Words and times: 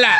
mala. 0.00 0.18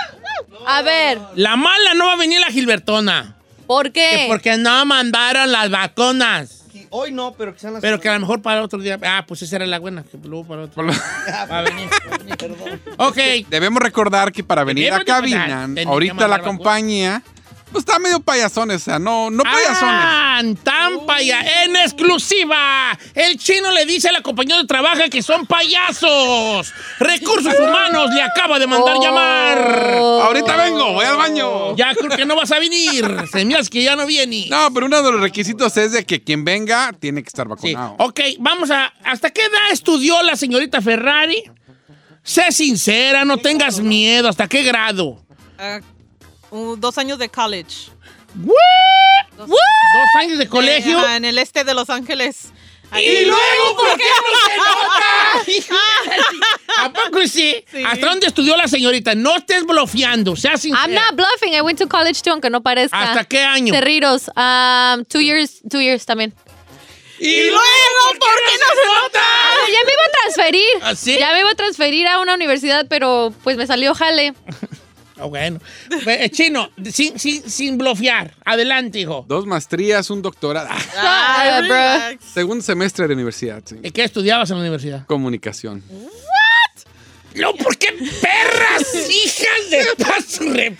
A 0.67 0.83
ver, 0.83 1.19
La 1.35 1.56
mala 1.56 1.95
no 1.95 2.06
va 2.06 2.12
a 2.15 2.17
venir 2.17 2.40
la 2.40 2.49
Gilbertona. 2.49 3.37
¿por 3.67 3.92
Que 3.92 3.92
qué? 3.92 4.24
porque 4.28 4.56
no 4.56 4.85
mandaron 4.87 5.51
las 5.53 5.71
vacunas. 5.71 6.54
Hoy 6.90 7.13
no, 7.13 7.35
pero 7.37 7.53
que 7.53 7.60
sean 7.60 7.74
las 7.74 7.83
Pero 7.83 8.01
que 8.01 8.09
a 8.09 8.14
lo 8.14 8.21
mejor 8.21 8.41
para 8.41 8.63
otro 8.63 8.78
día. 8.78 8.99
Ah, 9.03 9.24
pues 9.28 9.42
esa 9.42 9.56
era 9.56 9.67
la 9.67 9.78
buena. 9.78 10.04
Que 10.04 10.17
luego 10.17 10.46
para 10.46 10.63
otro. 10.63 10.87
Va 10.87 11.59
a 11.59 11.63
venir. 11.63 11.88
va 12.10 12.14
a 12.14 12.19
venir. 12.19 12.37
Perdón. 12.37 12.81
Ok. 12.96 13.17
Debemos 13.51 13.83
recordar 13.83 14.33
que 14.33 14.42
para 14.42 14.64
venir 14.64 14.92
a 14.92 15.04
cabina, 15.04 15.69
que 15.74 15.83
ahorita 15.83 16.27
la 16.29 16.38
compañía, 16.41 17.23
pues 17.70 17.82
está 17.84 17.98
medio 17.98 18.20
payasones, 18.20 18.82
o 18.82 18.84
sea, 18.84 18.98
no, 18.98 19.30
no 19.30 19.42
payasones. 19.42 19.78
Ah, 19.82 20.42
tan 20.62 21.06
paya- 21.06 21.64
en 21.64 21.76
exclusiva. 21.76 22.98
El 23.14 23.38
chino 23.38 23.70
le 23.72 23.86
dice 23.86 24.09
a 24.09 24.12
la 24.12 24.22
compañía 24.22 24.56
de 24.59 24.64
trabajo 24.66 25.02
que 25.10 25.22
son 25.22 25.46
payasos. 25.46 26.73
Recursos 26.98 27.54
humanos 27.59 28.10
le 28.14 28.23
acaba 28.23 28.59
de 28.59 28.66
mandar 28.66 28.96
Oh. 28.98 29.02
llamar. 29.02 29.95
Ahorita 30.24 30.56
vengo, 30.56 30.92
voy 30.92 31.04
al 31.04 31.16
baño. 31.16 31.76
Ya 31.76 31.95
creo 31.95 32.16
que 32.16 32.24
no 32.26 32.36
vas 32.36 32.50
a 32.52 32.59
venir. 32.59 33.04
Se 33.30 33.45
me 33.45 33.56
hace 33.56 33.70
que 33.70 33.82
ya 33.82 33.96
no 33.96 34.06
viene. 34.06 34.46
No, 34.48 34.73
pero 34.73 34.87
uno 34.87 35.02
de 35.02 35.12
los 35.12 35.20
requisitos 35.20 35.76
es 35.76 35.92
de 35.92 36.04
que 36.04 36.23
quien 36.23 36.45
venga 36.45 36.92
tiene 36.98 37.23
que 37.23 37.28
estar 37.28 37.46
Sí. 37.60 37.74
vacunado. 37.74 37.96
Ok, 37.98 38.20
vamos 38.38 38.70
a. 38.70 38.92
¿Hasta 39.04 39.30
qué 39.30 39.42
edad 39.42 39.70
estudió 39.73 40.23
la 40.23 40.37
señorita 40.37 40.80
Ferrari? 40.80 41.42
Sé 42.23 42.52
sincera, 42.52 43.24
no 43.24 43.38
tengas 43.38 43.80
miedo. 43.80 44.28
¿Hasta 44.28 44.46
qué 44.48 44.62
grado? 44.62 45.23
Ah, 45.59 45.80
uh, 46.51 46.77
dos 46.77 46.98
años 46.98 47.19
de 47.19 47.29
college. 47.29 47.91
¿What? 48.45 49.47
¿Dos 49.47 49.59
años 50.19 50.38
de 50.38 50.48
colegio? 50.48 51.09
En 51.09 51.24
el 51.24 51.38
este 51.38 51.65
de 51.65 51.74
Los 51.74 51.90
Ángeles. 51.90 52.52
¿Y 52.96 53.27
luego 53.27 53.77
por 53.77 53.99
qué 53.99 54.05
no 54.05 54.38
se 54.46 54.57
nota? 54.57 55.43
¿A 56.79 56.90
poco 56.93 57.27
sí? 57.27 57.63
Sí. 57.71 57.85
¿Hasta 57.85 58.07
dónde 58.07 58.29
estudió 58.29 58.57
la 58.57 58.66
señorita? 58.66 59.15
No 59.15 59.37
estés 59.37 59.63
bloqueando, 59.65 60.37
sea 60.37 60.57
sincera. 60.57 60.87
I'm 60.87 60.95
not 60.95 61.15
bluffing. 61.15 61.52
I 61.55 61.60
went 61.60 61.79
to 61.80 61.87
college 61.87 62.23
too, 62.23 62.30
aunque 62.30 62.49
no 62.49 62.62
parezca. 62.62 62.99
¿Hasta 62.99 63.24
qué 63.24 63.43
año? 63.43 63.74
Cerritos. 63.74 64.29
Um, 64.29 65.05
two 65.05 65.21
years, 65.21 65.61
two 65.71 65.81
years 65.81 66.07
también. 66.07 66.33
¿Y 67.21 67.51
luego 67.51 68.15
por 68.19 68.35
qué 68.37 68.57
no 68.59 68.67
se 68.81 68.87
nota? 69.03 69.21
Ah, 69.21 69.67
ya 69.67 69.85
me 69.85 69.93
iba 69.93 70.03
a 70.03 70.11
transferir. 70.23 70.83
¿Ah, 70.83 70.95
sí? 70.95 71.19
Ya 71.19 71.33
me 71.33 71.41
iba 71.41 71.51
a 71.51 71.55
transferir 71.55 72.07
a 72.07 72.21
una 72.21 72.35
universidad, 72.35 72.87
pero 72.89 73.35
pues 73.43 73.57
me 73.57 73.67
salió 73.67 73.93
jale. 73.95 74.35
Ah, 75.21 75.25
bueno. 75.27 75.61
Eh, 76.07 76.31
Chino, 76.31 76.71
sin, 76.93 77.19
sin, 77.19 77.49
sin 77.49 77.77
blofear. 77.79 78.35
Adelante, 78.45 79.01
hijo. 79.01 79.25
Dos 79.29 79.47
maestrías, 79.47 80.09
un 80.11 80.23
doctorado. 80.23 80.69
Ah, 80.97 81.61
bro. 81.67 82.19
Segundo 82.33 82.63
semestre 82.65 83.09
de 83.09 83.15
universidad, 83.15 83.63
sí. 83.65 83.77
¿Qué 83.91 84.05
estudiabas 84.05 84.51
en 84.51 84.57
la 84.57 84.61
universidad? 84.63 85.07
Comunicación. 85.07 85.83
No, 87.35 87.53
¿por 87.55 87.77
qué 87.77 87.89
perras, 88.21 88.95
hijas 89.11 89.71
de 89.71 89.87
paso? 90.05 90.45
re- 90.53 90.77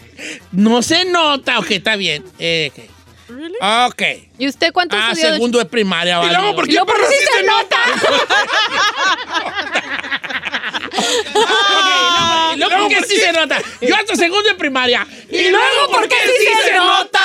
No 0.53 0.83
se 0.83 1.05
nota. 1.05 1.59
Ok, 1.59 1.71
está 1.73 1.97
bien. 1.97 2.25
Eh, 2.39 2.71
ok. 2.73 2.81
Ok. 3.91 4.03
¿Y 4.39 4.49
usted 4.49 4.73
cuánto 4.73 4.97
Ah, 4.97 5.11
estudió? 5.13 5.35
segundo 5.35 5.59
de 5.59 5.67
primaria, 5.67 6.15
¿Y 6.17 6.27
vale. 6.27 6.33
luego 6.39 6.55
por 6.57 6.65
Y 6.65 6.69
qué 6.69 6.75
luego, 6.75 6.87
¿por 6.87 6.97
qué 6.97 7.03
perras 7.03 7.21
sí 7.21 7.27
se 7.37 7.43
nota? 7.45 7.77
Y 10.99 12.08
luego 12.79 12.95
porque 12.95 13.07
sí 13.07 13.21
se 13.21 13.33
nota. 13.33 13.63
Yo 13.81 13.95
hasta 13.95 14.17
segundo 14.17 14.49
de 14.49 14.55
primaria. 14.55 15.07
Y 15.31 15.49
luego 15.49 15.91
porque 15.93 16.17
sí 16.25 16.49
se 16.65 16.75
nota. 16.77 17.21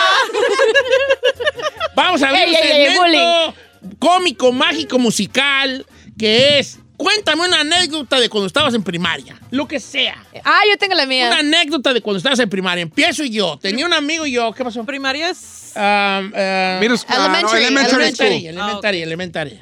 Vamos 1.96 2.22
a 2.24 2.32
ver 2.32 2.48
Ey, 2.48 2.50
un 2.50 2.56
ey, 2.56 2.88
segmento 2.88 3.56
cómico, 4.00 4.52
mágico, 4.52 5.00
musical, 5.00 5.86
que 6.18 6.60
es... 6.60 6.80
Cuéntame 6.96 7.46
una 7.46 7.62
anécdota 7.62 8.20
de 8.20 8.30
cuando 8.30 8.48
estabas 8.48 8.74
en 8.76 8.84
primaria. 8.84 9.36
Lo 9.50 9.68
que 9.68 9.80
sea. 9.80 10.24
Ah, 10.46 10.62
yo 10.70 10.78
tengo 10.78 10.94
la 10.94 11.06
mía. 11.06 11.28
Una 11.28 11.40
anécdota 11.40 11.92
de 11.92 12.02
cuando 12.02 12.20
estabas 12.20 12.40
en 12.40 12.50
primaria. 12.50 12.84
Empiezo 12.84 13.26
yo. 13.26 13.58
Tenía 13.62 13.86
un 13.86 13.94
amigo 13.94 14.26
y 14.26 14.34
yo. 14.34 14.54
¿Qué 14.54 14.64
pasó? 14.64 14.86
Primaria 14.86 15.32
es. 15.32 15.74
Um, 15.76 15.82
uh, 15.82 16.80
Middle 16.80 16.98
school, 16.98 17.18
ah, 17.18 17.18
no, 17.18 17.26
Elementary, 17.26 17.64
elementary 17.64 17.96
elementary, 17.96 18.40
school. 18.40 18.48
elementary, 18.48 19.02
elementary. 19.02 19.62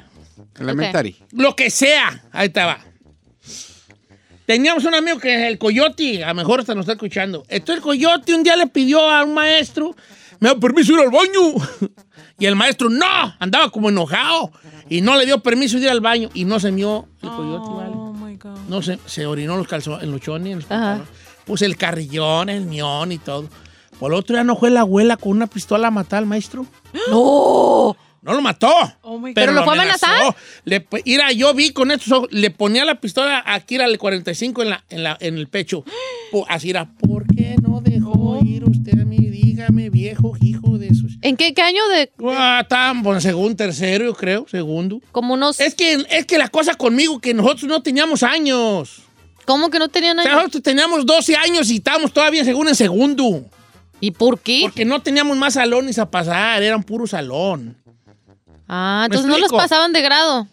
Elementary. 0.60 1.16
Lo 1.32 1.56
que 1.56 1.70
sea. 1.70 2.22
Ahí 2.32 2.48
estaba. 2.48 2.78
Teníamos 4.46 4.84
un 4.84 4.94
amigo 4.94 5.18
que 5.18 5.34
es 5.34 5.48
el 5.48 5.58
Coyote, 5.58 6.24
a 6.24 6.28
lo 6.28 6.34
mejor 6.34 6.60
hasta 6.60 6.74
nos 6.74 6.82
está 6.82 6.92
escuchando. 6.92 7.44
Entonces 7.48 7.76
el 7.76 7.82
Coyote 7.82 8.34
un 8.34 8.42
día 8.42 8.56
le 8.56 8.66
pidió 8.66 9.08
a 9.08 9.24
un 9.24 9.34
maestro, 9.34 9.94
me 10.40 10.48
da 10.48 10.56
permiso 10.56 10.92
ir 10.92 11.00
al 11.00 11.10
baño. 11.10 11.54
Y 12.38 12.46
el 12.46 12.56
maestro, 12.56 12.90
no, 12.90 13.06
andaba 13.38 13.70
como 13.70 13.88
enojado. 13.88 14.50
Y 14.88 15.00
no 15.00 15.16
le 15.16 15.26
dio 15.26 15.38
permiso 15.40 15.76
de 15.76 15.84
ir 15.84 15.90
al 15.90 16.00
baño. 16.00 16.28
Y 16.34 16.44
no 16.44 16.58
se 16.58 16.72
mió 16.72 17.06
el 17.22 17.28
Coyote, 17.28 17.68
¿vale? 17.72 17.92
Oh 17.94 18.12
my 18.12 18.36
God. 18.36 18.58
No 18.68 18.82
se, 18.82 18.98
se 19.06 19.26
orinó 19.26 19.56
los 19.56 19.68
calzones, 19.68 20.02
en 20.02 20.10
los 20.10 20.20
chones, 20.20 20.52
en 20.52 20.58
los. 20.58 21.08
Puse 21.44 21.66
el 21.66 21.76
carrillón, 21.76 22.48
el 22.48 22.62
mión 22.62 23.12
y 23.12 23.18
todo. 23.18 23.48
Por 24.00 24.10
el 24.10 24.18
otro 24.18 24.34
día 24.34 24.42
no 24.42 24.56
fue 24.56 24.70
la 24.70 24.80
abuela 24.80 25.16
con 25.16 25.32
una 25.32 25.46
pistola 25.46 25.88
a 25.88 25.90
matar 25.92 26.18
al 26.18 26.26
maestro. 26.26 26.66
No. 27.10 27.96
No 28.22 28.34
lo 28.34 28.40
mató. 28.40 28.72
Oh. 29.02 29.20
¿Pero 29.34 29.52
lo 29.52 29.64
fue 29.64 29.74
a 29.74 29.80
amenazar? 29.80 30.34
Le, 30.64 30.86
mira, 31.04 31.32
yo 31.32 31.52
vi 31.54 31.70
con 31.70 31.90
estos 31.90 32.12
ojos, 32.12 32.28
le 32.30 32.50
ponía 32.50 32.84
la 32.84 33.00
pistola 33.00 33.42
aquí 33.44 33.76
al 33.78 33.98
45 33.98 34.62
en, 34.62 34.70
la, 34.70 34.84
en, 34.90 35.02
la, 35.02 35.16
en 35.20 35.36
el 35.38 35.48
pecho. 35.48 35.84
Así 36.48 36.70
era, 36.70 36.86
¿por 36.86 37.26
qué 37.26 37.56
no 37.60 37.80
dejó 37.80 38.38
ir 38.44 38.62
usted 38.64 39.00
a 39.00 39.04
mí? 39.04 39.18
Dígame, 39.18 39.90
viejo 39.90 40.34
hijo 40.40 40.78
de 40.78 40.86
esos. 40.88 41.12
¿En 41.20 41.36
qué, 41.36 41.52
qué 41.52 41.62
año 41.62 41.86
de 41.88 42.10
Ah, 42.28 42.92
bueno, 43.02 43.20
segundo, 43.20 43.56
tercero, 43.56 44.04
yo 44.04 44.14
creo, 44.14 44.46
segundo. 44.48 45.00
como 45.10 45.34
unos 45.34 45.58
Es 45.60 45.74
que, 45.74 46.04
es 46.08 46.24
que 46.24 46.38
la 46.38 46.48
cosa 46.48 46.74
conmigo, 46.74 47.20
que 47.20 47.34
nosotros 47.34 47.64
no 47.64 47.82
teníamos 47.82 48.22
años. 48.22 49.02
¿Cómo 49.44 49.68
que 49.68 49.80
no 49.80 49.88
tenían 49.88 50.18
O 50.20 50.22
sea, 50.22 50.30
años? 50.30 50.42
nosotros 50.44 50.62
teníamos 50.62 51.04
12 51.04 51.34
años 51.34 51.68
y 51.70 51.76
estábamos 51.76 52.12
todavía 52.12 52.44
según 52.44 52.68
en 52.68 52.76
segundo. 52.76 53.44
¿Y 54.00 54.12
por 54.12 54.38
qué? 54.38 54.60
Porque 54.62 54.84
no 54.84 55.02
teníamos 55.02 55.36
más 55.36 55.54
salones 55.54 55.98
a 55.98 56.10
pasar, 56.10 56.62
eran 56.62 56.82
puro 56.84 57.06
salón. 57.08 57.76
Ah, 58.74 59.02
entonces 59.04 59.28
no 59.28 59.36
los 59.38 59.52
pasaban 59.52 59.92
de 59.92 60.00
grado. 60.00 60.48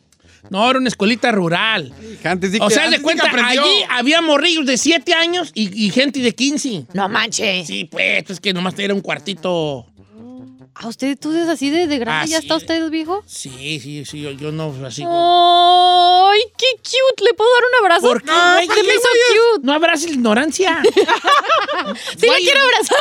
No, 0.49 0.69
era 0.69 0.77
una 0.79 0.89
escuelita 0.89 1.31
rural. 1.31 1.93
Antes 2.23 2.51
di 2.51 2.59
O 2.61 2.67
que- 2.67 2.73
sea, 2.73 2.83
antes 2.85 2.99
de 2.99 3.03
cuenta, 3.03 3.25
allí 3.45 3.83
había 3.89 4.21
morrillos 4.21 4.65
de 4.65 4.77
7 4.77 5.13
años 5.13 5.51
y, 5.53 5.85
y 5.85 5.89
gente 5.89 6.19
de 6.19 6.33
15. 6.35 6.87
No 6.93 7.07
manches. 7.07 7.65
Sí, 7.67 7.85
pues, 7.85 8.29
es 8.29 8.39
que 8.41 8.51
nomás 8.53 8.77
era 8.77 8.93
un 8.93 8.99
cuartito. 9.01 9.85
¿A 10.75 10.87
usted 10.87 11.17
tú 11.19 11.33
es 11.33 11.47
así 11.49 11.69
de, 11.69 11.87
de 11.87 11.97
grande? 11.97 12.23
Ah, 12.23 12.25
¿Ya 12.25 12.37
sí. 12.39 12.45
está 12.45 12.55
usted 12.55 12.89
viejo? 12.89 13.21
Sí, 13.25 13.79
sí, 13.81 14.03
sí, 14.05 14.21
yo, 14.21 14.31
yo 14.31 14.51
no 14.51 14.73
así. 14.85 15.03
¡Ay, 15.05 16.39
qué 16.57 16.67
cute! 16.77 17.23
¿Le 17.25 17.33
puedo 17.33 17.49
dar 17.53 17.63
un 17.69 17.85
abrazo? 17.85 18.07
¿Por 18.07 18.23
qué, 18.23 18.31
güey? 18.31 18.67
se 18.67 18.83
me 18.83 18.93
hizo 18.93 19.07
cute. 19.53 19.65
No 19.65 19.73
abraces 19.73 20.07
la 20.09 20.13
ignorancia. 20.15 20.81
Sí, 22.17 22.27
le 22.27 22.35
quiero 22.43 22.59
abrazar. 22.61 22.97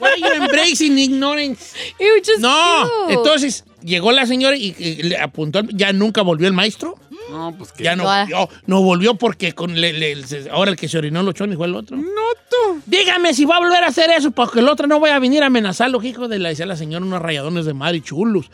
Why 0.00 0.20
you 0.20 0.42
embracing 0.44 0.98
ignorance? 0.98 1.76
Ew, 1.98 2.18
just 2.24 2.38
No, 2.38 2.88
cute. 3.06 3.14
entonces 3.14 3.64
llegó 3.84 4.12
la 4.12 4.26
señora 4.26 4.56
y, 4.56 4.74
y 4.78 5.02
le 5.02 5.18
apuntó, 5.18 5.60
ya 5.72 5.92
nunca 5.92 6.22
volvió 6.22 6.46
el 6.48 6.52
maestro. 6.54 6.98
No, 7.30 7.54
pues 7.56 7.72
que. 7.72 7.84
Ya 7.84 7.96
no 7.96 8.04
volvió, 8.04 8.48
no 8.66 8.82
volvió 8.82 9.14
porque 9.14 9.52
con 9.52 9.80
le- 9.80 9.92
le- 9.92 10.26
se- 10.26 10.50
ahora 10.50 10.70
el 10.72 10.76
que 10.76 10.88
se 10.88 10.98
orinó 10.98 11.22
los 11.22 11.34
chones 11.34 11.56
fue 11.56 11.66
el 11.66 11.74
otro. 11.74 11.96
No, 11.96 12.02
tú. 12.50 12.80
Dígame 12.86 13.32
si 13.34 13.44
va 13.44 13.56
a 13.56 13.60
volver 13.60 13.82
a 13.84 13.88
hacer 13.88 14.10
eso, 14.10 14.30
porque 14.30 14.60
el 14.60 14.68
otro 14.68 14.86
no 14.86 14.98
voy 15.00 15.10
a 15.10 15.18
venir 15.18 15.42
a 15.42 15.46
amenazarlo, 15.46 16.02
hijo 16.02 16.28
de 16.28 16.38
la, 16.38 16.50
decía 16.50 16.66
la 16.66 16.76
señora, 16.76 17.04
unos 17.04 17.22
rayadones 17.22 17.64
de 17.64 17.74
madre 17.74 18.00
chulos. 18.02 18.50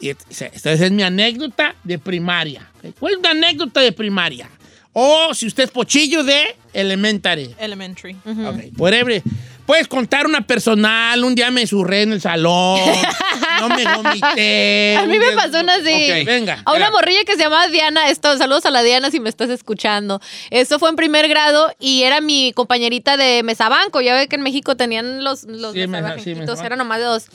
Y 0.00 0.08
et- 0.08 0.18
esta 0.30 0.72
es 0.72 0.90
mi 0.90 1.02
anécdota 1.02 1.74
de 1.84 1.98
primaria. 1.98 2.68
¿ok? 2.82 2.94
¿Cuál 2.98 3.12
es 3.14 3.18
una 3.18 3.30
anécdota 3.30 3.80
de 3.80 3.92
primaria? 3.92 4.48
O 4.92 5.32
si 5.34 5.46
usted 5.46 5.64
es 5.64 5.70
pochillo 5.70 6.24
de 6.24 6.56
elementary. 6.72 7.54
Elementary. 7.58 8.16
Ok, 8.26 8.76
whatever. 8.78 9.22
Puedes 9.70 9.86
contar 9.86 10.26
una 10.26 10.40
personal, 10.40 11.22
un 11.22 11.36
día 11.36 11.48
me 11.52 11.64
surré 11.64 12.02
en 12.02 12.10
el 12.10 12.20
salón, 12.20 12.80
no 13.60 13.68
me 13.68 13.84
vomité. 13.84 14.96
A 14.98 15.06
mí 15.06 15.16
me 15.16 15.30
pasó 15.36 15.60
una 15.60 15.78
de... 15.78 16.22
Ok, 16.22 16.26
venga. 16.26 16.60
A 16.64 16.72
una 16.72 16.90
morrilla 16.90 17.22
que 17.24 17.34
se 17.36 17.38
llamaba 17.44 17.68
Diana. 17.68 18.08
Esto, 18.08 18.36
saludos 18.36 18.66
a 18.66 18.72
la 18.72 18.82
Diana 18.82 19.12
si 19.12 19.20
me 19.20 19.28
estás 19.28 19.48
escuchando. 19.48 20.20
Eso 20.50 20.80
fue 20.80 20.90
en 20.90 20.96
primer 20.96 21.28
grado 21.28 21.72
y 21.78 22.02
era 22.02 22.20
mi 22.20 22.52
compañerita 22.52 23.16
de 23.16 23.44
mesabanco. 23.44 24.00
Ya 24.00 24.16
ve 24.16 24.26
que 24.26 24.34
en 24.34 24.42
México 24.42 24.76
tenían 24.76 25.22
los, 25.22 25.44
los 25.44 25.72
Sí, 25.72 25.86
mesa- 25.86 26.18
sí, 26.18 26.34
eran 26.64 26.78
nomás 26.78 26.98
de 26.98 27.04
dos. 27.04 27.26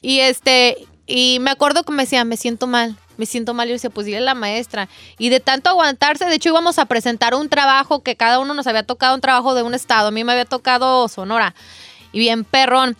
Y 0.00 0.20
este... 0.20 0.78
Y 1.06 1.40
me 1.40 1.50
acuerdo 1.50 1.82
que 1.82 1.92
me 1.92 2.04
decía, 2.04 2.24
me 2.24 2.38
siento 2.38 2.66
mal, 2.66 2.96
me 3.22 3.26
siento 3.26 3.54
mal. 3.54 3.68
Y 3.68 3.70
yo 3.70 3.74
decía, 3.74 3.90
pues 3.90 4.04
dile 4.06 4.18
a 4.18 4.22
la 4.22 4.34
maestra. 4.34 4.88
Y 5.16 5.28
de 5.28 5.38
tanto 5.38 5.70
aguantarse, 5.70 6.24
de 6.24 6.34
hecho 6.34 6.48
íbamos 6.48 6.78
a 6.80 6.86
presentar 6.86 7.34
un 7.36 7.48
trabajo 7.48 8.02
que 8.02 8.16
cada 8.16 8.40
uno 8.40 8.52
nos 8.52 8.66
había 8.66 8.82
tocado 8.82 9.14
un 9.14 9.20
trabajo 9.20 9.54
de 9.54 9.62
un 9.62 9.74
estado. 9.74 10.08
A 10.08 10.10
mí 10.10 10.24
me 10.24 10.32
había 10.32 10.44
tocado 10.44 11.06
Sonora. 11.08 11.54
Y 12.12 12.18
bien 12.18 12.42
perrón. 12.44 12.96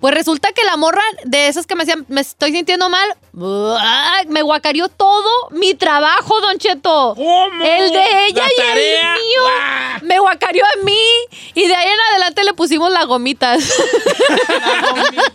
Pues 0.00 0.14
resulta 0.14 0.52
que 0.52 0.62
la 0.62 0.76
morra 0.76 1.02
de 1.24 1.48
esas 1.48 1.66
que 1.66 1.74
me 1.74 1.84
decían, 1.84 2.04
me 2.08 2.20
estoy 2.20 2.52
sintiendo 2.52 2.88
mal, 2.88 3.08
me 4.28 4.42
guacareó 4.42 4.88
todo 4.88 5.28
mi 5.50 5.74
trabajo, 5.74 6.40
Don 6.40 6.56
Cheto. 6.58 7.14
¿Cómo? 7.16 7.64
El 7.64 7.90
de 7.90 8.26
ella 8.26 8.44
La 8.44 8.48
y 8.52 8.56
tarea. 8.56 9.14
el 9.14 9.20
mío. 9.20 10.02
Me 10.02 10.20
guacareó 10.20 10.64
a 10.64 10.84
mí. 10.84 11.00
Y 11.54 11.66
de 11.66 11.74
ahí 11.74 11.88
en 11.88 11.98
adelante 12.12 12.44
le 12.44 12.52
pusimos 12.54 12.92
las 12.92 13.06
gomitas. 13.06 13.72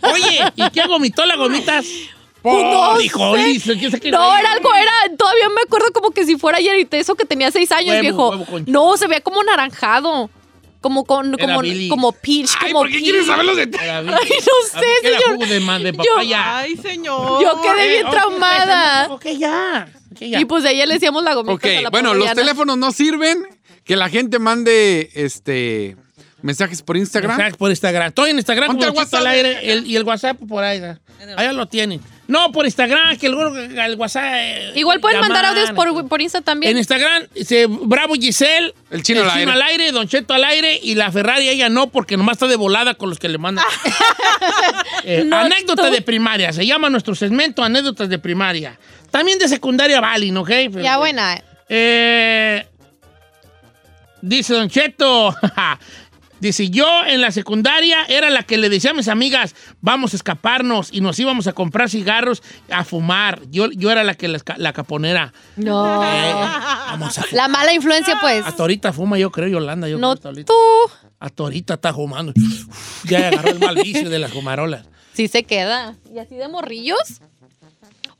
Oye, 0.12 0.50
¿y 0.56 0.70
qué 0.70 0.86
vomitó 0.86 1.26
la 1.26 1.36
gomitas? 1.36 1.84
No 2.44 2.98
dijo, 2.98 3.18
sé. 3.18 3.24
"Oye, 3.44 3.78
¿qué 3.80 3.90
sé 3.90 4.00
qué- 4.00 4.10
No, 4.10 4.36
era 4.36 4.52
algo, 4.52 4.74
era, 4.74 4.92
todavía 5.16 5.48
me 5.48 5.62
acuerdo 5.66 5.86
como 5.92 6.10
que 6.10 6.24
si 6.26 6.36
fuera 6.36 6.58
ayer 6.58 6.78
y 6.78 6.96
eso 6.96 7.14
que 7.14 7.24
tenía 7.24 7.50
seis 7.50 7.72
años, 7.72 7.90
Huevo, 7.90 8.02
viejo. 8.02 8.28
huevo 8.30 8.44
con- 8.46 8.64
No, 8.66 8.96
se 8.96 9.06
veía 9.06 9.20
como 9.22 9.42
naranjado. 9.42 10.30
como 10.80 11.06
con, 11.06 11.32
Era 11.40 11.54
como, 11.54 11.62
como 11.88 12.12
peach, 12.12 12.50
Ay, 12.60 12.68
como 12.72 12.80
¿por 12.80 12.88
qué 12.88 12.96
peach. 12.96 13.04
quieres 13.04 13.26
saber 13.26 13.46
los 13.46 13.56
detalles? 13.56 13.90
Ay, 13.90 14.04
no 14.04 14.14
A 14.16 14.20
mí 14.20 14.28
sé, 14.28 14.86
era 15.08 15.18
señor. 15.18 15.34
jugo 15.36 15.46
de, 15.46 15.60
ma- 15.60 15.78
de 15.78 15.94
papaya. 15.94 16.58
Ay, 16.58 16.76
señor. 16.76 17.42
Yo 17.42 17.62
quedé 17.62 17.88
bien 17.88 18.04
ok, 18.06 18.12
traumada. 18.12 19.06
Ok, 19.10 19.24
ya. 19.38 19.88
ok, 20.12 20.18
ya. 20.20 20.40
Y 20.40 20.44
pues 20.44 20.62
de 20.62 20.72
ella 20.72 20.84
le 20.84 20.92
decíamos 20.94 21.22
la 21.24 21.32
gomita. 21.32 21.54
Ok, 21.54 21.64
a 21.64 21.80
la 21.80 21.88
bueno, 21.88 22.12
los 22.12 22.30
teléfonos 22.34 22.76
no 22.76 22.92
sirven. 22.92 23.46
Que 23.82 23.96
la 23.96 24.10
gente 24.10 24.38
mande 24.38 25.08
este 25.14 25.96
mensajes 26.42 26.82
por 26.82 26.98
Instagram. 26.98 27.38
Mensaje 27.38 27.56
por 27.56 27.70
Instagram. 27.70 28.08
Estoy 28.08 28.30
en 28.32 28.36
Instagram 28.36 28.66
Ponte 28.68 28.86
como 28.86 29.00
el 29.00 29.04
Chito 29.06 29.16
al 29.16 29.22
WhatsApp. 29.24 29.34
aire 29.46 29.72
el- 29.72 29.86
y 29.86 29.96
el 29.96 30.02
WhatsApp 30.02 30.36
por 30.46 30.62
ahí. 30.64 30.80
¿no? 30.80 30.98
Allá 31.38 31.52
lo 31.54 31.66
tienen. 31.66 32.02
No, 32.26 32.52
por 32.52 32.64
Instagram, 32.64 33.18
que 33.18 33.26
el, 33.26 33.34
el 33.78 33.96
WhatsApp. 33.96 34.24
eh, 34.24 34.72
Igual 34.76 34.98
pueden 35.00 35.20
mandar 35.20 35.44
audios 35.44 35.72
por, 35.72 36.08
por 36.08 36.22
Insta 36.22 36.40
también. 36.40 36.72
En 36.72 36.78
Instagram, 36.78 37.24
dice 37.34 37.66
Bravo 37.68 38.14
Giselle. 38.14 38.72
El 38.90 39.02
chino 39.02 39.22
al 39.22 39.62
aire. 39.62 39.92
Don 39.92 40.08
Cheto 40.08 40.32
al 40.32 40.42
aire. 40.44 40.80
Y 40.82 40.94
la 40.94 41.12
Ferrari, 41.12 41.48
ella 41.48 41.68
no, 41.68 41.88
porque 41.90 42.16
nomás 42.16 42.36
está 42.36 42.46
de 42.46 42.56
volada 42.56 42.94
con 42.94 43.10
los 43.10 43.18
que 43.18 43.28
le 43.28 43.38
mandan. 43.38 43.64
Eh, 45.06 45.22
No, 45.26 45.36
anécdota 45.36 45.88
tú- 45.88 45.92
de 45.92 46.00
primaria. 46.00 46.50
Se 46.52 46.64
llama 46.66 46.88
nuestro 46.88 47.14
segmento 47.14 47.62
Anécdotas 47.62 48.08
de 48.08 48.18
primaria. 48.18 48.78
También 49.10 49.38
de 49.38 49.48
secundaria 49.48 50.00
valen, 50.00 50.36
¿ok? 50.38 50.50
ya 50.82 50.96
buena. 50.96 51.42
Eh, 51.68 52.66
dice 54.22 54.54
Don 54.54 54.68
Cheto. 54.70 55.34
Dice, 56.48 56.68
yo 56.68 56.86
en 57.06 57.22
la 57.22 57.30
secundaria 57.30 58.04
era 58.06 58.28
la 58.28 58.42
que 58.42 58.58
le 58.58 58.68
decía 58.68 58.90
a 58.90 58.94
mis 58.94 59.08
amigas, 59.08 59.54
vamos 59.80 60.12
a 60.12 60.16
escaparnos 60.16 60.90
y 60.92 61.00
nos 61.00 61.18
íbamos 61.18 61.46
a 61.46 61.54
comprar 61.54 61.88
cigarros 61.88 62.42
a 62.70 62.84
fumar. 62.84 63.40
Yo, 63.50 63.70
yo 63.70 63.90
era 63.90 64.04
la 64.04 64.14
que 64.14 64.28
la, 64.28 64.38
la 64.58 64.72
caponera. 64.74 65.32
No. 65.56 66.04
Eh, 66.04 66.32
vamos 66.34 67.16
a 67.16 67.22
fumar. 67.22 67.32
La 67.34 67.48
mala 67.48 67.72
influencia, 67.72 68.18
pues. 68.20 68.44
Hasta 68.44 68.62
ahorita 68.62 68.92
fuma, 68.92 69.16
yo 69.18 69.30
creo, 69.30 69.48
Yolanda. 69.48 69.88
Yo 69.88 69.96
No 69.96 70.08
creo, 70.08 70.12
hasta 70.16 70.28
ahorita. 70.28 70.52
tú. 70.52 70.92
Hasta 71.18 71.42
ahorita 71.44 71.74
está 71.74 71.94
fumando. 71.94 72.34
Ya 73.04 73.28
agarró 73.28 73.48
el 73.52 73.58
mal 73.60 73.76
vicio 73.76 74.10
de 74.10 74.18
las 74.18 74.30
fumarolas. 74.30 74.84
Sí 75.14 75.28
se 75.28 75.44
queda. 75.44 75.94
¿Y 76.14 76.18
así 76.18 76.34
de 76.34 76.48
morrillos? 76.48 77.22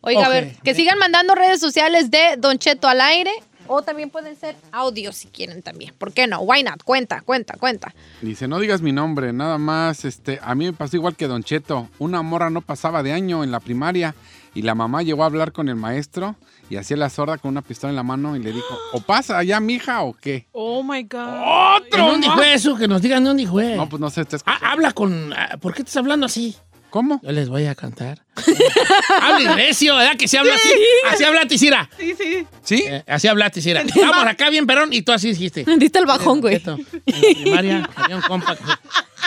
Oiga, 0.00 0.24
a 0.24 0.28
ver, 0.30 0.54
que 0.64 0.74
sigan 0.74 0.98
mandando 0.98 1.34
redes 1.34 1.60
sociales 1.60 2.10
de 2.10 2.36
Don 2.38 2.58
Cheto 2.58 2.88
al 2.88 3.02
aire. 3.02 3.32
O 3.66 3.82
también 3.82 4.10
pueden 4.10 4.36
ser 4.36 4.56
audios 4.72 5.16
si 5.16 5.28
quieren 5.28 5.62
también. 5.62 5.94
¿Por 5.98 6.12
qué 6.12 6.26
no? 6.26 6.40
Why 6.40 6.62
not? 6.62 6.82
Cuenta, 6.82 7.20
cuenta, 7.22 7.56
cuenta. 7.58 7.94
Dice, 8.20 8.46
no 8.48 8.58
digas 8.58 8.82
mi 8.82 8.92
nombre, 8.92 9.32
nada 9.32 9.58
más, 9.58 10.04
este, 10.04 10.38
a 10.42 10.54
mí 10.54 10.66
me 10.66 10.72
pasó 10.72 10.96
igual 10.96 11.16
que 11.16 11.26
Don 11.28 11.42
Cheto. 11.42 11.88
Una 11.98 12.22
morra 12.22 12.50
no 12.50 12.60
pasaba 12.60 13.02
de 13.02 13.12
año 13.12 13.42
en 13.44 13.50
la 13.50 13.60
primaria 13.60 14.14
y 14.54 14.62
la 14.62 14.74
mamá 14.74 15.02
llegó 15.02 15.22
a 15.22 15.26
hablar 15.26 15.52
con 15.52 15.68
el 15.68 15.76
maestro 15.76 16.36
y 16.70 16.76
hacía 16.76 16.96
la 16.96 17.10
sorda 17.10 17.38
con 17.38 17.50
una 17.50 17.62
pistola 17.62 17.90
en 17.90 17.96
la 17.96 18.02
mano 18.02 18.36
y 18.36 18.38
le 18.42 18.52
dijo, 18.52 18.78
¿o 18.92 19.00
pasa 19.00 19.38
allá, 19.38 19.60
mija, 19.60 20.02
o 20.02 20.12
qué? 20.14 20.46
Oh 20.52 20.82
my 20.82 21.02
God. 21.02 21.82
¿De 21.90 21.98
dónde 21.98 22.30
fue 22.30 22.54
eso? 22.54 22.76
Que 22.76 22.86
nos 22.88 23.02
digan 23.02 23.22
de 23.24 23.28
dónde 23.28 23.46
fue. 23.46 23.76
No, 23.76 23.88
pues 23.88 24.00
no 24.00 24.10
sé, 24.10 24.20
está 24.22 24.38
Ah, 24.46 24.58
habla 24.72 24.92
con... 24.92 25.32
ah, 25.32 25.56
¿Por 25.60 25.74
qué 25.74 25.82
estás 25.82 25.96
hablando 25.96 26.26
así? 26.26 26.56
¿Cómo? 26.94 27.20
Yo 27.24 27.32
les 27.32 27.48
voy 27.48 27.66
a 27.66 27.74
cantar. 27.74 28.22
Habla 29.20 29.56
recio, 29.56 29.96
¿verdad? 29.96 30.16
Que 30.16 30.28
se 30.28 30.38
habla 30.38 30.54
así. 30.54 30.68
Así 31.10 31.24
habla 31.24 31.44
Tisira. 31.44 31.90
Sí, 31.98 32.14
sí. 32.16 32.46
¿Sí? 32.62 32.84
Eh, 32.86 33.02
así 33.08 33.26
habla 33.26 33.50
Tisira. 33.50 33.82
Vamos 33.96 34.24
acá 34.24 34.48
bien, 34.48 34.64
perón, 34.64 34.92
y 34.92 35.02
tú 35.02 35.10
así 35.10 35.30
dijiste. 35.30 35.64
Diste 35.76 35.98
el 35.98 36.06
bajón, 36.06 36.40
güey. 36.40 36.54
En 36.54 36.62
la 36.64 37.34
primaria 37.42 37.90
había 37.96 38.14
un 38.14 38.22
compa. 38.22 38.56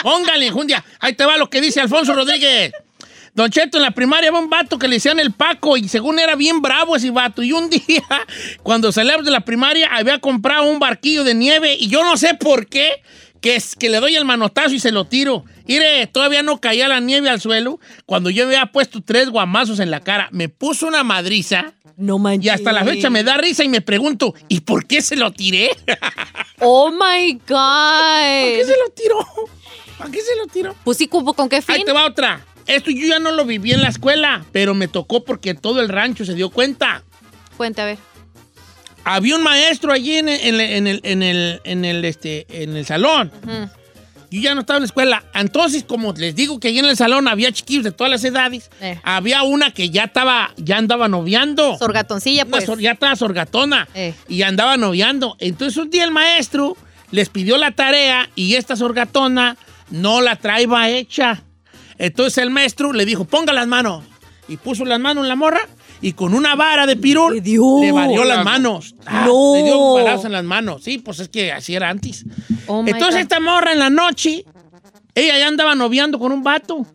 Póngale, 0.02 0.46
enjundia. 0.46 0.82
Ahí 0.98 1.12
te 1.12 1.26
va 1.26 1.36
lo 1.36 1.50
que 1.50 1.60
dice 1.60 1.82
Alfonso 1.82 2.14
Rodríguez. 2.14 2.72
Don 3.34 3.50
Cheto, 3.50 3.76
en 3.76 3.82
la 3.82 3.90
primaria 3.90 4.30
había 4.30 4.40
un 4.40 4.48
vato 4.48 4.78
que 4.78 4.88
le 4.88 4.96
decían 4.96 5.20
el 5.20 5.32
Paco 5.32 5.76
y 5.76 5.88
según 5.88 6.18
era 6.18 6.36
bien 6.36 6.62
bravo 6.62 6.96
ese 6.96 7.10
vato. 7.10 7.42
Y 7.42 7.52
un 7.52 7.68
día, 7.68 8.02
cuando 8.62 8.90
salíamos 8.92 9.26
de 9.26 9.30
la 9.30 9.40
primaria, 9.40 9.90
había 9.94 10.18
comprado 10.20 10.64
un 10.64 10.78
barquillo 10.78 11.22
de 11.22 11.34
nieve 11.34 11.76
y 11.78 11.88
yo 11.88 12.02
no 12.02 12.16
sé 12.16 12.32
por 12.32 12.66
qué, 12.66 13.02
que, 13.40 13.56
es, 13.56 13.74
que 13.76 13.88
le 13.88 14.00
doy 14.00 14.16
el 14.16 14.24
manotazo 14.24 14.74
y 14.74 14.80
se 14.80 14.92
lo 14.92 15.04
tiro. 15.06 15.44
Mire, 15.66 16.06
todavía 16.06 16.42
no 16.42 16.60
caía 16.60 16.88
la 16.88 17.00
nieve 17.00 17.28
al 17.30 17.40
suelo 17.40 17.78
cuando 18.06 18.30
yo 18.30 18.44
había 18.46 18.66
puesto 18.66 19.02
tres 19.02 19.30
guamazos 19.30 19.80
en 19.80 19.90
la 19.90 20.00
cara. 20.00 20.28
Me 20.32 20.48
puso 20.48 20.86
una 20.86 21.04
madriza 21.04 21.74
No 21.96 22.18
manches. 22.18 22.46
y 22.46 22.48
hasta 22.50 22.72
la 22.72 22.84
fecha 22.84 23.10
me 23.10 23.22
da 23.24 23.36
risa 23.36 23.64
y 23.64 23.68
me 23.68 23.80
pregunto, 23.80 24.34
¿y 24.48 24.60
por 24.60 24.86
qué 24.86 25.02
se 25.02 25.16
lo 25.16 25.32
tiré? 25.32 25.70
Oh 26.60 26.90
my 26.90 27.34
¿Por 27.34 27.46
qué 27.46 27.54
God. 27.54 28.66
se 28.66 28.76
lo 28.76 28.90
tiró? 28.94 29.18
¿Para 29.96 30.10
qué 30.10 30.20
se 30.20 30.34
lo 30.36 30.46
tiró? 30.48 30.74
Pues 30.82 30.98
sí, 30.98 31.06
¿con 31.06 31.48
qué 31.48 31.62
fin? 31.62 31.76
Ahí 31.76 31.84
te 31.84 31.92
va 31.92 32.04
otra. 32.04 32.44
Esto 32.66 32.90
yo 32.90 33.06
ya 33.06 33.18
no 33.20 33.30
lo 33.30 33.44
viví 33.44 33.72
en 33.72 33.80
la 33.80 33.88
escuela, 33.88 34.44
pero 34.50 34.74
me 34.74 34.88
tocó 34.88 35.24
porque 35.24 35.54
todo 35.54 35.80
el 35.80 35.88
rancho 35.88 36.24
se 36.24 36.34
dio 36.34 36.50
cuenta. 36.50 37.04
Cuente, 37.56 37.80
a 37.80 37.84
ver. 37.84 37.98
Había 39.10 39.36
un 39.36 39.42
maestro 39.42 39.92
allí 39.92 40.16
en 40.16 40.28
el, 40.28 40.60
en 40.60 40.86
el, 40.86 41.00
en 41.02 41.22
el, 41.22 41.60
en 41.64 41.84
el, 41.84 42.04
este, 42.04 42.46
en 42.50 42.76
el 42.76 42.84
salón. 42.84 43.32
Ujú. 43.42 43.70
Yo 44.30 44.40
ya 44.42 44.54
no 44.54 44.60
estaba 44.60 44.76
en 44.76 44.82
la 44.82 44.86
escuela. 44.86 45.24
Entonces, 45.32 45.84
como 45.84 46.12
les 46.12 46.36
digo 46.36 46.60
que 46.60 46.68
allí 46.68 46.80
en 46.80 46.84
el 46.84 46.96
salón 46.98 47.26
había 47.28 47.50
chiquillos 47.50 47.84
de 47.84 47.92
todas 47.92 48.10
las 48.10 48.22
edades, 48.24 48.70
Eh. 48.82 49.00
había 49.02 49.42
una 49.44 49.70
que 49.70 49.88
ya 49.88 50.04
estaba, 50.04 50.52
ya 50.58 50.76
andaba 50.76 51.08
noviando. 51.08 51.78
Sorgatoncilla, 51.78 52.44
pues. 52.44 52.66
sor- 52.66 52.78
ya 52.80 52.92
estaba 52.92 53.16
sorgatona 53.16 53.88
Eh. 53.94 54.12
y 54.28 54.42
andaba 54.42 54.76
noviando. 54.76 55.36
Entonces 55.38 55.78
un 55.78 55.88
día 55.88 56.04
el 56.04 56.10
maestro 56.10 56.76
les 57.10 57.30
pidió 57.30 57.56
la 57.56 57.70
tarea 57.70 58.28
y 58.34 58.56
esta 58.56 58.76
sorgatona 58.76 59.56
no 59.88 60.20
la 60.20 60.36
traía 60.36 60.90
hecha. 60.90 61.42
Entonces 61.96 62.36
el 62.36 62.50
maestro 62.50 62.92
le 62.92 63.06
dijo, 63.06 63.24
ponga 63.24 63.54
las 63.54 63.66
manos. 63.66 64.04
Y 64.46 64.58
puso 64.58 64.84
las 64.84 65.00
manos 65.00 65.24
en 65.24 65.28
la 65.28 65.36
morra 65.36 65.60
y 66.00 66.12
con 66.12 66.34
una 66.34 66.54
vara 66.54 66.86
de 66.86 66.96
pirul 66.96 67.34
Le 67.34 67.40
dio. 67.40 67.80
le 67.80 67.92
varió 67.92 68.24
las 68.24 68.44
manos. 68.44 68.94
Ah, 69.06 69.24
No. 69.26 69.54
Le 69.54 69.62
dio 69.64 69.78
un 69.78 70.04
barazo 70.04 70.26
en 70.26 70.32
las 70.32 70.44
manos. 70.44 70.84
Sí, 70.84 70.98
pues 70.98 71.20
es 71.20 71.28
que 71.28 71.52
así 71.52 71.74
era 71.74 71.88
antes. 71.90 72.24
Oh 72.66 72.84
entonces 72.86 73.22
esta 73.22 73.40
morra 73.40 73.72
en 73.72 73.78
la 73.78 73.90
noche, 73.90 74.44
ella 75.14 75.38
ya 75.38 75.48
andaba 75.48 75.74
noviando 75.74 76.18
con 76.18 76.32
un 76.32 76.42
vato. 76.42 76.86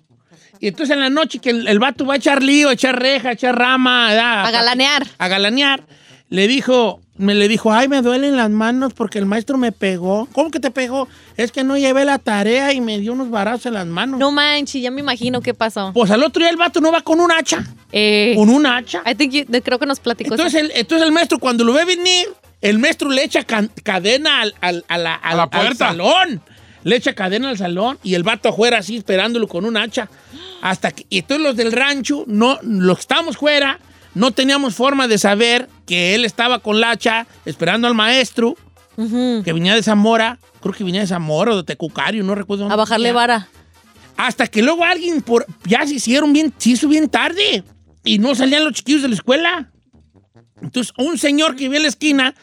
Y 0.59 0.67
entonces 0.67 0.93
en 0.93 1.01
la 1.01 1.09
noche 1.09 1.39
que 1.39 1.49
el, 1.49 1.67
el 1.67 1.79
vato 1.79 2.05
va 2.05 2.13
a 2.13 2.17
echar 2.17 2.41
lío, 2.41 2.69
a 2.69 2.73
echar 2.73 2.97
reja, 2.97 3.29
a 3.29 3.33
echar 3.33 3.57
rama. 3.57 4.09
A 4.45 4.51
galanear. 4.51 5.05
a 5.17 5.27
galanear, 5.27 5.85
le 6.29 6.47
dijo, 6.47 7.01
me 7.15 7.35
le 7.35 7.47
dijo, 7.47 7.71
ay, 7.71 7.87
me 7.87 8.01
duelen 8.01 8.35
las 8.37 8.49
manos 8.49 8.93
porque 8.93 9.19
el 9.19 9.25
maestro 9.27 9.57
me 9.57 9.71
pegó. 9.71 10.27
¿Cómo 10.31 10.49
que 10.49 10.59
te 10.59 10.71
pegó? 10.71 11.07
Es 11.37 11.51
que 11.51 11.63
no 11.63 11.77
llevé 11.77 12.05
la 12.05 12.17
tarea 12.17 12.73
y 12.73 12.81
me 12.81 12.97
dio 12.99 13.13
unos 13.13 13.29
barazos 13.29 13.67
en 13.67 13.75
las 13.75 13.85
manos. 13.85 14.19
No 14.19 14.31
manches, 14.31 14.81
ya 14.81 14.89
me 14.89 15.01
imagino 15.01 15.39
qué 15.41 15.53
pasó. 15.53 15.91
Pues 15.93 16.09
al 16.09 16.23
otro 16.23 16.39
día 16.41 16.49
el 16.49 16.57
vato 16.57 16.81
no 16.81 16.91
va 16.91 17.01
con 17.01 17.19
un 17.19 17.31
hacha. 17.31 17.63
Eh, 17.91 18.33
Con 18.35 18.49
un 18.49 18.65
hacha. 18.65 19.03
I 19.05 19.13
think 19.13 19.31
you- 19.31 19.61
creo 19.63 19.77
que 19.77 19.85
nos 19.85 19.99
platicó. 19.99 20.33
Entonces 20.33 20.59
el, 20.59 20.71
entonces 20.73 21.05
el 21.05 21.13
maestro, 21.13 21.37
cuando 21.37 21.63
lo 21.63 21.73
ve 21.73 21.85
venir, 21.85 22.27
el 22.61 22.79
maestro 22.79 23.09
le 23.09 23.23
echa 23.23 23.43
can- 23.43 23.69
cadena 23.83 24.41
al, 24.41 24.55
al- 24.61 24.85
a 24.87 24.97
la, 24.97 25.13
al- 25.13 25.37
la 25.37 25.43
al 25.43 25.77
salón. 25.77 26.41
Le 26.83 26.95
echa 26.95 27.13
cadena 27.13 27.49
al 27.49 27.57
salón 27.57 27.99
y 28.03 28.15
el 28.15 28.23
vato 28.23 28.49
afuera 28.49 28.79
así 28.79 28.97
esperándolo 28.97 29.47
con 29.47 29.63
un 29.65 29.77
hacha. 29.77 30.09
Hasta 30.61 30.91
que, 30.91 31.05
y 31.09 31.19
entonces 31.19 31.45
los 31.45 31.55
del 31.55 31.71
rancho, 31.71 32.23
no, 32.27 32.57
los 32.63 32.97
que 32.97 33.01
estábamos 33.01 33.37
fuera, 33.37 33.79
no 34.15 34.31
teníamos 34.31 34.75
forma 34.75 35.07
de 35.07 35.17
saber 35.17 35.69
que 35.85 36.15
él 36.15 36.25
estaba 36.25 36.59
con 36.59 36.79
la 36.79 36.91
hacha 36.91 37.27
esperando 37.45 37.87
al 37.87 37.93
maestro, 37.93 38.55
que 38.95 39.53
venía 39.53 39.75
de 39.75 39.83
Zamora, 39.83 40.39
creo 40.61 40.73
que 40.73 40.83
venía 40.83 41.01
de 41.01 41.07
Zamora 41.07 41.53
o 41.53 41.57
de 41.57 41.63
Tecucario, 41.63 42.23
no 42.23 42.35
recuerdo. 42.35 42.63
dónde 42.63 42.73
A 42.73 42.77
bajarle 42.77 43.09
venía. 43.09 43.19
vara. 43.19 43.47
Hasta 44.17 44.47
que 44.47 44.61
luego 44.61 44.83
alguien 44.83 45.21
por, 45.21 45.45
ya 45.65 45.85
se 45.87 45.95
hicieron 45.95 46.31
bien, 46.33 46.53
se 46.57 46.71
hizo 46.71 46.87
bien 46.87 47.09
tarde 47.09 47.63
y 48.03 48.19
no 48.19 48.35
salían 48.35 48.63
los 48.63 48.73
chiquillos 48.73 49.01
de 49.01 49.09
la 49.09 49.15
escuela. 49.15 49.71
Entonces, 50.61 50.93
un 50.97 51.17
señor 51.17 51.55
que 51.55 51.63
vivía 51.63 51.77
en 51.77 51.83
la 51.83 51.89
esquina 51.89 52.35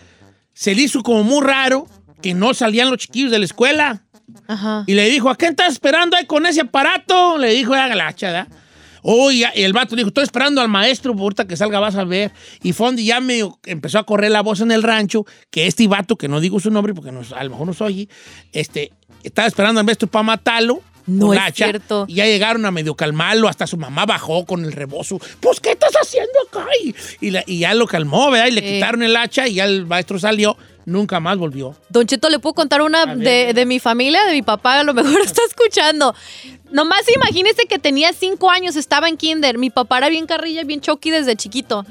se 0.53 0.75
le 0.75 0.83
hizo 0.83 1.03
como 1.03 1.23
muy 1.23 1.43
raro 1.45 1.87
que 2.21 2.35
no 2.35 2.53
salían 2.53 2.91
los 2.91 2.99
chiquillos 2.99 3.31
de 3.31 3.39
la 3.39 3.45
escuela. 3.45 4.03
Ajá. 4.47 4.85
Y 4.87 4.95
le 4.95 5.09
dijo, 5.09 5.31
¿a 5.31 5.37
qué 5.39 5.47
estás 5.47 5.73
esperando 5.73 6.17
ahí 6.17 6.27
con 6.27 6.45
ese 6.45 6.61
aparato? 6.63 7.39
Le 7.39 7.53
dijo, 7.55 7.73
haga 7.75 7.95
la 7.95 8.09
chada. 9.03 9.13
Oh, 9.15 9.31
el 9.31 9.73
vato 9.73 9.97
dijo, 9.97 10.09
estoy 10.09 10.25
esperando 10.25 10.61
al 10.61 10.69
maestro, 10.69 11.13
ahorita 11.13 11.47
que 11.47 11.57
salga 11.57 11.81
vas 11.81 11.97
a 11.97 12.05
ver. 12.05 12.31
Y 12.63 12.73
Fondi 12.73 13.05
ya 13.05 13.21
me 13.21 13.41
empezó 13.67 13.99
a 13.99 14.05
correr 14.05 14.31
la 14.31 14.43
voz 14.43 14.61
en 14.61 14.71
el 14.73 14.83
rancho, 14.83 15.25
que 15.51 15.67
este 15.67 15.87
vato, 15.89 16.17
que 16.17 16.29
no 16.29 16.41
digo 16.41 16.61
su 16.61 16.71
nombre 16.71 16.95
porque 16.95 17.13
no- 17.13 17.23
a 17.35 17.45
lo 17.45 17.51
mejor 17.51 17.67
no 17.67 17.73
soy, 17.75 18.09
este, 18.53 18.93
estaba 19.23 19.49
esperando 19.49 19.81
al 19.81 19.87
maestro 19.87 20.09
para 20.09 20.23
matarlo. 20.23 20.83
No 21.07 21.29
con 21.29 21.37
es 21.37 21.43
hacha, 21.43 21.65
cierto. 21.67 22.05
Y 22.09 22.15
ya 22.15 22.27
llegaron 22.27 22.65
a 22.67 22.71
medio 22.71 22.95
calmarlo, 22.95 23.49
hasta 23.49 23.67
su 23.67 23.77
mamá 23.77 24.07
bajó 24.07 24.45
con 24.47 24.65
el 24.65 24.73
rebozo. 24.73 25.19
Pues, 25.41 25.61
¿qué 25.61 25.73
estás 25.73 25.93
haciendo 26.01 26.33
acá? 26.49 26.67
Y, 26.83 26.95
y 27.21 27.31
la- 27.31 27.45
y 27.47 27.61
ya 27.61 27.75
lo 27.75 27.87
calmó, 27.87 28.31
¿verdad? 28.31 28.47
Y 28.49 28.53
le 28.53 28.61
Eh. 28.61 28.75
quitaron 28.75 29.03
el 29.03 29.17
hacha 29.17 29.49
y 29.49 29.55
ya 29.55 29.65
el 29.65 29.87
maestro 29.87 30.19
salió, 30.19 30.57
nunca 30.85 31.21
más 31.21 31.37
volvió. 31.39 31.75
Don 31.89 32.07
Cheto, 32.07 32.29
¿le 32.31 32.39
puedo 32.39 32.55
contar 32.55 32.83
una 32.83 33.07
ver, 33.07 33.17
de, 33.19 33.53
de 33.55 33.67
mi 33.67 33.79
familia? 33.81 34.25
De 34.25 34.33
mi 34.33 34.43
papá, 34.43 34.81
a 34.81 34.85
lo 34.85 34.95
mejor 34.95 35.21
está 35.25 35.43
escuchando. 35.49 36.15
Nomás 36.71 37.03
imagínese 37.15 37.65
que 37.67 37.79
tenía 37.81 38.13
cinco 38.13 38.49
años, 38.51 38.77
estaba 38.77 39.09
en 39.09 39.17
kinder. 39.17 39.59
Mi 39.59 39.71
papá 39.71 39.99
era 39.99 40.09
bien 40.09 40.27
carrilla, 40.27 40.63
bien 40.65 40.81
choqui 40.81 41.11
desde 41.11 41.35
chiquito. 41.35 41.85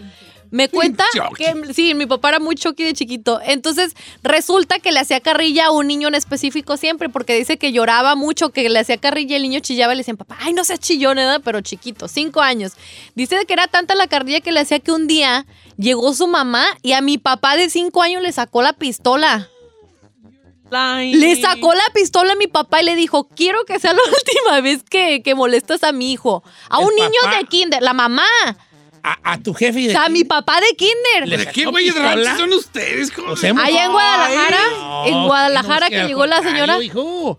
Me 0.51 0.68
cuenta 0.68 1.06
que 1.38 1.74
sí, 1.74 1.94
mi 1.94 2.06
papá 2.06 2.29
era 2.29 2.39
muy 2.39 2.56
choqui 2.56 2.84
de 2.84 2.94
chiquito. 2.94 3.39
Entonces, 3.44 3.96
resulta 4.24 4.79
que 4.79 4.91
le 4.91 5.00
hacía 5.00 5.20
carrilla 5.20 5.68
a 5.68 5.72
un 5.72 5.88
niño 5.88 6.08
en 6.08 6.15
específico 6.15 6.75
siempre, 6.75 7.08
porque 7.10 7.36
dice 7.36 7.58
que 7.58 7.72
lloraba 7.72 8.15
mucho, 8.15 8.50
que 8.50 8.68
le 8.68 8.79
hacía 8.79 8.98
carrilla 8.98 9.34
y 9.34 9.36
el 9.36 9.44
niño 9.44 9.60
chillaba 9.60 9.94
y 9.94 9.98
le 9.98 10.00
decían, 10.01 10.18
papá, 10.18 10.38
ay, 10.39 10.53
no 10.53 10.63
seas 10.63 10.79
chillón, 10.79 11.18
¿verdad? 11.18 11.41
Pero 11.44 11.62
chiquito, 11.62 12.08
cinco 12.08 12.41
años. 12.41 12.74
Dice 13.15 13.46
que 13.46 13.53
era 13.53 13.68
tanta 13.68 13.94
la 13.96 14.08
carrilla 14.08 14.41
que 14.41 14.51
le 14.51 14.60
hacía 14.62 14.79
que 14.79 14.91
un 14.91 15.06
día 15.08 15.46
llegó 15.77 16.13
su 16.13 16.27
mamá 16.27 16.65
y 16.82 16.94
a 16.94 17.01
mi 17.01 17.18
papá 17.18 17.56
de 17.56 17.70
cinco 17.70 18.01
años 18.01 18.24
le 18.24 18.32
sacó 18.32 18.62
la 18.62 18.74
pistola. 18.74 19.50
Le 21.13 21.36
sacó 21.41 21.74
la 21.74 21.84
pistola 21.94 22.34
a 22.34 22.36
mi 22.36 22.48
papá 22.48 22.82
y 22.82 22.86
le 22.86 22.96
dijo, 22.96 23.27
quiero 23.27 23.65
que 23.65 23.79
sea 23.79 23.94
la 23.94 24.01
última 24.08 24.62
vez 24.62 24.84
que, 24.84 25.22
que 25.24 25.36
molestas 25.36 25.84
a 25.84 25.91
mi 25.91 26.12
hijo. 26.12 26.44
A 26.70 26.79
El 26.79 26.86
un 26.88 26.96
niño 26.96 27.20
papá. 27.24 27.38
de 27.38 27.44
kinder, 27.46 27.82
la 27.82 27.94
mamá. 27.94 28.24
A, 29.03 29.34
a 29.34 29.38
tu 29.39 29.53
jefe 29.53 29.79
y 29.82 29.86
O 29.86 29.88
de 29.88 29.94
sea, 29.94 30.10
mi 30.10 30.24
papá 30.24 30.56
de 30.60 30.68
¿Le 30.68 30.75
kinder. 30.75 31.51
¿Qué 31.53 31.65
güeyes 31.65 31.94
pistola? 31.94 32.15
ranchos 32.15 32.38
son 32.39 32.53
ustedes? 32.53 33.12
¿Cómo 33.12 33.27
Pues 33.29 33.39
se- 33.41 33.48
hemos- 33.50 33.63
Allá 33.63 33.86
en 33.86 33.91
Guadalajara, 33.91 34.60
No, 34.72 35.06
en 35.08 35.24
Guadalajara 35.25 35.89
que 35.89 36.00
al 36.01 36.08
llegó 36.08 36.25
la 36.25 36.41
señora. 36.44 36.84
hijo. 36.84 37.38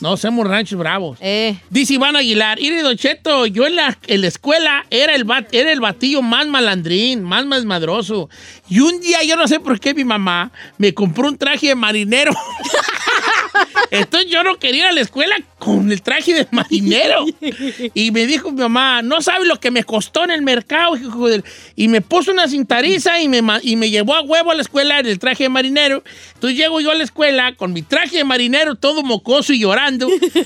No, 0.00 0.16
somos 0.16 0.46
ranchos 0.46 0.78
bravos. 0.78 1.18
Eh, 1.20 1.56
Dice 1.70 1.94
Iván 1.94 2.16
Aguilar, 2.16 2.60
Iri 2.60 2.78
Don 2.80 2.96
Cheto, 2.96 3.46
yo 3.46 3.66
en 3.66 3.76
la, 3.76 3.98
en 4.06 4.20
la 4.20 4.26
escuela 4.28 4.84
era 4.90 5.14
el, 5.14 5.24
bat- 5.24 5.48
era 5.52 5.72
el 5.72 5.80
batillo 5.80 6.20
más 6.22 6.46
malandrín, 6.46 7.22
más 7.22 7.48
desmadroso. 7.48 8.28
Y 8.68 8.80
un 8.80 9.00
día, 9.00 9.22
yo 9.24 9.36
no 9.36 9.48
sé 9.48 9.58
por 9.60 9.80
qué 9.80 9.94
mi 9.94 10.04
mamá 10.04 10.52
me 10.78 10.92
compró 10.92 11.28
un 11.28 11.38
traje 11.38 11.68
de 11.68 11.74
marinero. 11.74 12.32
Entonces 13.90 14.30
yo 14.30 14.42
no 14.42 14.56
quería 14.58 14.82
ir 14.82 14.86
a 14.88 14.92
la 14.92 15.00
escuela 15.00 15.36
con 15.58 15.90
el 15.90 16.02
traje 16.02 16.34
de 16.34 16.46
marinero. 16.50 17.24
Y 17.94 18.10
me 18.10 18.26
dijo 18.26 18.50
mi 18.52 18.60
mamá, 18.60 19.00
no 19.02 19.20
sabes 19.22 19.46
lo 19.48 19.58
que 19.60 19.70
me 19.70 19.84
costó 19.84 20.24
en 20.24 20.30
el 20.30 20.42
mercado. 20.42 20.96
hijo 20.96 21.28
del-". 21.28 21.44
Y 21.76 21.88
me 21.88 22.00
puso 22.00 22.32
una 22.32 22.48
cintariza 22.48 23.20
y 23.20 23.28
me, 23.28 23.40
y 23.62 23.76
me 23.76 23.88
llevó 23.90 24.14
a 24.14 24.22
huevo 24.22 24.50
a 24.50 24.54
la 24.54 24.62
escuela 24.62 24.98
en 24.98 25.06
el 25.06 25.18
traje 25.18 25.44
de 25.44 25.48
marinero. 25.48 26.02
Entonces 26.34 26.58
llego 26.58 26.80
yo 26.80 26.90
a 26.90 26.94
la 26.94 27.04
escuela 27.04 27.54
con 27.54 27.72
mi 27.72 27.82
traje 27.82 28.18
de 28.18 28.24
marinero 28.24 28.74
todo 28.74 29.02
mocoso 29.02 29.52
y 29.52 29.60
llorando. 29.60 29.85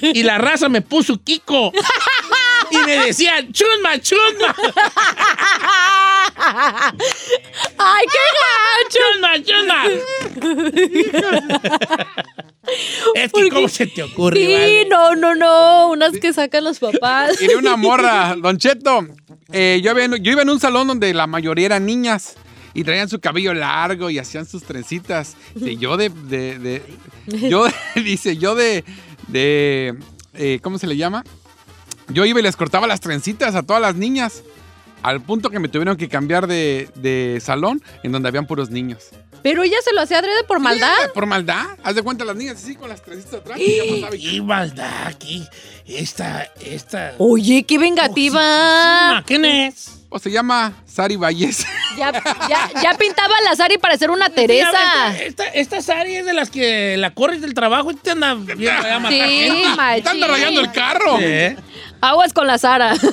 Y 0.02 0.22
la 0.22 0.38
raza 0.38 0.68
me 0.68 0.82
puso 0.82 1.18
Kiko. 1.22 1.72
Y 2.70 2.76
me 2.86 2.98
decían, 3.06 3.52
chusma, 3.52 3.98
chusma, 4.00 4.54
¡Ay, 7.78 8.06
qué 8.06 8.96
chusma, 8.96 9.42
chusma. 9.42 9.84
Es 13.14 13.32
que, 13.32 13.48
¿cómo 13.50 13.68
se 13.68 13.86
te 13.86 14.02
ocurre? 14.02 14.36
Sí, 14.36 14.52
vale? 14.52 14.86
no, 14.88 15.14
no, 15.16 15.34
no. 15.34 15.88
Unas 15.90 16.12
que 16.18 16.32
sacan 16.32 16.64
los 16.64 16.78
papás. 16.78 17.40
Y 17.42 17.46
de 17.48 17.56
una 17.56 17.76
morra, 17.76 18.36
Don 18.38 18.56
Cheto. 18.58 19.06
eh, 19.52 19.80
yo, 19.82 19.90
había- 19.90 20.06
yo 20.18 20.32
iba 20.32 20.42
en 20.42 20.50
un 20.50 20.60
salón 20.60 20.86
donde 20.86 21.12
la 21.14 21.26
mayoría 21.26 21.66
eran 21.66 21.86
niñas 21.86 22.34
y 22.74 22.84
traían 22.84 23.08
su 23.08 23.18
cabello 23.20 23.52
largo 23.52 24.10
y 24.10 24.18
hacían 24.18 24.46
sus 24.46 24.62
trencitas. 24.62 25.36
Y 25.56 25.76
yo 25.78 25.96
de, 25.96 26.08
de- 26.10 26.58
de- 26.58 26.82
yo 27.48 27.66
dice, 27.96 28.36
yo 28.36 28.54
de, 28.54 28.84
de, 29.32 29.96
eh, 30.34 30.58
¿cómo 30.62 30.78
se 30.78 30.86
le 30.86 30.96
llama? 30.96 31.24
Yo 32.08 32.24
iba 32.24 32.40
y 32.40 32.42
les 32.42 32.56
cortaba 32.56 32.86
las 32.86 33.00
trencitas 33.00 33.54
a 33.54 33.62
todas 33.62 33.80
las 33.82 33.94
niñas. 33.94 34.42
Al 35.02 35.22
punto 35.22 35.48
que 35.48 35.58
me 35.58 35.68
tuvieron 35.68 35.96
que 35.96 36.08
cambiar 36.10 36.46
de, 36.46 36.90
de 36.96 37.40
salón 37.42 37.82
en 38.02 38.12
donde 38.12 38.28
habían 38.28 38.46
puros 38.46 38.68
niños. 38.70 39.08
Pero 39.42 39.62
ella 39.62 39.76
se 39.82 39.94
lo 39.94 40.02
hacía 40.02 40.18
adrede 40.18 40.44
por 40.44 40.60
maldad. 40.60 40.92
Sí, 41.02 41.08
por 41.14 41.24
maldad. 41.24 41.64
Haz 41.82 41.94
de 41.94 42.02
cuenta 42.02 42.26
las 42.26 42.36
niñas 42.36 42.56
así 42.62 42.76
con 42.76 42.90
las 42.90 43.02
trencitas 43.02 43.34
atrás. 43.40 43.58
y 43.58 44.00
ya 44.02 44.14
y- 44.14 44.30
¡Qué 44.36 44.42
maldad 44.42 45.06
aquí! 45.06 45.46
Esta, 45.86 46.42
esta... 46.60 47.14
Oye, 47.16 47.62
qué 47.62 47.78
vengativa. 47.78 49.22
¿Quién 49.26 49.46
es? 49.46 49.99
O 50.10 50.18
se 50.18 50.30
llama 50.30 50.72
Sari 50.86 51.16
Valles. 51.16 51.64
Ya, 51.96 52.12
ya, 52.48 52.70
ya 52.82 52.94
pintaba 52.94 53.34
la 53.44 53.54
Sari 53.56 53.76
para 53.76 53.96
ser 53.98 54.10
una 54.10 54.30
Teresa. 54.30 54.70
Esta, 55.18 55.18
esta, 55.24 55.44
esta 55.48 55.82
Sari 55.82 56.14
es 56.16 56.24
de 56.24 56.32
las 56.32 56.48
que 56.48 56.96
la 56.96 57.12
corres 57.14 57.40
del 57.42 57.52
trabajo 57.52 57.90
y 57.90 57.94
te 57.96 58.12
anda 58.12 58.34
viendo 58.34 58.70
allá 58.70 58.94
a 58.96 58.98
matar 59.00 59.12
Sí, 59.28 59.64
machín. 59.76 60.02
Te 60.04 60.08
anda 60.10 60.26
rayando 60.28 60.60
el 60.60 60.72
carro. 60.72 61.18
Aguas 62.00 62.32
con 62.32 62.46
la 62.46 62.58
Sara. 62.58 62.94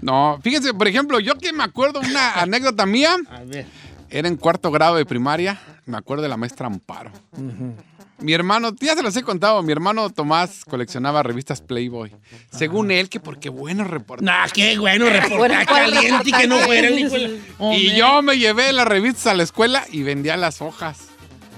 No, 0.00 0.38
fíjense, 0.42 0.74
por 0.74 0.86
ejemplo, 0.86 1.18
yo 1.18 1.34
que 1.36 1.52
me 1.54 1.64
acuerdo 1.64 2.00
una 2.00 2.34
anécdota 2.34 2.84
mía, 2.84 3.16
A 3.30 3.40
ver. 3.44 3.64
era 4.10 4.28
en 4.28 4.36
cuarto 4.36 4.70
grado 4.70 4.96
de 4.96 5.06
primaria, 5.06 5.58
me 5.86 5.96
acuerdo 5.96 6.22
de 6.22 6.28
la 6.28 6.36
maestra 6.36 6.66
Amparo. 6.66 7.10
Mi 8.24 8.32
hermano, 8.32 8.74
ya 8.80 8.94
se 8.94 9.02
los 9.02 9.14
he 9.16 9.22
contado, 9.22 9.62
mi 9.62 9.70
hermano 9.70 10.08
Tomás 10.08 10.64
coleccionaba 10.64 11.22
revistas 11.22 11.60
Playboy. 11.60 12.10
Según 12.50 12.90
él, 12.90 13.10
que 13.10 13.20
porque 13.20 13.50
buenos 13.50 13.86
reportajes. 13.86 14.24
Nah, 14.24 14.46
qué 14.50 14.78
bueno, 14.78 15.04
reportaje 15.10 15.36
Bueno, 15.36 15.54
¿cuál 15.68 15.90
caliente 15.92 16.30
y 16.30 16.32
que 16.32 16.46
no 16.46 16.56
reportaje? 16.56 16.66
fuera 16.66 16.88
el 16.88 16.98
hijo 16.98 17.10
de 17.14 17.40
la- 17.58 17.74
Y 17.76 17.94
yo 17.96 18.22
me 18.22 18.38
llevé 18.38 18.72
las 18.72 18.88
revistas 18.88 19.26
a 19.26 19.34
la 19.34 19.42
escuela 19.42 19.84
y 19.92 20.02
vendía 20.04 20.38
las 20.38 20.62
hojas. 20.62 21.08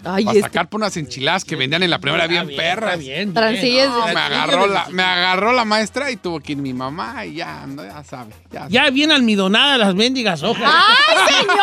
Ay, 0.08 0.24
para 0.24 0.38
este. 0.38 0.48
sacar 0.48 0.68
por 0.68 0.80
unas 0.80 0.96
enchiladas 0.96 1.44
que 1.44 1.54
vendían 1.56 1.82
en 1.84 1.90
la 1.90 1.98
primera 2.00 2.24
Está 2.24 2.42
bien, 2.44 2.56
perras. 2.56 2.94
está 3.00 3.50
bien, 3.50 3.62
bien. 3.62 3.88
No, 3.88 4.06
me 4.06 4.20
agarró, 4.20 4.66
la, 4.66 4.86
me 4.90 5.02
agarró 5.04 5.52
la 5.52 5.64
maestra 5.64 6.10
y 6.10 6.16
tuvo 6.16 6.40
que 6.40 6.52
ir 6.52 6.58
mi 6.58 6.72
mamá 6.72 7.26
y 7.26 7.34
ya, 7.34 7.64
no, 7.66 7.84
ya 7.84 8.02
sabe. 8.02 8.32
Ya, 8.52 8.66
Ya 8.68 8.90
bien 8.90 9.10
almidonadas 9.12 9.78
las 9.78 9.94
mendigas 9.94 10.42
hojas. 10.42 10.64
¡Ay, 10.64 11.26
señor! 11.38 11.56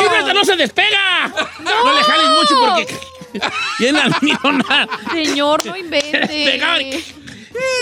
¡Eh, 0.00 0.18
esta 0.18 0.32
no 0.34 0.44
se 0.44 0.56
despega! 0.56 1.32
No, 1.60 1.92
le 1.92 2.02
jales 2.02 2.28
mucho 2.30 2.54
porque... 2.60 3.15
Bien 3.78 3.96
almidonada. 3.96 4.88
Señor, 5.12 5.64
no 5.66 5.76
invente. 5.76 6.60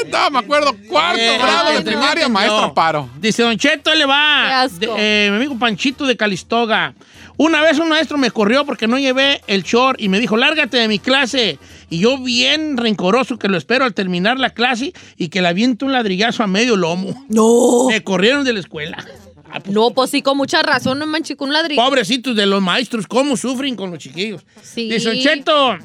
No, 0.08 0.30
me 0.30 0.38
acuerdo, 0.38 0.74
cuarto 0.88 1.20
Eh, 1.20 1.36
grado 1.38 1.70
de 1.70 1.76
te 1.78 1.82
primaria, 1.82 2.28
maestra 2.28 2.64
Amparo. 2.64 3.08
Dice 3.18 3.42
Don 3.42 3.56
Cheto, 3.56 3.92
le 3.94 4.04
va. 4.06 4.68
De- 4.70 4.88
eh, 4.96 5.28
mi 5.30 5.36
amigo 5.36 5.58
Panchito 5.58 6.06
de 6.06 6.16
Calistoga. 6.16 6.94
Una 7.36 7.60
vez 7.62 7.80
un 7.80 7.88
maestro 7.88 8.16
me 8.16 8.30
corrió 8.30 8.64
porque 8.64 8.86
no 8.86 8.96
llevé 8.96 9.40
el 9.48 9.64
short 9.64 10.00
y 10.00 10.08
me 10.08 10.20
dijo, 10.20 10.36
lárgate 10.36 10.76
de 10.76 10.86
mi 10.86 11.00
clase. 11.00 11.58
Y 11.90 11.98
yo 11.98 12.18
bien 12.18 12.76
rencoroso 12.76 13.36
que 13.40 13.48
lo 13.48 13.56
espero 13.56 13.84
al 13.84 13.92
terminar 13.94 14.38
la 14.38 14.50
clase 14.50 14.92
y 15.16 15.28
que 15.28 15.42
le 15.42 15.48
aviento 15.48 15.84
un 15.86 15.92
ladrillazo 15.92 16.44
a 16.44 16.46
medio 16.46 16.76
lomo. 16.76 17.26
No. 17.28 17.88
Me 17.88 18.04
corrieron 18.04 18.44
de 18.44 18.52
la 18.52 18.60
escuela. 18.60 19.04
Ah, 19.50 19.60
pues, 19.60 19.74
No, 19.74 19.90
pues 19.90 20.10
sí, 20.10 20.22
con 20.22 20.36
mucha 20.36 20.62
razón, 20.62 20.98
no 20.98 21.06
manches, 21.06 21.36
con 21.36 21.48
un 21.48 21.54
ladrillo. 21.54 21.82
Pobrecitos 21.82 22.34
de 22.36 22.46
los 22.46 22.62
maestros, 22.62 23.06
cómo 23.06 23.36
sufren 23.36 23.76
con 23.76 23.90
los 23.90 23.98
chiquillos. 23.98 24.44
Sí. 24.62 24.88
Dice 24.90 25.18
Cheto. 25.20 25.76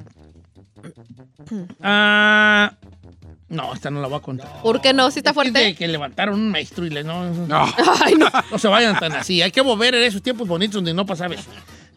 Ah, 1.81 2.73
no, 3.49 3.73
esta 3.73 3.89
no 3.89 4.01
la 4.01 4.07
voy 4.07 4.17
a 4.17 4.21
contar. 4.21 4.61
¿Por 4.61 4.79
qué 4.79 4.93
no? 4.93 5.09
¿Sí 5.11 5.19
está 5.19 5.31
es 5.31 5.35
de 5.35 5.41
fuerte? 5.41 5.75
que 5.75 5.87
levantaron 5.87 6.35
un 6.35 6.49
maestro 6.49 6.85
y 6.85 6.89
le 6.91 7.03
no, 7.03 7.29
no, 7.33 7.47
No. 7.47 7.73
Ay, 8.05 8.13
no. 8.15 8.27
no 8.51 8.59
se 8.59 8.67
vayan 8.67 8.97
tan 8.99 9.11
así. 9.13 9.41
Hay 9.41 9.51
que 9.51 9.61
volver 9.61 9.95
en 9.95 10.03
esos 10.03 10.21
tiempos 10.21 10.47
bonitos 10.47 10.75
donde 10.75 10.93
no 10.93 11.05
pasaba 11.05 11.33
eso. 11.33 11.49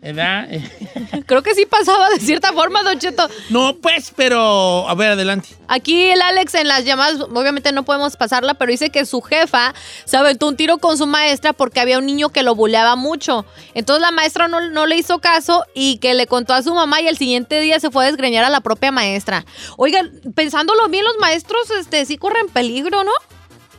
¿Verdad? 0.03 0.49
Creo 1.27 1.45
que 1.45 1.55
sí 1.55 1.65
pasaba 1.65 2.11
de 2.11 2.19
cierta 2.19 2.53
forma, 2.53 2.83
Don 2.83 2.99
Cheto. 2.99 3.29
No, 3.51 3.77
pues, 3.77 4.13
pero 4.17 4.89
a 4.89 4.95
ver, 4.97 5.13
adelante. 5.13 5.51
Aquí 5.69 6.11
el 6.11 6.21
Alex 6.21 6.55
en 6.57 6.67
las 6.67 6.85
llamadas, 6.85 7.21
obviamente 7.21 7.71
no 7.71 7.85
podemos 7.85 8.17
pasarla, 8.17 8.55
pero 8.55 8.73
dice 8.73 8.91
que 8.91 9.07
su 9.07 9.23
jefa 9.23 9.75
se 10.05 10.17
aventó 10.17 10.49
un 10.49 10.57
tiro 10.57 10.79
con 10.79 10.99
su 10.99 11.07
maestra 11.07 11.53
porque 11.53 11.79
había 11.79 11.99
un 11.99 12.07
niño 12.07 12.31
que 12.31 12.43
lo 12.43 12.57
buleaba 12.57 12.97
mucho. 12.97 13.47
Entonces 13.75 14.03
la 14.03 14.11
maestra 14.11 14.49
no, 14.49 14.61
no 14.71 14.87
le 14.87 14.97
hizo 14.97 15.21
caso 15.21 15.65
y 15.73 15.99
que 15.99 16.15
le 16.15 16.27
contó 16.27 16.53
a 16.53 16.63
su 16.63 16.75
mamá 16.75 17.01
y 17.01 17.07
el 17.07 17.17
siguiente 17.17 17.61
día 17.61 17.79
se 17.79 17.93
fue 17.93 18.05
a 18.05 18.09
desgreñar 18.09 18.45
a 18.45 18.51
la 18.51 18.61
propia 18.61 18.91
maestra. 18.91 19.47
Oigan, 19.77 20.11
pensándolo 20.35 20.89
bien, 20.89 21.05
los 21.05 21.19
maestros 21.21 21.71
este, 21.79 22.05
sí 22.07 22.19
corren 22.19 22.49
peligro, 22.49 23.05
¿no? 23.05 23.13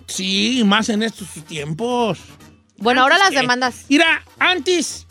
Sí, 0.08 0.64
más 0.66 0.88
en 0.88 1.04
estos 1.04 1.28
tiempos. 1.48 2.20
Bueno, 2.78 3.02
ahora 3.02 3.18
las 3.18 3.32
demandas. 3.32 3.86
Mira, 3.90 4.24
antes. 4.40 5.06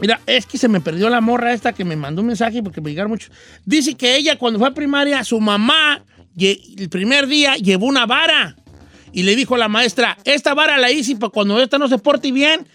Mira, 0.00 0.20
es 0.26 0.44
que 0.46 0.58
se 0.58 0.68
me 0.68 0.80
perdió 0.80 1.08
la 1.08 1.20
morra 1.20 1.52
esta 1.52 1.72
que 1.72 1.84
me 1.84 1.96
mandó 1.96 2.20
un 2.20 2.28
mensaje 2.28 2.62
porque 2.62 2.80
me 2.80 2.90
llegaron 2.90 3.10
mucho. 3.10 3.30
Dice 3.64 3.94
que 3.94 4.16
ella 4.16 4.36
cuando 4.38 4.58
fue 4.58 4.68
a 4.68 4.72
primaria, 4.74 5.24
su 5.24 5.40
mamá 5.40 6.02
el 6.38 6.88
primer 6.90 7.26
día 7.26 7.56
llevó 7.56 7.86
una 7.86 8.04
vara 8.04 8.56
y 9.12 9.22
le 9.22 9.34
dijo 9.34 9.54
a 9.54 9.58
la 9.58 9.68
maestra, 9.68 10.18
esta 10.24 10.52
vara 10.52 10.76
la 10.76 10.90
hice 10.90 11.16
para 11.16 11.30
cuando 11.30 11.58
esta 11.62 11.78
no 11.78 11.88
se 11.88 11.96
porte 11.96 12.30
bien, 12.30 12.66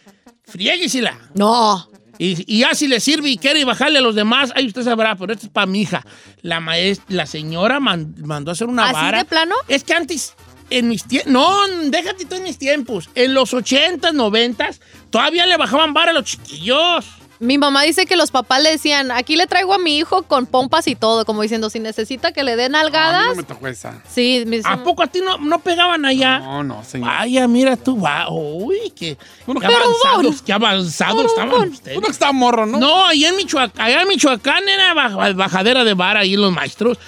friéguesela. 0.46 1.18
No. 1.36 1.88
Y, 2.18 2.44
y 2.46 2.60
ya 2.60 2.74
si 2.75 2.88
le 2.88 3.00
sirve 3.00 3.30
y 3.30 3.38
quiere 3.38 3.63
bajarle 3.66 3.98
a 4.00 4.01
los 4.01 4.13
demás, 4.16 4.51
ahí 4.56 4.68
usted 4.68 4.84
sabrá, 4.84 5.16
pero 5.16 5.34
esto 5.34 5.48
es 5.48 5.51
para 5.51 5.66
mi 5.66 5.82
hija. 5.82 6.06
La, 6.42 6.60
maest- 6.60 7.01
la 7.08 7.25
señora 7.25 7.80
man- 7.80 8.13
mandó 8.24 8.51
a 8.51 8.54
hacer 8.54 8.68
una 8.68 8.86
¿Así 8.86 8.94
vara. 8.94 9.20
de 9.20 9.25
plano? 9.25 9.56
Es 9.68 9.84
que 9.84 9.94
antes, 9.94 10.36
en 10.72 10.88
mis 10.88 11.04
tiempos, 11.06 11.32
no, 11.32 11.68
déjate 11.90 12.25
tú 12.25 12.36
en 12.36 12.44
mis 12.44 12.58
tiempos, 12.58 13.10
en 13.16 13.34
los 13.34 13.54
80s, 13.54 14.00
90s, 14.13 14.80
todavía 15.10 15.46
le 15.46 15.58
bajaban 15.58 15.94
vara 15.94 16.12
a 16.12 16.13
los 16.13 16.25
chiquillos. 16.25 17.06
Mi 17.40 17.58
mamá 17.58 17.82
dice 17.82 18.06
que 18.06 18.16
los 18.16 18.30
papás 18.30 18.62
le 18.62 18.70
decían, 18.70 19.10
aquí 19.10 19.36
le 19.36 19.48
traigo 19.48 19.74
a 19.74 19.80
mi 19.80 19.98
hijo 19.98 20.22
con 20.22 20.46
pompas 20.46 20.88
y 20.88 20.94
todo, 20.96 21.25
como 21.25 21.42
diciendo, 21.42 21.72
si 21.72 21.80
necesita 21.80 22.32
que 22.34 22.44
le 22.44 22.56
den 22.56 22.75
A 22.75 22.80
mí 22.82 22.86
algadas. 22.86 23.25
no 23.30 23.36
me 23.36 23.42
tocó 23.42 23.68
esa. 23.68 24.00
Sí, 24.08 24.44
me 24.46 24.62
¿A 24.63 24.84
poco 24.84 25.01
a 25.01 25.08
ti 25.08 25.22
no, 25.25 25.40
no 25.40 25.58
pegaban 25.58 26.06
allá? 26.06 26.38
No, 26.38 26.63
no, 26.63 26.84
señor. 26.84 27.10
Vaya, 27.10 27.48
mira 27.48 27.75
tú, 27.78 28.00
va, 28.00 28.30
uy, 28.30 28.94
qué, 28.96 29.18
Uno- 29.48 29.60
qué 29.60 29.66
Pero, 29.66 29.80
avanzados, 29.84 30.42
qué 30.44 30.54
avanzados 30.54 31.25
estaban 31.25 31.70
ustedes. 31.72 31.98
Uno 31.98 32.06
que 32.06 32.12
está 32.12 32.32
morro, 32.32 32.68
¿no? 32.68 32.78
No, 32.78 33.08
allá 33.08 33.30
en 33.30 33.36
Michoacán, 33.36 33.82
allá 33.88 34.01
en 34.04 34.08
Michoacán 34.08 34.70
era 34.70 34.94
baj- 34.94 35.36
bajadera 35.36 35.84
de 35.84 35.96
vara 35.96 36.20
ahí 36.20 36.36
los 36.36 36.51
maestros. 36.54 37.00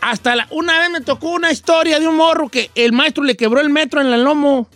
Hasta 0.00 0.34
la- 0.36 0.46
una 0.50 0.78
vez 0.78 0.90
me 0.90 1.00
tocó 1.00 1.30
una 1.30 1.50
historia 1.50 1.98
de 2.00 2.08
un 2.08 2.16
morro 2.16 2.48
que 2.48 2.70
el 2.74 2.92
maestro 2.92 3.22
le 3.24 3.36
quebró 3.36 3.60
el 3.60 3.70
metro 3.70 4.00
en 4.00 4.06
el 4.12 4.24
lomo. 4.24 4.68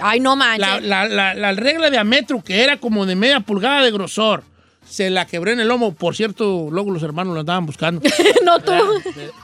Ay, 0.00 0.20
no 0.20 0.34
manches. 0.36 0.60
La, 0.60 0.80
la- 0.80 1.08
la- 1.08 1.34
la 1.34 1.52
regla 1.52 1.90
de 1.90 1.98
a 1.98 2.04
metro, 2.04 2.42
que 2.42 2.62
era 2.62 2.76
como 2.78 3.06
de 3.06 3.14
media 3.14 3.40
pulgada 3.40 3.82
de 3.82 3.90
grosor, 3.92 4.42
se 4.88 5.10
la 5.10 5.26
quebré 5.26 5.52
en 5.52 5.60
el 5.60 5.68
lomo. 5.68 5.94
Por 5.94 6.16
cierto, 6.16 6.68
luego 6.70 6.90
los 6.90 7.02
hermanos 7.02 7.34
lo 7.34 7.40
andaban 7.40 7.66
buscando. 7.66 8.00
no 8.44 8.58
tú. 8.58 8.72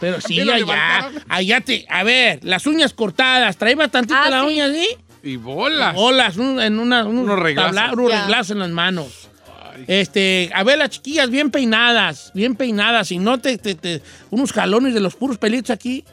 Pero 0.00 0.20
sí, 0.26 0.36
¿Qué 0.36 0.44
lo 0.44 0.52
allá, 0.52 0.64
levantaron? 0.66 1.22
allá 1.28 1.60
te... 1.60 1.86
A 1.88 2.02
ver, 2.02 2.40
las 2.42 2.66
uñas 2.66 2.92
cortadas, 2.92 3.56
traía 3.56 3.76
bastante 3.76 4.14
Ah, 4.16 4.28
la 4.30 4.40
sí. 4.40 4.46
uña 4.46 4.64
así. 4.66 4.88
Y 5.22 5.36
bolas. 5.36 5.94
Bolas, 5.94 6.36
un- 6.36 6.60
en 6.60 6.78
una, 6.78 7.04
un 7.04 7.18
Unos 7.18 7.38
reglazos. 7.38 7.76
tabla- 7.76 7.92
unos 7.92 8.10
Ya. 8.10 8.20
reglazos 8.22 8.50
en 8.52 8.58
las 8.60 8.70
manos. 8.70 9.27
Este, 9.86 10.50
a 10.54 10.62
ver 10.64 10.78
las 10.78 10.90
chiquillas 10.90 11.30
bien 11.30 11.50
peinadas, 11.50 12.30
bien 12.34 12.56
peinadas, 12.56 13.10
y 13.12 13.18
no 13.18 13.38
te, 13.38 13.56
te- 13.58 13.74
te- 13.74 14.02
unos 14.30 14.52
jalones 14.52 14.94
de 14.94 15.00
los 15.00 15.14
puros 15.14 15.38
pelitos 15.38 15.70
aquí. 15.70 16.04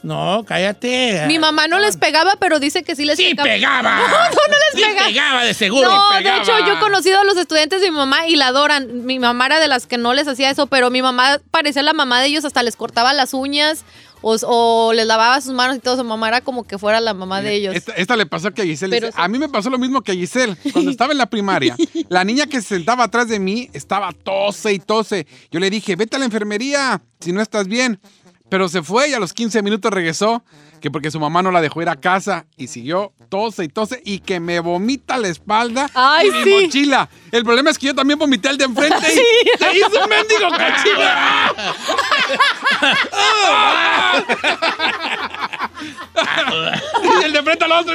No, 0.00 0.44
cállate. 0.46 1.24
Mi 1.26 1.40
mamá 1.40 1.66
no 1.66 1.80
les 1.80 1.96
pegaba, 1.96 2.34
pero 2.38 2.60
dice 2.60 2.84
que 2.84 2.94
sí 2.94 3.04
les 3.04 3.16
Sí 3.16 3.34
pegaba. 3.34 3.48
pegaba. 3.48 3.96
No, 3.96 4.06
no, 4.08 4.12
no 4.30 4.54
les 4.72 4.74
Sí 4.74 4.80
pegaba. 4.88 5.06
pegaba, 5.08 5.44
de 5.44 5.54
seguro. 5.54 5.88
No, 5.90 6.20
de 6.20 6.36
hecho, 6.36 6.52
yo 6.64 6.74
he 6.74 6.78
conocido 6.78 7.18
a 7.18 7.24
los 7.24 7.36
estudiantes 7.36 7.80
de 7.80 7.90
mi 7.90 7.96
mamá 7.96 8.28
y 8.28 8.36
la 8.36 8.46
adoran. 8.46 9.04
Mi 9.06 9.18
mamá 9.18 9.46
era 9.46 9.58
de 9.58 9.66
las 9.66 9.86
que 9.88 9.98
no 9.98 10.14
les 10.14 10.28
hacía 10.28 10.50
eso, 10.50 10.68
pero 10.68 10.90
mi 10.90 11.02
mamá 11.02 11.40
parecía 11.50 11.82
la 11.82 11.94
mamá 11.94 12.20
de 12.20 12.28
ellos, 12.28 12.44
hasta 12.44 12.62
les 12.62 12.76
cortaba 12.76 13.12
las 13.12 13.34
uñas 13.34 13.84
o, 14.20 14.36
o 14.46 14.92
les 14.92 15.06
lavaba 15.06 15.40
sus 15.40 15.52
manos 15.52 15.76
y 15.76 15.80
todo. 15.80 15.96
Su 15.96 16.04
mamá 16.04 16.28
era 16.28 16.40
como 16.40 16.64
que 16.64 16.78
fuera 16.78 17.00
la 17.00 17.14
mamá 17.14 17.42
de 17.42 17.54
ellos. 17.54 17.74
Esta, 17.74 17.92
esta 17.92 18.16
le 18.16 18.26
pasó 18.26 18.52
que 18.52 18.62
a 18.62 18.64
Giselle. 18.64 18.94
Pero 18.94 19.06
dice, 19.08 19.16
sí. 19.16 19.22
A 19.22 19.28
mí 19.28 19.38
me 19.38 19.48
pasó 19.48 19.70
lo 19.70 19.78
mismo 19.78 20.02
que 20.02 20.12
a 20.12 20.14
Giselle. 20.14 20.56
Cuando 20.72 20.90
estaba 20.92 21.12
en 21.12 21.18
la 21.18 21.26
primaria, 21.26 21.76
la 22.08 22.24
niña 22.24 22.46
que 22.46 22.60
se 22.60 22.76
sentaba 22.76 23.04
atrás 23.04 23.28
de 23.28 23.38
mí 23.38 23.70
estaba 23.72 24.12
tose 24.12 24.72
y 24.72 24.78
tose. 24.78 25.26
Yo 25.50 25.60
le 25.60 25.70
dije, 25.70 25.96
vete 25.96 26.16
a 26.16 26.18
la 26.18 26.24
enfermería 26.24 27.02
si 27.20 27.32
no 27.32 27.40
estás 27.40 27.68
bien. 27.68 28.00
Pero 28.48 28.68
se 28.68 28.82
fue 28.82 29.10
y 29.10 29.14
a 29.14 29.20
los 29.20 29.34
15 29.34 29.62
minutos 29.62 29.92
regresó, 29.92 30.42
que 30.80 30.90
porque 30.90 31.10
su 31.10 31.20
mamá 31.20 31.42
no 31.42 31.50
la 31.50 31.60
dejó 31.60 31.82
ir 31.82 31.88
a 31.88 31.96
casa 31.96 32.46
y 32.56 32.68
siguió 32.68 33.12
tose 33.28 33.64
y 33.64 33.68
tose 33.68 34.00
y 34.04 34.20
que 34.20 34.40
me 34.40 34.60
vomita 34.60 35.18
la 35.18 35.28
espalda 35.28 35.90
Ay, 35.94 36.28
y 36.28 36.30
mi 36.30 36.42
sí. 36.44 36.50
mochila. 36.64 37.08
El 37.32 37.44
problema 37.44 37.70
es 37.70 37.78
que 37.78 37.86
yo 37.88 37.94
también 37.94 38.18
vomité 38.18 38.48
al 38.48 38.56
de 38.58 38.64
enfrente 38.64 39.06
y 39.12 39.58
se 39.64 39.76
hizo 39.78 40.02
un 40.02 40.08
mendigo 40.08 40.48
cochino. 40.48 40.98
y 47.20 47.24
el 47.24 47.32
de 47.32 47.38
enfrente 47.38 47.64
al 47.64 47.72
otro. 47.72 47.94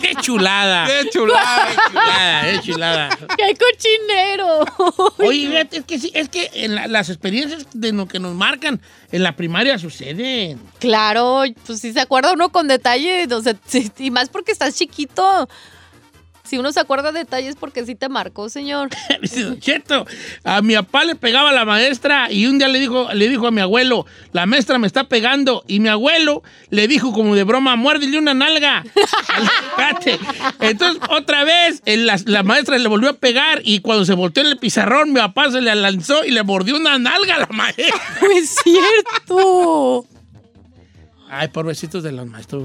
¡Qué 0.00 0.14
chulada! 0.20 0.86
¡Qué 0.86 1.08
chulada! 1.10 1.68
¡Qué 1.68 1.76
chulada! 1.90 2.42
¡Qué 2.42 2.60
chulada! 2.60 3.18
¡Qué 3.36 3.56
cochinero! 3.56 4.64
Oye, 5.18 5.68
es 5.70 5.84
que 5.84 5.98
sí, 5.98 6.10
es 6.14 6.28
que 6.28 6.50
en 6.54 6.74
la- 6.74 6.86
las 6.86 7.08
experiencias 7.08 7.66
de 7.72 7.92
lo 7.92 8.06
que 8.06 8.18
nos 8.18 8.34
marcan 8.34 8.80
en 9.10 9.22
la 9.22 9.36
primaria 9.36 9.78
Claro, 10.78 11.42
pues 11.66 11.80
si 11.80 11.92
se 11.92 12.00
acuerda 12.00 12.32
uno 12.32 12.50
con 12.50 12.68
detalle, 12.68 13.26
o 13.32 13.42
sea, 13.42 13.54
y 13.98 14.10
más 14.10 14.28
porque 14.28 14.52
estás 14.52 14.74
chiquito. 14.74 15.48
Si 16.44 16.58
uno 16.58 16.72
se 16.72 16.80
acuerda 16.80 17.12
de 17.12 17.20
detalles 17.20 17.54
porque 17.58 17.86
sí 17.86 17.94
te 17.94 18.08
marcó, 18.08 18.48
señor. 18.48 18.90
Dice, 19.22 19.44
"Don 19.44 19.60
Cheto, 19.60 20.04
a 20.44 20.60
mi 20.60 20.74
papá 20.74 21.04
le 21.04 21.14
pegaba 21.14 21.52
la 21.52 21.64
maestra 21.64 22.30
y 22.30 22.46
un 22.46 22.58
día 22.58 22.68
le 22.68 22.80
dijo, 22.80 23.08
le 23.14 23.28
dijo 23.28 23.46
a 23.46 23.50
mi 23.50 23.60
abuelo, 23.60 24.06
la 24.32 24.44
maestra 24.44 24.78
me 24.78 24.86
está 24.86 25.04
pegando. 25.04 25.64
Y 25.68 25.80
mi 25.80 25.88
abuelo 25.88 26.42
le 26.68 26.88
dijo 26.88 27.12
como 27.12 27.36
de 27.36 27.44
broma, 27.44 27.76
muérdele 27.76 28.18
una 28.18 28.34
nalga. 28.34 28.84
Entonces, 30.60 31.00
otra 31.08 31.44
vez, 31.44 31.80
la, 31.86 32.20
la 32.26 32.42
maestra 32.42 32.76
le 32.76 32.88
volvió 32.88 33.10
a 33.10 33.14
pegar 33.14 33.62
y 33.64 33.80
cuando 33.80 34.04
se 34.04 34.14
volteó 34.14 34.42
en 34.42 34.50
el 34.50 34.58
pizarrón, 34.58 35.12
mi 35.12 35.20
papá 35.20 35.50
se 35.50 35.60
le 35.60 35.74
lanzó 35.74 36.24
y 36.24 36.32
le 36.32 36.42
mordió 36.42 36.76
una 36.76 36.98
nalga 36.98 37.36
a 37.36 37.38
la 37.38 37.48
maestra. 37.50 37.86
Es 38.36 38.56
cierto. 38.62 40.06
Ay, 41.34 41.48
pobrecitos 41.48 42.02
de 42.02 42.12
los 42.12 42.26
maestros. 42.26 42.64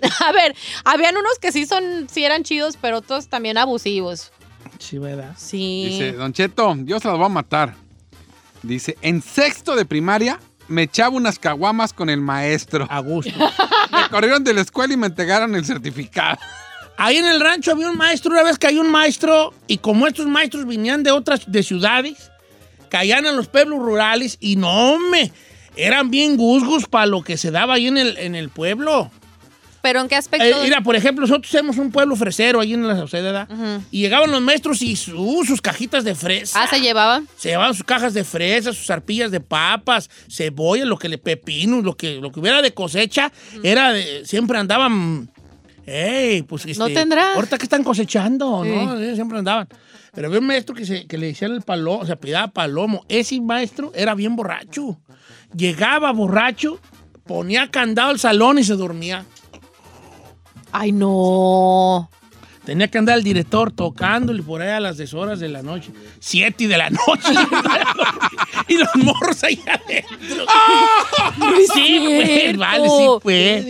A 0.26 0.32
ver, 0.32 0.56
habían 0.84 1.18
unos 1.18 1.38
que 1.38 1.52
sí 1.52 1.66
son, 1.66 2.08
sí 2.10 2.24
eran 2.24 2.44
chidos, 2.44 2.78
pero 2.80 2.98
otros 2.98 3.28
también 3.28 3.58
abusivos. 3.58 4.32
Sí, 4.78 4.96
¿verdad? 4.96 5.34
Sí. 5.36 5.88
Dice, 5.90 6.12
Don 6.12 6.32
Cheto, 6.32 6.74
yo 6.84 6.98
se 6.98 7.08
las 7.08 7.18
voy 7.18 7.26
a 7.26 7.28
matar. 7.28 7.74
Dice, 8.62 8.96
en 9.02 9.20
sexto 9.20 9.76
de 9.76 9.84
primaria 9.84 10.40
me 10.66 10.84
echaba 10.84 11.14
unas 11.14 11.38
caguamas 11.38 11.92
con 11.92 12.08
el 12.08 12.22
maestro. 12.22 12.86
A 12.90 13.00
gusto. 13.00 13.32
Me 13.92 14.08
corrieron 14.08 14.42
de 14.42 14.54
la 14.54 14.62
escuela 14.62 14.94
y 14.94 14.96
me 14.96 15.06
entregaron 15.06 15.54
el 15.54 15.64
certificado. 15.64 16.38
Ahí 16.96 17.18
en 17.18 17.26
el 17.26 17.40
rancho 17.40 17.72
había 17.72 17.90
un 17.90 17.98
maestro, 17.98 18.32
una 18.32 18.42
vez 18.42 18.58
cayó 18.58 18.80
un 18.80 18.90
maestro, 18.90 19.52
y 19.66 19.78
como 19.78 20.06
estos 20.06 20.26
maestros 20.26 20.66
venían 20.66 21.02
de 21.02 21.12
otras 21.12 21.42
de 21.46 21.62
ciudades, 21.62 22.30
caían 22.88 23.26
en 23.26 23.36
los 23.36 23.46
pueblos 23.46 23.78
rurales 23.78 24.38
y 24.40 24.56
no 24.56 24.98
me 24.98 25.30
eran 25.76 26.10
bien 26.10 26.36
gusgos 26.36 26.86
para 26.86 27.06
lo 27.06 27.22
que 27.22 27.36
se 27.36 27.50
daba 27.50 27.74
ahí 27.74 27.86
en 27.86 27.98
el, 27.98 28.16
en 28.18 28.34
el 28.34 28.48
pueblo. 28.48 29.10
Pero 29.82 30.00
¿en 30.00 30.08
qué 30.08 30.16
aspecto? 30.16 30.44
Eh, 30.44 30.54
mira, 30.64 30.80
por 30.80 30.96
ejemplo, 30.96 31.22
nosotros 31.26 31.48
somos 31.52 31.78
un 31.78 31.92
pueblo 31.92 32.16
fresero 32.16 32.58
ahí 32.58 32.72
en 32.74 32.88
la 32.88 32.96
Sauceda, 32.96 33.46
Ujú. 33.48 33.84
y 33.92 34.00
llegaban 34.00 34.32
los 34.32 34.40
maestros 34.40 34.82
y 34.82 34.96
su- 34.96 35.44
sus 35.46 35.60
cajitas 35.60 36.02
de 36.02 36.16
fresa. 36.16 36.64
Ah, 36.64 36.66
se 36.66 36.80
llevaban. 36.80 37.28
Se 37.36 37.50
llevaban 37.50 37.72
sus 37.72 37.84
cajas 37.84 38.12
de 38.12 38.24
fresas, 38.24 38.74
sus 38.76 38.90
arpillas 38.90 39.30
de 39.30 39.38
papas, 39.38 40.10
cebolla, 40.28 40.84
lo 40.84 40.98
que 40.98 41.08
le 41.08 41.18
pepinos, 41.18 41.84
lo 41.84 41.96
que, 41.96 42.16
lo 42.20 42.32
que 42.32 42.40
hubiera 42.40 42.62
de 42.62 42.74
cosecha, 42.74 43.30
era 43.62 43.92
de- 43.92 44.24
siempre 44.26 44.58
andaban. 44.58 45.30
¡Ey! 45.86 46.42
Pues 46.42 46.66
este, 46.66 46.80
No 46.80 46.88
tendrá. 46.88 47.34
Ahorita 47.34 47.56
que 47.58 47.62
están 47.64 47.84
cosechando, 47.84 48.64
¿no? 48.64 48.96
Sí. 48.98 49.04
Eh, 49.04 49.14
Siempre 49.14 49.38
andaban. 49.38 49.68
Pero 50.12 50.26
había 50.26 50.40
un 50.40 50.46
maestro 50.48 50.74
que, 50.74 50.84
se, 50.84 51.06
que 51.06 51.16
le 51.16 51.26
decían 51.28 51.52
el 51.52 51.62
palomo, 51.62 52.04
se 52.04 52.10
apellidaba 52.12 52.48
Palomo. 52.48 53.04
Ese 53.08 53.40
maestro 53.40 53.92
era 53.94 54.16
bien 54.16 54.34
borracho. 54.34 54.98
Llegaba 55.56 56.12
borracho, 56.12 56.78
ponía 57.26 57.70
candado 57.70 58.10
al 58.10 58.18
salón 58.18 58.58
y 58.58 58.64
se 58.64 58.74
dormía. 58.74 59.24
Ay, 60.72 60.92
no. 60.92 62.10
Tenía 62.64 62.88
que 62.88 62.98
andar 62.98 63.16
el 63.16 63.22
director 63.22 63.70
tocándole 63.70 64.42
por 64.42 64.60
ahí 64.60 64.70
a 64.70 64.80
las 64.80 64.96
10 64.96 65.14
horas 65.14 65.38
de 65.38 65.48
la 65.48 65.62
noche. 65.62 65.92
Siete 66.18 66.66
de 66.66 66.76
la 66.76 66.90
noche. 66.90 67.32
y 68.68 68.76
los 68.76 68.88
morros 68.96 69.44
ahí 69.44 69.62
adentro. 69.66 70.44
sí, 71.74 72.00
pues, 72.04 72.56
vale, 72.56 72.88
sí, 72.88 73.06
pues. 73.22 73.64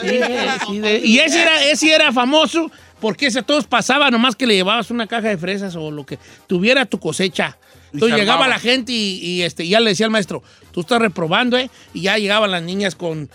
Sí, 0.00 0.20
sí, 0.68 0.78
de- 0.78 1.00
y 1.04 1.18
ese 1.18 1.42
era, 1.42 1.64
ese 1.64 1.92
era 1.92 2.12
famoso 2.12 2.70
porque 3.00 3.26
ese 3.26 3.42
todos 3.42 3.66
pasaba, 3.66 4.08
nomás 4.12 4.36
que 4.36 4.46
le 4.46 4.54
llevabas 4.54 4.92
una 4.92 5.08
caja 5.08 5.28
de 5.28 5.36
fresas 5.36 5.74
o 5.74 5.90
lo 5.90 6.06
que 6.06 6.20
tuviera 6.46 6.86
tu 6.86 7.00
cosecha. 7.00 7.58
Entonces 7.92 8.18
llegaba 8.18 8.48
la 8.48 8.58
gente 8.58 8.92
y, 8.92 9.18
y, 9.22 9.42
este, 9.42 9.66
ya 9.68 9.80
le 9.80 9.90
decía 9.90 10.06
al 10.06 10.12
maestro, 10.12 10.42
tú 10.72 10.80
estás 10.80 10.98
reprobando, 11.00 11.58
¿eh? 11.58 11.70
Y 11.94 12.02
ya 12.02 12.16
llegaban 12.18 12.50
las 12.50 12.62
niñas 12.62 12.94
con, 12.94 13.28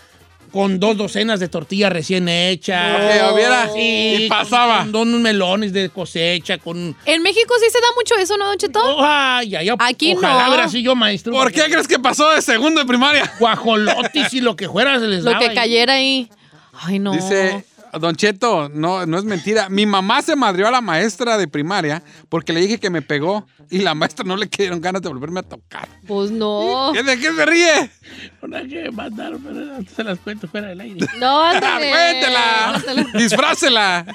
con 0.52 0.80
dos 0.80 0.96
docenas 0.96 1.38
de 1.40 1.48
tortillas 1.48 1.92
recién 1.92 2.28
hechas. 2.28 2.92
No. 2.92 3.08
Que 3.28 3.34
hubiera- 3.34 3.68
Sí, 3.72 4.16
y 4.24 4.28
pasaba. 4.28 4.78
Con, 4.80 4.92
con 4.92 5.08
unos 5.08 5.20
melones 5.20 5.72
de 5.72 5.90
cosecha, 5.90 6.58
con... 6.58 6.96
En 7.04 7.22
México 7.22 7.54
sí 7.62 7.66
se 7.70 7.80
da 7.80 7.86
mucho 7.96 8.14
eso, 8.16 8.36
¿no, 8.36 8.46
Don 8.46 8.56
Cheto? 8.58 8.80
Oh, 8.82 9.02
ay, 9.04 9.54
ay, 9.54 9.68
Aquí 9.78 10.14
ojalá 10.14 10.48
no. 10.56 10.62
así 10.62 10.82
yo, 10.82 10.94
maestro. 10.96 11.32
¿Por 11.32 11.52
qué 11.52 11.64
crees 11.70 11.86
que 11.86 11.98
pasó 11.98 12.30
de 12.34 12.42
segundo 12.42 12.80
de 12.80 12.86
primaria? 12.86 13.30
Guajolotis 13.38 14.32
y 14.34 14.40
lo 14.40 14.56
que 14.56 14.68
fuera 14.68 14.98
se 14.98 15.06
les 15.06 15.22
Lo 15.22 15.30
daba 15.32 15.38
que 15.44 15.50
ahí. 15.50 15.54
cayera 15.54 15.92
ahí. 15.94 16.28
Ay, 16.80 16.98
no. 16.98 17.12
Dice, 17.12 17.64
Don 18.00 18.14
Cheto, 18.16 18.68
no, 18.68 19.06
no 19.06 19.18
es 19.18 19.24
mentira. 19.24 19.68
Mi 19.68 19.86
mamá 19.86 20.22
se 20.22 20.36
madrió 20.36 20.68
a 20.68 20.70
la 20.70 20.80
maestra 20.80 21.36
de 21.38 21.48
primaria 21.48 22.02
porque 22.28 22.52
le 22.52 22.60
dije 22.60 22.78
que 22.78 22.90
me 22.90 23.02
pegó 23.02 23.46
y 23.70 23.78
la 23.78 23.94
maestra 23.94 24.24
no 24.24 24.36
le 24.36 24.46
dieron 24.46 24.80
ganas 24.80 25.02
de 25.02 25.08
volverme 25.08 25.40
a 25.40 25.42
tocar. 25.42 25.88
Pues 26.06 26.30
no. 26.30 26.90
¿Qué- 26.94 27.02
¿De 27.02 27.18
qué 27.18 27.32
se 27.32 27.46
ríe? 27.46 27.90
Una 28.42 28.60
que 28.62 28.82
me 28.84 28.90
mandaron, 28.90 29.42
pero 29.42 29.54
no 29.54 29.78
se 29.94 30.04
las 30.04 30.18
cuento 30.18 30.48
fuera 30.48 30.68
del 30.68 30.80
aire. 30.80 31.06
No, 31.18 31.42
ándale. 31.42 31.90
¡Cuéntela! 31.90 32.82
¡Disfrácela! 33.14 34.06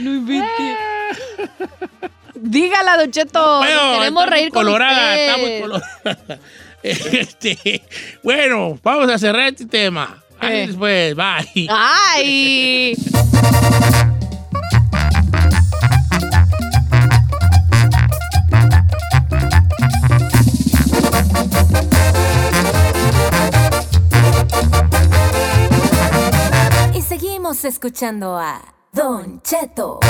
No 0.00 0.10
invente. 0.14 0.76
Dígala, 2.34 2.96
Don 2.96 3.10
Cheto. 3.10 3.60
Queremos 3.98 4.26
reír 4.26 4.50
con 4.50 4.64
colorada, 4.64 5.10
usted. 5.10 5.26
está 5.28 5.38
muy 5.38 5.60
colorada. 5.60 6.40
Este, 6.84 7.82
bueno, 8.22 8.78
vamos 8.82 9.08
a 9.10 9.16
cerrar 9.16 9.48
este 9.48 9.64
tema. 9.64 10.22
Ahí 10.40 10.56
Eh. 10.58 10.66
después, 10.66 11.14
bye. 11.16 11.66
Ay. 11.70 12.94
Y 26.94 27.02
seguimos 27.02 27.64
escuchando 27.64 28.36
a 28.38 28.60
Don 28.92 29.40
Cheto. 29.42 30.00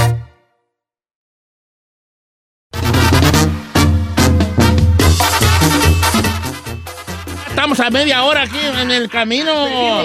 A 7.81 7.91
media 7.91 8.25
hora 8.25 8.43
aquí 8.43 8.59
en 8.81 8.91
el 8.91 9.09
camino. 9.11 10.05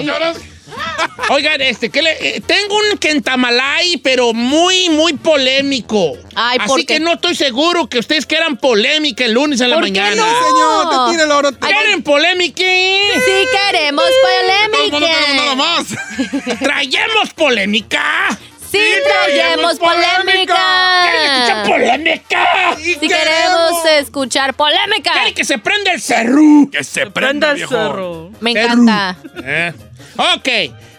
Oigan, 1.30 1.60
este, 1.60 1.90
¿qué 1.90 2.02
le- 2.02 2.36
eh, 2.36 2.40
tengo 2.40 2.74
un 2.76 2.98
kentamalay, 2.98 3.96
pero 3.98 4.32
muy, 4.32 4.88
muy 4.90 5.14
polémico. 5.14 6.14
Ay, 6.34 6.58
¿por 6.58 6.78
Así 6.78 6.86
qué? 6.86 6.94
que 6.94 7.00
no 7.00 7.12
estoy 7.14 7.34
seguro 7.34 7.88
que 7.88 7.98
ustedes 7.98 8.26
quieran 8.26 8.56
polémica 8.56 9.24
el 9.24 9.32
lunes 9.32 9.60
en 9.60 9.70
la 9.70 9.76
¿Por 9.76 9.84
qué 9.86 9.90
mañana. 9.92 10.16
no? 10.16 10.46
Señor, 10.46 11.06
te 11.06 11.12
tira 11.12 11.24
el 11.24 11.30
oro. 11.30 11.50
¿Quieren 11.58 12.02
polémica? 12.02 12.62
Sí 12.62 13.46
queremos 13.70 14.04
Todo 14.04 14.80
el 14.82 14.90
mundo 14.90 15.06
queremos 15.06 15.36
nada 15.36 15.56
polémica. 15.56 16.44
más. 16.48 16.58
¿Traemos 16.60 17.30
polémica? 17.34 18.38
Sí 18.70 18.78
traemos 19.04 19.78
¿Quieren 19.78 19.98
escuchar 19.98 20.24
polémica. 20.24 21.64
polémica? 21.66 22.76
Si 22.76 23.08
queremos 23.08 23.84
escuchar 23.98 24.54
polémica. 24.54 25.12
¿Quieren 25.12 25.34
que 25.34 25.44
se 25.44 25.58
prenda 25.58 25.92
el 25.92 26.00
cerro? 26.00 26.40
Que 26.70 26.84
se 26.84 27.06
Prenda 27.10 27.50
el 27.52 27.66
cerro. 27.68 28.30
Me 28.40 28.52
encanta. 28.52 29.16
Eh. 29.44 29.72
Ok, 30.16 30.48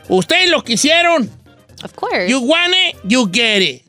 ustedes 0.10 0.50
lo 0.50 0.64
quisieron. 0.64 1.30
Of 1.84 1.94
course. 1.96 2.28
You 2.30 2.40
want 2.40 2.74
it, 2.74 2.98
you 3.04 3.30
get 3.32 3.62
it. 3.62 3.84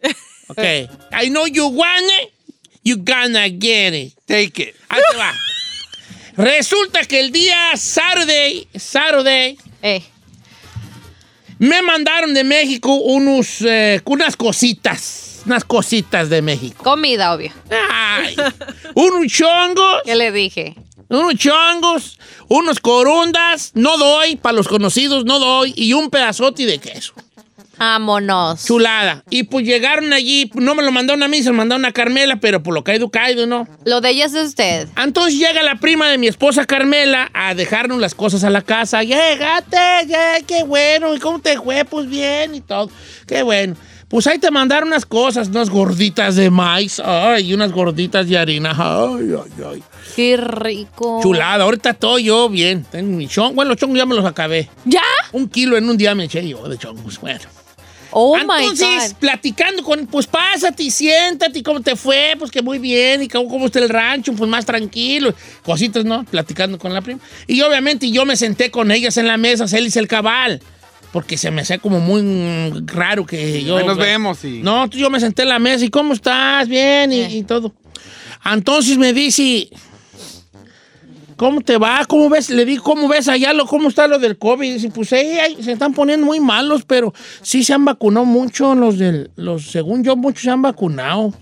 Okay. 0.49 0.89
I 1.13 1.29
know 1.29 1.47
you 1.47 1.67
want 1.67 2.05
it, 2.23 2.33
you 2.85 2.97
gonna 2.97 3.49
get 3.49 3.93
it. 3.95 4.15
Take 4.27 4.63
it. 4.63 4.77
Ahí 4.89 5.01
te 5.11 5.17
va. 5.17 5.33
Resulta 6.37 7.05
que 7.05 7.21
el 7.21 7.31
día 7.33 7.77
Saturday, 7.77 8.67
Saturday, 8.75 9.59
Eh, 9.83 10.03
me 11.63 11.81
mandaron 11.81 12.35
de 12.35 12.43
México 12.43 12.93
unos, 12.97 13.61
eh, 13.61 14.01
unas 14.05 14.37
cositas. 14.37 15.43
Unas 15.47 15.65
cositas 15.65 16.29
de 16.29 16.43
México. 16.43 16.83
comida, 16.83 17.33
obvio. 17.33 17.53
Ay, 17.91 18.35
unos 18.95 19.27
chongos, 19.33 20.03
¿Qué 20.05 20.17
le 20.17 20.33
dije? 20.33 20.75
unos 21.09 21.35
chongos, 21.37 22.19
unos 22.49 22.81
corundas, 22.81 23.71
no 23.75 23.97
doy, 23.97 24.35
para 24.37 24.55
los 24.57 24.67
conocidos 24.67 25.25
no 25.25 25.39
doy, 25.39 25.73
y 25.77 25.93
un 25.93 26.11
pedazote 26.11 26.67
de 26.67 26.79
queso. 26.79 27.13
Vámonos. 27.83 28.65
Chulada. 28.65 29.25
Y 29.29 29.43
pues 29.43 29.67
llegaron 29.67 30.13
allí, 30.13 30.49
no 30.55 30.77
me 30.77 30.85
lo 30.85 30.93
mandaron 30.93 31.21
a 31.25 31.27
mí, 31.27 31.43
se 31.43 31.49
lo 31.49 31.57
mandaron 31.57 31.85
a 31.85 31.91
Carmela, 31.91 32.37
pero 32.37 32.63
por 32.63 32.75
lo 32.75 32.85
caído, 32.85 33.11
caído, 33.11 33.45
¿no? 33.45 33.67
Lo 33.85 34.01
de 34.01 34.11
ella 34.11 34.27
es 34.27 34.33
de 34.33 34.45
usted. 34.45 34.89
Entonces 34.97 35.37
llega 35.37 35.65
la 35.65 35.75
prima 35.75 36.09
de 36.09 36.17
mi 36.17 36.29
esposa 36.29 36.65
Carmela 36.65 37.29
a 37.35 37.57
dejarnos 37.57 37.99
las 37.99 38.15
cosas 38.15 38.45
a 38.45 38.51
la 38.51 38.63
casa. 38.63 39.03
Llegate, 39.03 40.07
ya, 40.07 40.41
qué 40.47 40.63
bueno. 40.63 41.13
¿Y 41.13 41.19
cómo 41.19 41.41
te 41.41 41.59
fue? 41.59 41.85
Pues 41.85 42.09
bien 42.09 42.55
y 42.55 42.61
todo. 42.61 42.89
Qué 43.27 43.43
bueno. 43.43 43.75
Pues 44.07 44.29
ahí 44.29 44.39
te 44.39 44.53
mandaron 44.53 44.91
unas 44.91 45.05
cosas, 45.05 45.49
unas 45.49 45.69
gorditas 45.69 46.37
de 46.37 46.51
maíz. 46.51 47.01
Ay, 47.05 47.51
y 47.51 47.55
unas 47.55 47.73
gorditas 47.73 48.29
de 48.29 48.39
harina. 48.39 48.77
Ay, 48.79 49.35
ay, 49.35 49.65
ay. 49.73 49.83
Qué 50.15 50.37
rico. 50.37 51.19
Chulada. 51.21 51.65
Ahorita 51.65 51.91
estoy 51.91 52.25
yo 52.25 52.49
bien. 52.49 52.85
Tengo 52.85 53.17
mi 53.17 53.27
chongo. 53.27 53.55
Bueno, 53.55 53.71
los 53.71 53.79
chongos 53.79 53.99
ya 53.99 54.07
me 54.07 54.15
los 54.15 54.25
acabé. 54.25 54.71
¿Ya? 54.85 55.03
Un 55.33 55.49
kilo 55.49 55.77
en 55.77 55.89
un 55.89 55.97
día 55.97 56.15
me 56.15 56.27
eché 56.27 56.47
yo 56.47 56.69
de 56.69 56.79
chongos. 56.79 57.21
Bueno. 57.21 57.41
Oh 58.15 58.37
my 58.37 58.43
Entonces, 58.61 59.13
God. 59.13 59.19
platicando 59.21 59.83
con, 59.83 60.07
pues 60.07 60.27
pásate 60.27 60.83
y 60.83 60.91
siéntate, 60.91 61.59
y 61.61 61.63
¿cómo 61.63 61.81
te 61.81 61.97
fue? 61.97 62.35
Pues 62.39 62.51
que 62.51 62.61
muy 62.63 62.79
bien, 62.79 63.23
y 63.23 63.29
cómo, 63.29 63.49
cómo 63.49 63.67
está 63.67 63.79
el 63.79 63.89
rancho, 63.89 64.33
pues 64.35 64.49
más 64.51 64.67
tranquilo, 64.67 65.35
cositas, 65.65 66.05
¿no? 66.05 66.25
Platicando 66.25 66.79
con 66.79 66.93
la 66.93 67.01
prima. 67.01 67.21
Y 67.47 67.61
obviamente 67.63 68.11
yo 68.11 68.25
me 68.27 68.37
senté 68.37 68.71
con 68.71 68.91
ellas 68.91 69.17
en 69.17 69.27
la 69.27 69.37
mesa, 69.39 69.67
Celis 69.67 69.97
el 69.97 70.09
cabal, 70.09 70.61
porque 71.13 71.37
se 71.39 71.51
me 71.51 71.63
hacía 71.63 71.79
como 71.79 72.01
muy 72.01 72.71
raro 72.87 73.25
que 73.27 73.63
yo... 73.65 73.79
Ahí 73.79 73.87
nos 73.87 73.97
vemos 73.99 74.45
y- 74.45 74.61
No, 74.63 74.87
yo 74.89 75.09
me 75.11 75.19
senté 75.21 75.43
en 75.43 75.49
la 75.49 75.59
mesa 75.59 75.85
y 75.85 75.89
¿cómo 75.89 76.13
estás? 76.13 76.69
Bien, 76.69 77.13
y, 77.13 77.21
Eh. 77.21 77.31
y 77.31 77.43
todo. 77.45 77.73
Entonces 78.45 78.99
me 78.99 79.13
dice... 79.13 79.69
¿Cómo 81.37 81.61
te 81.61 81.79
va? 81.79 82.05
¿Cómo 82.07 82.29
ves? 82.29 82.51
Le 82.51 82.65
digo, 82.65 82.83
¿cómo 82.83 83.09
ves 83.09 83.29
allá? 83.29 83.53
Lo, 83.53 83.67
¿Cómo 83.67 83.89
está 83.89 84.07
lo 84.07 84.19
del 84.19 84.39
COVID? 84.39 84.75
Dice, 84.75 84.91
pues 84.91 85.13
ahí 85.13 85.57
se 85.61 85.73
están 85.73 85.93
poniendo 85.93 86.27
muy 86.27 86.41
malos, 86.41 86.85
pero 86.87 87.13
sí 87.43 87.65
se 87.65 87.73
han 87.73 87.85
vacunado 87.85 88.27
mucho 88.27 88.75
los 88.75 88.99
del, 88.99 89.31
los, 89.37 89.67
según 89.67 90.05
yo, 90.05 90.17
muchos 90.17 90.43
se 90.43 90.51
han 90.51 90.63
vacunado. 90.63 91.33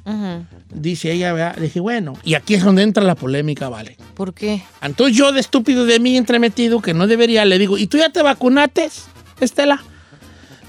Dice 0.73 1.13
ella, 1.13 1.33
¿verdad? 1.33 1.57
Le 1.57 1.65
dije, 1.65 1.81
bueno, 1.81 2.15
y 2.25 2.35
aquí 2.35 2.55
es 2.55 2.63
donde 2.63 2.83
entra 2.83 3.03
la 3.03 3.15
polémica, 3.17 3.69
¿vale? 3.69 3.97
¿Por 4.15 4.35
qué? 4.35 4.63
Entonces 4.83 5.17
yo 5.17 5.33
de 5.33 5.41
estúpido 5.41 5.85
de 5.85 5.99
mí 5.99 6.17
entremetido, 6.17 6.81
que 6.81 6.95
no 6.95 7.07
debería, 7.07 7.45
le 7.45 7.59
digo, 7.59 7.77
¿y 7.77 7.87
tú 7.87 7.99
ya 7.99 8.11
te 8.11 8.23
vacunaste, 8.23 8.89
Estela? 9.41 9.83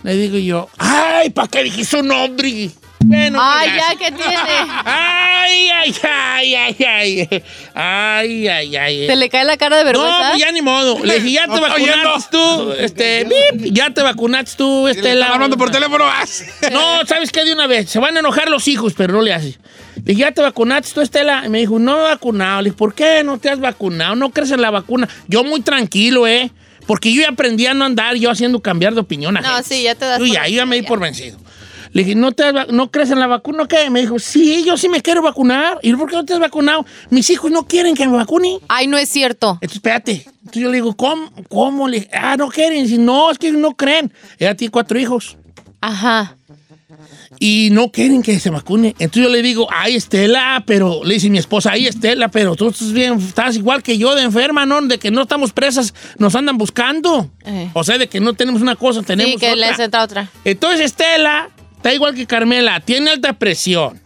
Le 0.04 0.16
digo 0.16 0.38
yo, 0.38 0.68
ay, 0.80 1.30
¿para 1.30 1.48
qué 1.48 1.64
dijiste 1.64 1.98
su 1.98 2.04
nombre? 2.04 2.72
Bueno, 3.04 3.40
Ay, 3.42 3.70
ya. 3.70 3.78
ya, 3.78 3.96
¿qué 3.98 4.12
tiene? 4.12 4.38
Ay, 4.86 5.70
ay, 5.70 5.96
ay, 6.04 6.56
ay, 6.56 6.76
ay. 6.86 7.44
Ay, 7.74 8.48
ay, 8.48 8.76
ay. 8.76 9.08
¿Se 9.08 9.16
le 9.16 9.30
cae 9.30 9.44
la 9.44 9.58
cara 9.58 9.78
de 9.78 9.84
No, 9.84 9.88
vergüenza? 10.02 10.30
pues 10.30 10.40
ya 10.42 10.52
ni 10.52 10.62
modo. 10.62 11.04
Le 11.04 11.16
dije, 11.20 11.32
ya 11.32 11.42
te 11.48 11.48
No 11.56 11.62
vacunaste 11.62 12.30
tú, 12.32 12.72
este, 12.78 13.24
bip, 13.26 13.74
ya 13.74 13.90
te 13.92 14.02
vacunaste 14.02 14.56
tú, 14.58 14.88
Estela. 14.88 15.34
hablando 15.34 15.58
por 15.58 15.72
teléfono. 15.72 16.06
¡as! 16.08 16.44
No, 16.72 17.06
¿sabes 17.06 17.32
qué? 17.32 17.44
De 17.44 17.54
una 17.54 17.68
vez. 17.68 17.90
Se 17.90 18.00
van 18.00 18.16
a 18.16 18.20
enojar 18.20 18.50
los 18.50 18.68
hijos, 18.68 18.94
pero 18.96 19.14
no 19.14 19.22
le 19.22 19.34
hace. 19.34 19.58
Le 19.96 20.04
dije, 20.14 20.22
¿ya 20.22 20.32
te 20.32 20.42
vacunaste 20.42 20.94
tú, 20.94 21.02
Estela? 21.02 21.44
Y 21.46 21.50
me 21.50 21.60
dijo, 21.60 21.80
no 21.80 21.96
me 21.98 22.00
he 22.02 22.04
vacunado. 22.10 22.62
Le 22.62 22.66
dije, 22.70 22.78
¿por 22.78 22.94
qué 22.94 23.24
no 23.24 23.38
te 23.40 23.50
has 23.50 23.60
vacunado? 23.60 24.16
¿No 24.16 24.30
crees 24.30 24.52
en 24.52 24.62
la 24.62 24.70
vacuna? 24.72 25.08
Yo 25.28 25.44
muy 25.44 25.62
tranquilo, 25.62 26.28
¿eh? 26.28 26.52
Porque 26.88 27.14
yo 27.14 27.22
ya 27.22 27.30
aprendí 27.30 27.66
a 27.68 27.74
no 27.74 27.86
andar 27.86 28.16
yo 28.16 28.30
haciendo 28.32 28.60
cambiar 28.62 28.94
de 28.94 29.02
opinión 29.02 29.38
a 29.38 29.42
No, 29.42 29.50
gente. 29.56 29.76
sí, 29.76 29.84
ya 29.84 29.96
te 29.96 30.06
das 30.06 30.20
Yo 30.20 30.26
ya, 30.26 30.48
yo 30.48 30.58
ya 30.58 30.66
me 30.66 30.76
di 30.78 30.82
por 30.82 31.00
vencido. 31.00 31.38
Le 31.94 32.04
dije, 32.04 32.16
¿no, 32.16 32.32
te 32.32 32.44
¿no 32.72 32.90
crees 32.90 33.12
en 33.12 33.20
la 33.20 33.28
vacuna 33.28 33.64
o 33.64 33.68
qué? 33.68 33.90
Me 33.90 34.00
dijo, 34.02 34.18
sí, 34.20 34.64
yo 34.66 34.78
sí 34.78 34.88
me 34.90 35.02
quiero 35.02 35.22
vacunar. 35.22 35.78
¿Y 35.82 35.94
por 35.94 36.10
qué 36.10 36.16
no 36.16 36.24
te 36.26 36.34
has 36.34 36.40
vacunado? 36.40 36.86
Mis 37.10 37.30
hijos 37.30 37.52
no 37.52 37.68
quieren 37.68 37.96
que 37.96 38.08
me 38.08 38.16
vacune. 38.16 38.60
Ay, 38.70 38.88
no 38.88 38.98
es 38.98 39.10
cierto. 39.10 39.54
Entonces, 39.62 39.76
espérate. 39.78 40.12
Entonces 40.40 40.62
yo 40.64 40.70
le 40.70 40.76
digo, 40.76 40.96
¿cómo? 40.96 41.32
¿Cómo? 41.50 41.88
Le 41.88 42.00
dije, 42.02 42.12
ah, 42.14 42.38
no 42.38 42.48
quieren. 42.50 42.84
Dice, 42.84 42.98
no, 42.98 43.30
es 43.32 43.38
que 43.38 43.52
no 43.52 43.76
creen. 43.76 44.12
Ella 44.40 44.56
tiene 44.56 44.72
cuatro 44.72 44.98
hijos 45.00 45.38
Ajá. 45.82 46.38
y 47.40 47.70
no 47.72 47.92
quieren 47.92 48.22
que 48.24 48.40
se 48.40 48.50
vacune. 48.50 48.96
Entonces 49.00 49.24
yo 49.24 49.30
le 49.30 49.42
digo, 49.42 49.68
ay, 49.72 49.96
Estela, 49.96 50.64
pero 50.66 51.04
le 51.04 51.16
dice 51.16 51.30
mi 51.30 51.38
esposa, 51.40 51.72
ay, 51.72 51.88
Estela, 51.88 52.30
pero 52.30 52.56
tú 52.56 52.70
estás 52.70 52.92
bien, 52.94 53.20
estás 53.20 53.56
igual 53.58 53.82
que 53.84 53.98
yo 53.98 54.16
de 54.16 54.24
enferma, 54.24 54.66
¿no? 54.66 54.82
De 54.82 54.98
que 55.00 55.12
no 55.12 55.24
estamos 55.24 55.52
presas, 55.52 55.94
nos 56.18 56.36
andan 56.36 56.58
buscando. 56.58 57.30
Eh. 57.46 57.70
O 57.74 57.84
sea, 57.84 57.98
de 57.98 58.08
que 58.08 58.20
no 58.20 58.34
tenemos 58.34 58.62
una 58.62 58.76
cosa, 58.76 59.02
tenemos 59.02 59.34
Sí, 59.34 59.40
que 59.40 59.52
otra. 59.54 59.68
les 59.70 59.80
entra 59.80 60.04
otra. 60.04 60.30
Entonces 60.46 60.82
Estela 60.82 61.50
está 61.82 61.94
igual 61.96 62.14
que 62.14 62.28
Carmela, 62.28 62.80
tiene 62.80 63.10
alta 63.10 63.34
presión, 63.34 64.00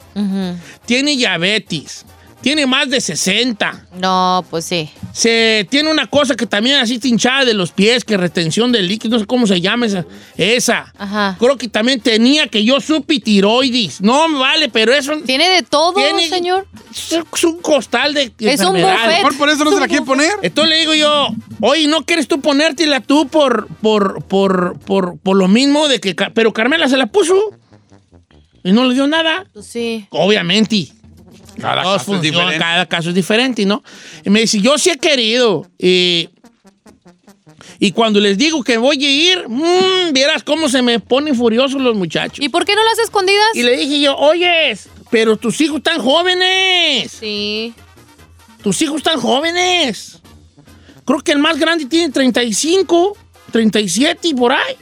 tiene 0.86 1.12
diabetes, 1.18 2.06
tiene 2.42 2.66
más 2.68 2.90
de 2.90 3.02
60. 3.02 3.88
No, 4.00 4.46
pues 4.52 4.66
sí. 4.66 4.88
Se 5.12 5.68
tiene 5.72 5.90
una 5.90 6.06
cosa 6.08 6.36
que 6.36 6.46
también 6.46 6.76
así 6.76 7.00
hinchada 7.04 7.44
de 7.44 7.56
los 7.56 7.72
pies, 7.72 8.06
que 8.06 8.18
retención 8.18 8.72
de 8.72 8.84
líquido, 8.84 9.16
no 9.16 9.20
sé 9.20 9.26
cómo 9.26 9.48
se 9.48 9.60
llama 9.62 9.88
esa. 9.88 10.06
esa. 10.38 10.94
Ajá. 10.98 11.36
Creo 11.40 11.58
que 11.58 11.68
también 11.68 12.00
tenía 12.02 12.48
que 12.48 12.64
yo 12.64 12.80
supe 12.80 13.20
tiroides. 13.20 14.00
No 14.00 14.28
me 14.28 14.38
vale, 14.38 14.70
pero 14.70 14.94
eso 14.94 15.14
¿Tiene 15.26 15.50
de 15.50 15.64
todo, 15.64 15.94
Tiene- 15.96 16.30
señor? 16.30 16.68
es 16.92 17.44
un 17.44 17.62
costal 17.62 18.14
de 18.14 18.32
Es 18.40 18.62
un 18.62 18.74
buffet. 18.74 19.08
Mejor 19.08 19.38
por 19.38 19.50
eso 19.50 19.66
no 19.66 19.72
se 19.72 19.80
la 19.80 19.88
quiere 19.88 20.06
poner. 20.06 20.32
Entonces 20.44 20.70
le 20.70 20.80
digo 20.82 20.94
yo, 20.94 21.30
oye, 21.62 21.88
¿no 21.88 22.06
quieres 22.06 22.28
tú 22.28 22.42
ponértela 22.42 23.00
tú 23.02 23.28
por, 23.28 23.68
por, 23.82 24.24
por, 24.24 24.78
por, 24.80 25.18
por 25.18 25.36
lo 25.36 25.48
mismo 25.48 25.88
de 25.88 26.00
que... 26.00 26.14
Pero 26.14 26.54
Carmela 26.54 26.88
se 26.90 26.98
la 26.98 27.08
puso 27.08 27.34
y 28.66 28.72
no 28.72 28.84
le 28.86 28.96
dio 28.96 29.06
nada. 29.06 29.46
Pues 29.54 29.68
sí. 29.68 30.08
Obviamente. 30.10 30.88
Cada 31.62 31.84
Todos 31.84 32.00
caso 32.00 32.16
es 32.16 32.22
funcionan, 32.22 32.60
cada 32.60 32.86
caso 32.88 33.10
es 33.10 33.16
diferente, 33.16 33.64
¿no? 33.64 33.84
Y 34.26 34.30
me 34.32 34.42
dice, 34.42 34.60
yo 34.60 34.78
sí 34.80 34.90
he 34.90 34.98
querido. 34.98 35.70
Y, 35.78 36.30
y 37.80 37.92
cuando 37.92 38.20
les 38.20 38.38
digo 38.40 38.64
que 38.64 38.78
voy 38.78 39.06
a 39.06 39.10
ir, 39.10 39.48
mm, 39.48 40.12
vieras 40.12 40.44
cómo 40.44 40.68
se 40.68 40.82
me 40.82 41.00
ponen 41.00 41.36
furiosos 41.36 41.80
los 41.80 41.96
muchachos. 41.96 42.44
¿Y 42.44 42.50
por 42.50 42.66
qué 42.66 42.76
no 42.76 42.84
las 42.84 42.98
escondidas? 43.00 43.46
Y 43.54 43.62
le 43.62 43.78
dije 43.78 44.02
yo, 44.02 44.18
oyes, 44.18 44.90
pero 45.12 45.38
tus 45.38 45.62
hijos 45.62 45.78
están 45.78 46.02
jóvenes. 46.02 47.12
Sí. 47.12 47.74
Tus 48.64 48.82
hijos 48.82 48.98
están 48.98 49.22
jóvenes. 49.22 50.20
Creo 51.06 51.20
que 51.20 51.34
el 51.34 51.40
más 51.40 51.60
grande 51.60 51.86
tiene 51.86 52.12
35, 52.12 53.16
37 53.52 54.28
y 54.28 54.34
por 54.34 54.52
ahí. 54.52 54.76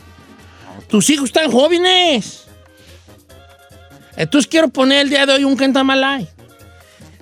Tus 0.87 1.09
hijos 1.09 1.25
están 1.25 1.51
jóvenes. 1.51 2.42
Entonces 4.17 4.47
quiero 4.49 4.67
poner 4.69 4.99
el 5.01 5.09
día 5.09 5.25
de 5.25 5.33
hoy 5.33 5.43
un 5.43 5.55
cantamalay. 5.55 6.27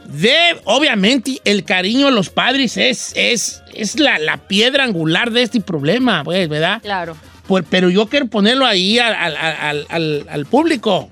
De, 0.06 0.60
obviamente, 0.66 1.40
el 1.46 1.64
cariño 1.64 2.08
a 2.08 2.12
los 2.12 2.30
padres 2.30 2.76
es, 2.76 3.14
es, 3.16 3.62
es 3.74 3.98
la, 4.00 4.20
la 4.20 4.38
piedra 4.38 4.84
angular 4.84 5.32
de 5.32 5.42
este 5.44 5.62
problema, 5.62 6.24
pues, 6.26 6.50
¿verdad? 6.50 6.82
Claro. 6.82 7.16
Pues, 7.48 7.64
pero 7.70 7.90
yo 7.90 8.08
quiero 8.08 8.28
ponerlo 8.28 8.66
ahí 8.66 9.00
al, 9.00 9.14
al- 9.14 9.38
al- 9.38 9.86
al- 9.90 10.26
al 10.30 10.46
público. 10.46 11.10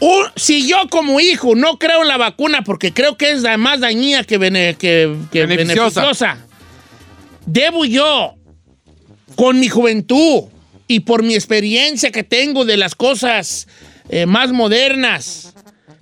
Un- 0.00 0.26
si 0.34 0.66
yo 0.68 0.76
como 0.90 1.20
hijo 1.20 1.54
no 1.54 1.78
creo 1.78 2.02
en 2.02 2.08
la 2.08 2.16
vacuna 2.16 2.62
porque 2.62 2.92
creo 2.92 3.16
que 3.16 3.30
es 3.32 3.42
la 3.42 3.56
más 3.56 3.80
dañina 3.80 4.24
que, 4.24 4.38
bene- 4.38 4.74
que- 4.76 5.14
que 5.30 5.46
Beneficiosa. 5.46 6.00
beneficiosa, 6.00 6.38
debo 7.46 7.84
yo, 7.84 8.34
con 9.36 9.60
mi 9.60 9.68
juventud 9.68 10.44
y 10.88 11.00
por 11.00 11.22
mi 11.22 11.34
experiencia 11.34 12.10
que 12.10 12.24
tengo 12.24 12.64
de 12.64 12.76
las 12.76 12.94
cosas 12.94 13.68
eh, 14.08 14.26
más 14.26 14.52
modernas, 14.52 15.52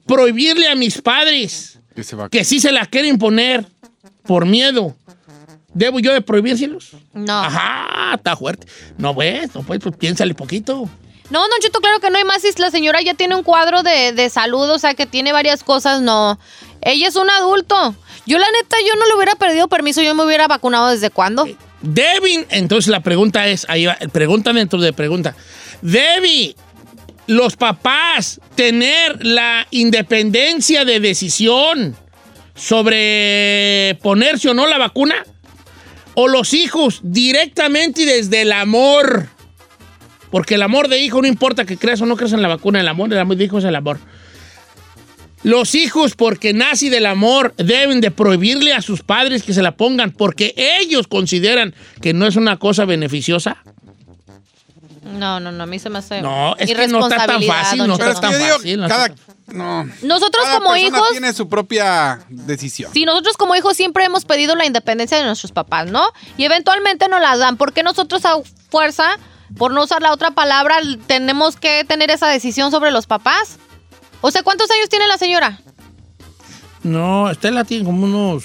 prohibirle 0.07 0.69
a 0.69 0.75
mis 0.75 1.01
padres 1.01 1.79
Que 1.95 2.03
se 2.05 2.17
va- 2.17 2.29
que 2.29 2.45
sí 2.45 2.61
se 2.61 2.73
las 2.73 2.89
quieren 2.89 3.19
poner 3.19 3.67
por 4.27 4.47
miedo. 4.47 4.97
¿Debo 5.73 5.99
yo 5.99 6.13
de 6.13 6.21
prohibírselos? 6.21 6.91
No. 7.13 7.33
Ajá, 7.41 8.15
está 8.15 8.37
fuerte. 8.37 8.67
No, 8.97 9.13
pues, 9.15 9.53
no, 9.55 9.63
pues, 9.63 9.81
pues 9.81 9.97
piénsale 9.97 10.33
poquito. 10.35 10.89
No, 11.31 11.41
Don 11.41 11.59
Cheto, 11.61 11.81
claro 11.81 11.99
que 12.01 12.11
no 12.11 12.19
hay 12.19 12.25
más. 12.25 12.43
Si 12.43 12.51
la 12.61 12.71
señora 12.71 13.01
ya 13.03 13.15
tiene 13.15 13.35
un 13.35 13.43
cuadro 13.43 13.83
de, 13.83 14.13
de 14.13 14.31
salud, 14.31 14.69
o 14.71 14.79
sea, 14.79 14.95
que 14.95 15.07
tiene 15.07 15.33
varias 15.33 15.65
cosas, 15.65 16.01
no. 16.01 16.39
Ella 16.81 17.09
es 17.09 17.17
un 17.17 17.29
adulto. 17.29 17.97
Yo, 18.27 18.39
la 18.39 18.47
neta, 18.53 18.77
yo 18.87 18.95
no 18.99 19.07
le 19.07 19.15
hubiera 19.17 19.35
perdido 19.35 19.67
permiso, 19.69 20.01
yo 20.03 20.15
me 20.15 20.25
hubiera 20.25 20.47
vacunado 20.47 20.91
desde 20.91 21.11
cuándo. 21.11 21.47
Devin, 21.83 22.47
entonces 22.51 22.89
la 22.91 23.01
pregunta 23.01 23.49
es, 23.49 23.67
ahí 23.69 23.87
va, 23.87 23.97
pregunta 24.13 24.53
dentro 24.53 24.81
de 24.81 24.93
pregunta. 24.93 25.35
Debbie, 25.83 26.55
los 27.27 27.57
papás 27.57 28.41
tener 28.55 29.25
la 29.25 29.67
independencia 29.71 30.85
de 30.85 31.01
decisión 31.01 31.97
sobre 32.55 33.99
ponerse 34.03 34.51
o 34.51 34.55
no 34.55 34.67
la 34.67 34.79
vacuna? 34.79 35.17
¿O 36.15 36.29
los 36.29 36.55
hijos 36.55 37.01
directamente 37.03 38.03
y 38.03 38.05
desde 38.05 38.43
el 38.43 38.53
amor 38.53 39.29
Porque 40.31 40.55
el 40.55 40.63
amor 40.63 40.89
de 40.89 41.01
hijo 41.01 41.21
no 41.21 41.27
importa 41.27 41.65
que 41.65 41.77
creas 41.77 42.01
o 42.01 42.07
no 42.07 42.17
creas 42.17 42.33
en 42.33 42.43
la 42.43 42.49
vacuna, 42.49 42.81
el 42.81 42.89
amor, 42.89 43.13
el 43.13 43.19
amor 43.19 43.37
de 43.37 43.45
hijo 43.45 43.59
es 43.59 43.65
el 43.65 43.75
amor. 43.75 43.99
Los 45.45 45.75
hijos, 45.75 46.15
porque 46.17 46.55
nace 46.55 46.89
del 46.89 47.05
amor, 47.05 47.55
deben 47.59 48.01
de 48.01 48.11
prohibirle 48.11 48.73
a 48.73 48.81
sus 48.81 49.03
padres 49.03 49.43
que 49.43 49.53
se 49.53 49.61
la 49.61 49.77
pongan 49.77 50.11
porque 50.11 50.55
ellos 50.57 51.07
consideran 51.07 51.75
que 52.01 52.15
no 52.15 52.27
es 52.27 52.37
una 52.37 52.57
cosa 52.57 52.87
beneficiosa. 52.87 53.59
No, 55.05 55.39
no, 55.39 55.53
no, 55.53 55.63
a 55.65 55.67
mí 55.67 55.79
se 55.79 55.91
me 55.91 55.99
hace 55.99 56.23
No, 56.23 56.57
es 56.57 56.69
que 56.73 56.89
no 56.89 57.07
está 57.07 57.27
tan 57.27 57.43
irresponsabilidad, 57.43 57.55
fácil, 57.63 57.87
no 57.87 57.97
Pero 57.99 58.11
está 58.11 58.29
es 58.31 58.33
Cheto. 58.35 58.39
que 58.39 58.49
yo 58.49 58.57
tan 58.57 58.65
digo, 58.65 58.89
fácil, 58.89 58.89
cada... 58.89 59.35
No. 59.47 59.85
Nosotros 60.03 60.45
Cada 60.45 60.59
como 60.59 60.75
hijos, 60.77 61.11
tiene 61.11 61.33
su 61.35 61.49
propia 61.49 62.21
decisión. 62.31 62.91
sí, 62.95 63.05
nosotros 63.05 63.37
como 63.37 63.55
hijos 63.55 63.77
siempre 63.77 64.05
hemos 64.05 64.25
pedido 64.25 64.55
la 64.57 64.65
independencia 64.65 65.19
de 65.19 65.25
nuestros 65.25 65.53
papás, 65.53 65.91
¿no? 65.91 66.03
Y 66.39 66.45
eventualmente 66.45 67.09
nos 67.09 67.21
la 67.21 67.37
dan. 67.37 67.59
¿Por 67.59 67.75
qué 67.75 67.83
nosotros 67.83 68.25
a 68.25 68.37
fuerza, 68.71 69.19
por 69.59 69.73
no 69.73 69.85
usar 69.85 70.01
la 70.01 70.13
otra 70.13 70.31
palabra, 70.31 70.79
tenemos 71.07 71.57
que 71.57 71.85
tener 71.87 72.11
esa 72.11 72.29
decisión 72.29 72.71
sobre 72.71 72.91
los 72.91 73.07
papás? 73.07 73.59
O 74.23 74.31
sea, 74.31 74.43
¿cuántos 74.43 74.71
años 74.71 74.89
tiene 74.89 75.07
la 75.07 75.19
señora? 75.19 75.59
No, 76.83 77.31
Estela 77.31 77.65
tiene 77.65 77.85
como 77.85 78.05
unos. 78.05 78.45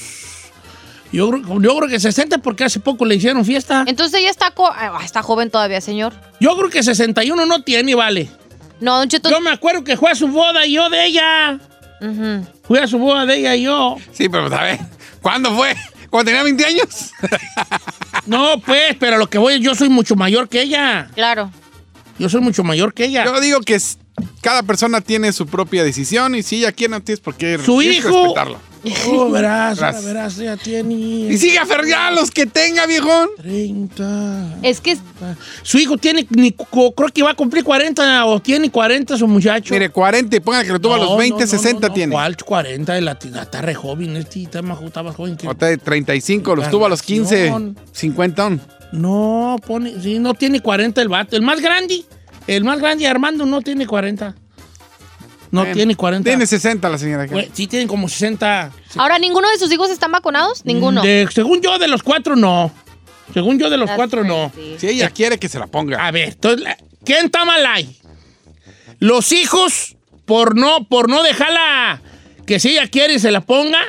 Yo 1.12 1.30
creo, 1.30 1.60
yo 1.62 1.76
creo 1.78 1.90
que 1.90 2.00
60 2.00 2.38
porque 2.40 2.64
hace 2.64 2.80
poco 2.80 3.04
le 3.06 3.16
hicieron 3.16 3.44
fiesta. 3.44 3.84
Entonces 3.88 4.20
ella 4.20 4.30
está, 4.30 4.52
co- 4.52 4.70
ah, 4.72 5.00
está 5.04 5.22
joven 5.24 5.50
todavía, 5.50 5.82
señor. 5.82 6.14
Yo 6.40 6.56
creo 6.58 6.70
que 6.70 6.84
61 6.84 7.46
no 7.46 7.64
tiene, 7.64 7.96
vale. 7.96 8.30
No, 8.80 8.98
Don 9.00 9.10
Cheto. 9.10 9.30
Yo 9.30 9.42
me 9.42 9.50
acuerdo 9.50 9.84
que 9.84 9.98
fue 9.98 10.12
a 10.12 10.16
su 10.16 10.28
boda 10.28 10.66
y 10.66 10.74
yo 10.74 10.90
de 10.90 11.06
ella. 11.06 11.60
Ujú. 12.02 12.46
Fui 12.64 12.78
a 12.80 12.88
su 12.88 12.98
boda 13.00 13.26
de 13.26 13.38
ella 13.38 13.56
y 13.56 13.64
yo. 13.64 13.98
Sí, 14.14 14.30
pero 14.30 14.46
a 14.56 14.64
ver, 14.64 14.80
¿cuándo 15.22 15.54
fue? 15.56 15.76
¿Cuando 16.10 16.30
tenía 16.30 16.44
20 16.44 16.66
años? 16.66 17.12
No, 18.26 18.60
pues, 18.64 18.96
pero 19.00 19.18
lo 19.18 19.28
que 19.30 19.38
voy, 19.38 19.60
yo 19.60 19.74
soy 19.76 19.90
mucho 19.90 20.16
mayor 20.16 20.50
que 20.50 20.62
ella. 20.62 21.10
Claro. 21.16 21.52
Yo 22.20 22.30
soy 22.30 22.42
mucho 22.42 22.64
mayor 22.64 22.94
que 22.94 23.06
ella. 23.06 23.26
Yo 23.26 23.40
digo 23.40 23.60
que 23.62 23.76
es- 23.76 23.98
cada 24.42 24.62
persona 24.64 25.02
tiene 25.02 25.32
su 25.32 25.48
propia 25.48 25.84
decisión 25.84 26.36
y 26.36 26.44
si 26.44 26.58
ella 26.58 26.72
quiere, 26.72 26.92
no 26.92 27.02
tienes 27.02 27.20
por 27.22 27.36
qué 27.36 27.58
Su 27.58 27.80
tienes 27.80 28.02
que 28.04 28.08
hijo. 28.10 28.20
respetarlo. 28.24 28.60
Oh, 29.08 29.30
verás, 29.32 29.78
Gracias. 29.80 30.06
verás, 30.06 30.36
ya 30.38 30.58
tiene. 30.58 30.94
Y 30.94 31.38
sigue 31.38 31.58
aferrado 31.58 32.16
los 32.16 32.32
que 32.32 32.46
tenga, 32.46 32.86
viejón. 32.86 33.30
30. 33.38 34.60
Es 34.64 34.80
que 34.82 34.98
Su 35.64 35.78
hijo 35.78 35.98
tiene, 35.98 36.26
ni, 36.30 36.52
creo 36.52 37.10
que 37.14 37.24
va 37.24 37.32
a 37.32 37.36
cumplir 37.36 37.64
40 37.64 38.26
o 38.26 38.40
tiene 38.40 38.72
40 38.72 39.18
su 39.18 39.28
muchacho. 39.28 39.74
Mire, 39.74 39.90
40 39.90 40.36
y 40.36 40.40
ponga 40.40 40.64
que 40.64 40.72
lo 40.72 40.80
tuvo 40.80 40.94
a 40.94 40.98
No, 40.98 41.04
los 41.06 41.18
20, 41.18 41.34
no, 41.34 41.40
no, 41.40 41.48
60 41.48 41.74
no, 41.82 41.88
no, 41.88 41.94
tiene. 41.94 42.12
¿Cuál 42.14 42.38
40? 42.38 42.98
El 42.98 43.06
latino, 43.06 43.42
está 43.42 43.62
re 43.62 43.76
joven, 43.76 44.16
este 44.16 44.44
está 44.44 44.62
más, 44.62 44.82
está 44.82 45.04
más 45.04 45.16
joven 45.16 45.36
que... 45.36 45.48
O 45.48 45.54
de 45.54 45.78
35, 45.78 46.56
los 46.56 46.70
tuvo 46.70 46.86
a 46.86 46.90
los 46.90 47.02
15, 47.02 47.36
Relación. 47.36 47.78
50. 47.92 48.60
No, 48.92 49.58
pone, 49.66 50.02
sí, 50.02 50.20
no 50.20 50.34
tiene 50.34 50.62
40 50.62 51.02
el 51.02 51.10
vato. 51.10 51.36
El 51.36 51.42
más 51.42 51.62
grande, 51.62 52.04
el 52.48 52.64
más 52.64 52.80
grande, 52.80 53.08
Armando, 53.08 53.46
no 53.46 53.62
tiene 53.62 53.86
40. 53.86 54.36
No 55.52 55.66
tiene 55.66 55.96
40. 55.96 56.30
Tiene 56.30 56.46
60 56.46 56.90
la 56.90 56.98
señora. 56.98 57.28
Sí, 57.54 57.68
tienen 57.68 57.88
como 57.88 58.08
60. 58.08 58.72
ahora 58.98 59.18
ninguno 59.20 59.50
de 59.50 59.58
sus 59.58 59.72
hijos 59.72 59.90
están 59.90 60.12
vacunados, 60.12 60.64
ninguno. 60.66 61.02
De- 61.02 61.28
según 61.34 61.62
yo, 61.62 61.78
de 61.80 61.88
los 61.88 62.04
cuatro, 62.04 62.36
no. 62.36 62.72
Según 63.34 63.60
yo, 63.60 63.70
de 63.70 63.78
los 63.78 63.88
That's 63.88 63.98
cuatro, 63.98 64.24
no. 64.24 64.52
crazy. 64.54 64.76
Si 64.80 64.88
ella 64.88 65.10
quiere 65.12 65.38
que 65.38 65.50
se 65.50 65.60
la 65.60 65.68
ponga. 65.68 66.06
A 66.06 66.12
ver, 66.12 66.30
entonces, 66.30 66.62
la- 66.62 66.78
¿quién 67.04 67.26
está 67.26 67.46
mal 67.46 67.66
ahí? 67.66 68.00
Los 69.00 69.32
hijos, 69.32 69.96
por 70.26 70.56
no, 70.56 70.88
por 70.88 71.10
no 71.10 71.24
dejarla 71.24 72.02
que 72.46 72.60
si 72.60 72.70
ella 72.72 72.88
quiere 72.88 73.20
se 73.20 73.32
la 73.32 73.42
ponga, 73.42 73.80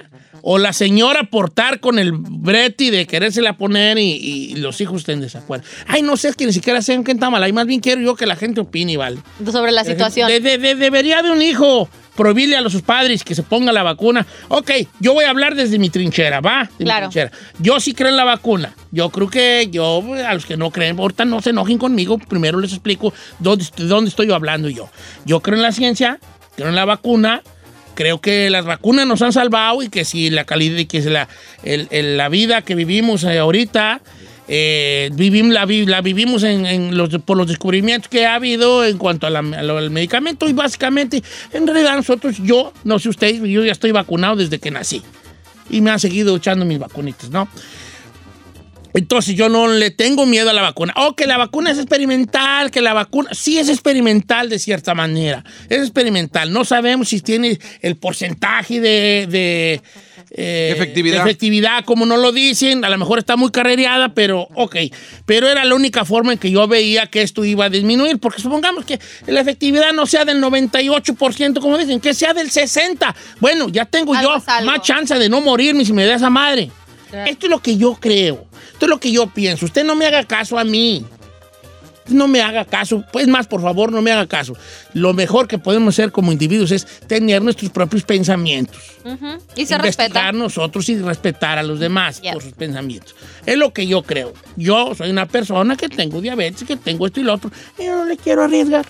o 0.43 0.59
la 0.59 0.73
señora 0.73 1.25
por 1.25 1.49
estar 1.49 1.81
con 1.81 1.99
el 1.99 2.13
breti 2.13 2.91
de 2.91 3.07
querérsela 3.07 3.57
poner 3.57 3.99
y, 3.99 4.13
y 4.13 4.55
los 4.57 4.81
hijos 4.81 4.99
estén 5.03 5.17
en 5.17 5.21
desacuerdo. 5.23 5.65
Ay, 5.87 6.03
no 6.03 6.17
sé, 6.17 6.29
es 6.29 6.37
que 6.37 6.47
ni 6.47 6.53
siquiera 6.53 6.83
sé 6.83 6.95
quién 7.05 7.17
está 7.17 7.31
mal 7.31 7.43
ahí. 7.43 7.53
Más 7.53 7.67
bien 7.67 7.81
quiero 7.81 8.01
yo 8.01 8.15
que 8.17 8.27
la 8.27 8.37
gente 8.37 8.61
opine, 8.61 8.97
¿vale? 8.97 9.19
Sobre 9.51 9.73
la 9.73 9.85
situación. 9.85 10.29
De- 10.29 10.41
de- 10.41 10.59
de- 10.59 10.75
debería 10.75 11.23
de 11.23 11.31
un 11.31 11.43
hijo 11.43 11.89
prohibirle 12.17 12.57
a 12.57 12.69
sus 12.69 12.83
padres 12.83 13.25
que 13.25 13.35
se 13.35 13.43
ponga 13.43 13.73
la 13.73 13.83
vacuna. 13.83 14.27
Ok, 14.49 14.71
yo 15.01 15.15
voy 15.15 15.25
a 15.25 15.31
hablar 15.31 15.55
desde 15.55 15.79
mi 15.79 15.89
trinchera, 15.89 16.41
¿va? 16.41 16.65
De 16.65 16.71
mi 16.81 16.85
Claro. 16.85 17.09
trinchera. 17.09 17.31
Yo 17.61 17.81
sí 17.81 17.95
creo 17.95 18.09
en 18.11 18.17
la 18.17 18.25
vacuna. 18.25 18.75
Yo 18.91 19.09
creo 19.11 19.29
que 19.31 19.69
yo, 19.71 20.03
a 20.27 20.35
los 20.35 20.45
que 20.45 20.57
no 20.57 20.71
creen, 20.71 20.99
ahorita 20.99 21.25
no 21.25 21.41
se 21.41 21.51
enojen 21.51 21.79
conmigo. 21.79 22.19
Primero 22.19 22.59
les 22.61 22.73
explico 22.73 23.15
dónde, 23.39 23.65
dónde 23.77 24.11
estoy 24.11 24.27
yo 24.27 24.35
hablando 24.35 24.69
yo. 24.69 24.91
Yo 25.25 25.41
creo 25.41 25.57
en 25.57 25.63
la 25.63 25.73
ciencia, 25.73 26.19
creo 26.57 26.69
en 26.69 26.75
la 26.75 26.85
vacuna. 26.85 27.43
Creo 28.01 28.19
que 28.19 28.49
las 28.49 28.65
vacunas 28.65 29.07
nos 29.07 29.21
han 29.21 29.31
salvado 29.35 29.83
y 29.83 29.91
que 29.91 30.07
si 30.07 30.31
la 30.31 30.45
calidad 30.47 30.87
que 30.87 31.03
si 31.03 31.11
la, 31.11 31.29
el- 31.65 32.17
la 32.17 32.31
vida 32.31 32.63
que 32.63 32.75
vivimos 32.75 33.25
eh, 33.25 33.39
ahorita 33.39 34.01
eh, 34.49 35.11
vivim- 35.13 35.53
la, 35.53 35.67
la 35.67 36.01
vivimos 36.01 36.43
en, 36.45 36.65
en 36.65 36.97
los, 36.97 37.11
por 37.27 37.37
los 37.37 37.47
descubrimientos 37.47 38.09
que 38.09 38.25
ha 38.25 38.37
habido 38.37 38.87
en 38.87 38.97
cuanto 38.97 39.27
a 39.27 39.31
la- 39.31 39.41
a 39.41 39.61
al 39.61 39.91
medicamento 39.91 40.49
y 40.49 40.55
básicamente, 40.55 41.23
en 41.53 41.67
realidad 41.67 41.95
nosotros, 41.95 42.37
yo, 42.43 42.73
no 42.85 42.99
sé 42.99 43.11
ustedes, 43.11 43.43
yo 43.43 43.63
ya 43.67 43.73
estoy 43.73 43.93
vacunado 43.93 44.37
desde 44.37 44.59
que 44.59 44.71
nací 44.71 45.03
y 45.69 45.83
me 45.83 45.91
han 45.91 46.01
seguido 46.01 46.35
echando 46.37 46.65
mis 46.65 46.79
vacunitas, 46.79 47.29
¿no? 47.29 47.49
Entonces 48.95 49.35
yo 49.35 49.49
no 49.49 49.69
le 49.69 49.91
tengo 49.91 50.27
miedo 50.27 50.51
a 50.51 50.53
la 50.53 50.63
vacuna. 50.63 50.93
Oh, 50.97 51.15
que 51.15 51.27
la 51.27 51.37
vacuna 51.39 51.71
es 51.71 51.79
experimental, 51.79 52.71
que 52.71 52.81
la 52.81 52.93
vacuna 52.93 53.31
sí 53.33 53.59
es 53.59 53.69
experimental 53.69 54.49
de 54.49 54.59
cierta 54.59 54.95
manera. 54.95 55.45
Es 55.69 55.79
experimental. 55.79 56.53
No 56.53 56.65
sabemos 56.65 57.09
si 57.09 57.21
tiene 57.21 57.59
el 57.83 57.97
porcentaje 57.97 58.81
de, 58.81 59.27
de, 59.29 59.83
eh, 60.33 60.73
Efectividad. 60.75 61.25
de 61.25 61.31
efectividad, 61.31 61.85
como 61.85 62.07
no 62.07 62.17
lo 62.17 62.33
dicen. 62.33 62.85
A 62.85 62.89
lo 62.89 62.99
mejor 62.99 63.19
está 63.19 63.37
muy 63.37 63.51
carrereada, 63.51 64.15
pero 64.15 64.49
ok. 64.55 64.77
Pero 65.27 65.49
era 65.49 65.65
la 65.65 65.75
única 65.75 66.05
forma 66.05 66.33
en 66.33 66.39
que 66.39 66.51
yo 66.51 66.67
veía 66.69 67.07
que 67.07 67.23
esto 67.23 67.45
iba 67.45 67.65
a 67.65 67.71
disminuir. 67.71 68.19
Porque 68.19 68.41
supongamos 68.41 68.85
que 68.85 69.01
la 69.27 69.41
efectividad 69.41 69.93
no 69.93 70.07
sea 70.07 70.25
del 70.25 70.41
98%, 70.43 71.61
como 71.61 71.79
dicen, 71.79 72.01
que 72.01 72.15
sea 72.15 72.33
del 72.33 72.51
60%. 72.51 73.15
Bueno, 73.41 73.69
ya 73.69 73.85
tengo 73.85 74.15
Algo 74.15 74.37
yo 74.37 74.65
más 74.65 74.83
chance 74.83 75.15
de 75.19 75.29
no 75.29 75.41
morirme 75.41 75.85
si 75.85 75.93
me 75.93 76.05
da 76.05 76.15
esa 76.15 76.31
madre. 76.31 76.71
Esto 77.13 77.47
es 77.47 77.51
lo 77.51 77.61
que 77.61 77.77
yo 77.77 77.97
creo. 78.01 78.47
Esto 78.73 78.87
es 78.87 78.89
lo 78.89 79.01
que 79.01 79.13
yo 79.13 79.27
pienso. 79.29 79.67
Usted 79.67 79.85
no 79.85 79.95
me 79.95 80.07
haga 80.07 80.25
caso 80.25 80.59
a 80.59 80.65
mí. 80.65 81.05
No 82.09 82.27
me 82.27 82.41
haga 82.41 82.65
caso. 82.65 83.05
Pues 83.13 83.29
más, 83.29 83.47
por 83.47 83.63
favor, 83.63 83.93
no 83.93 84.03
me 84.03 84.11
haga 84.11 84.27
caso. 84.27 84.57
Lo 84.95 85.15
mejor 85.15 85.47
que 85.47 85.59
podemos 85.59 85.95
hacer 85.95 86.11
como 86.11 86.33
individuos 86.33 86.73
es 86.73 86.85
tener 87.07 87.41
nuestros 87.43 87.71
propios 87.71 88.03
pensamientos. 88.03 88.97
Y 89.55 89.67
se 89.67 89.75
investigar 89.75 89.83
respeta. 89.83 90.33
nosotros 90.33 90.89
y 90.89 90.99
respetar 90.99 91.59
a 91.59 91.63
los 91.63 91.79
demás 91.79 92.21
por 92.33 92.43
sus 92.43 92.53
pensamientos. 92.53 93.15
Es 93.47 93.57
lo 93.57 93.73
que 93.73 93.87
yo 93.87 94.03
creo. 94.03 94.33
Yo 94.57 94.95
soy 94.95 95.11
una 95.11 95.27
persona 95.27 95.77
que 95.77 95.89
tengo 95.89 96.21
diabetes, 96.21 96.65
que 96.65 96.77
tengo 96.77 97.07
esto 97.07 97.21
y 97.21 97.25
lo 97.25 97.35
otro. 97.35 97.51
Y 97.79 97.85
yo 97.85 97.97
no 97.97 98.05
le 98.05 98.17
quiero 98.17 98.43
arriesgar. 98.43 98.87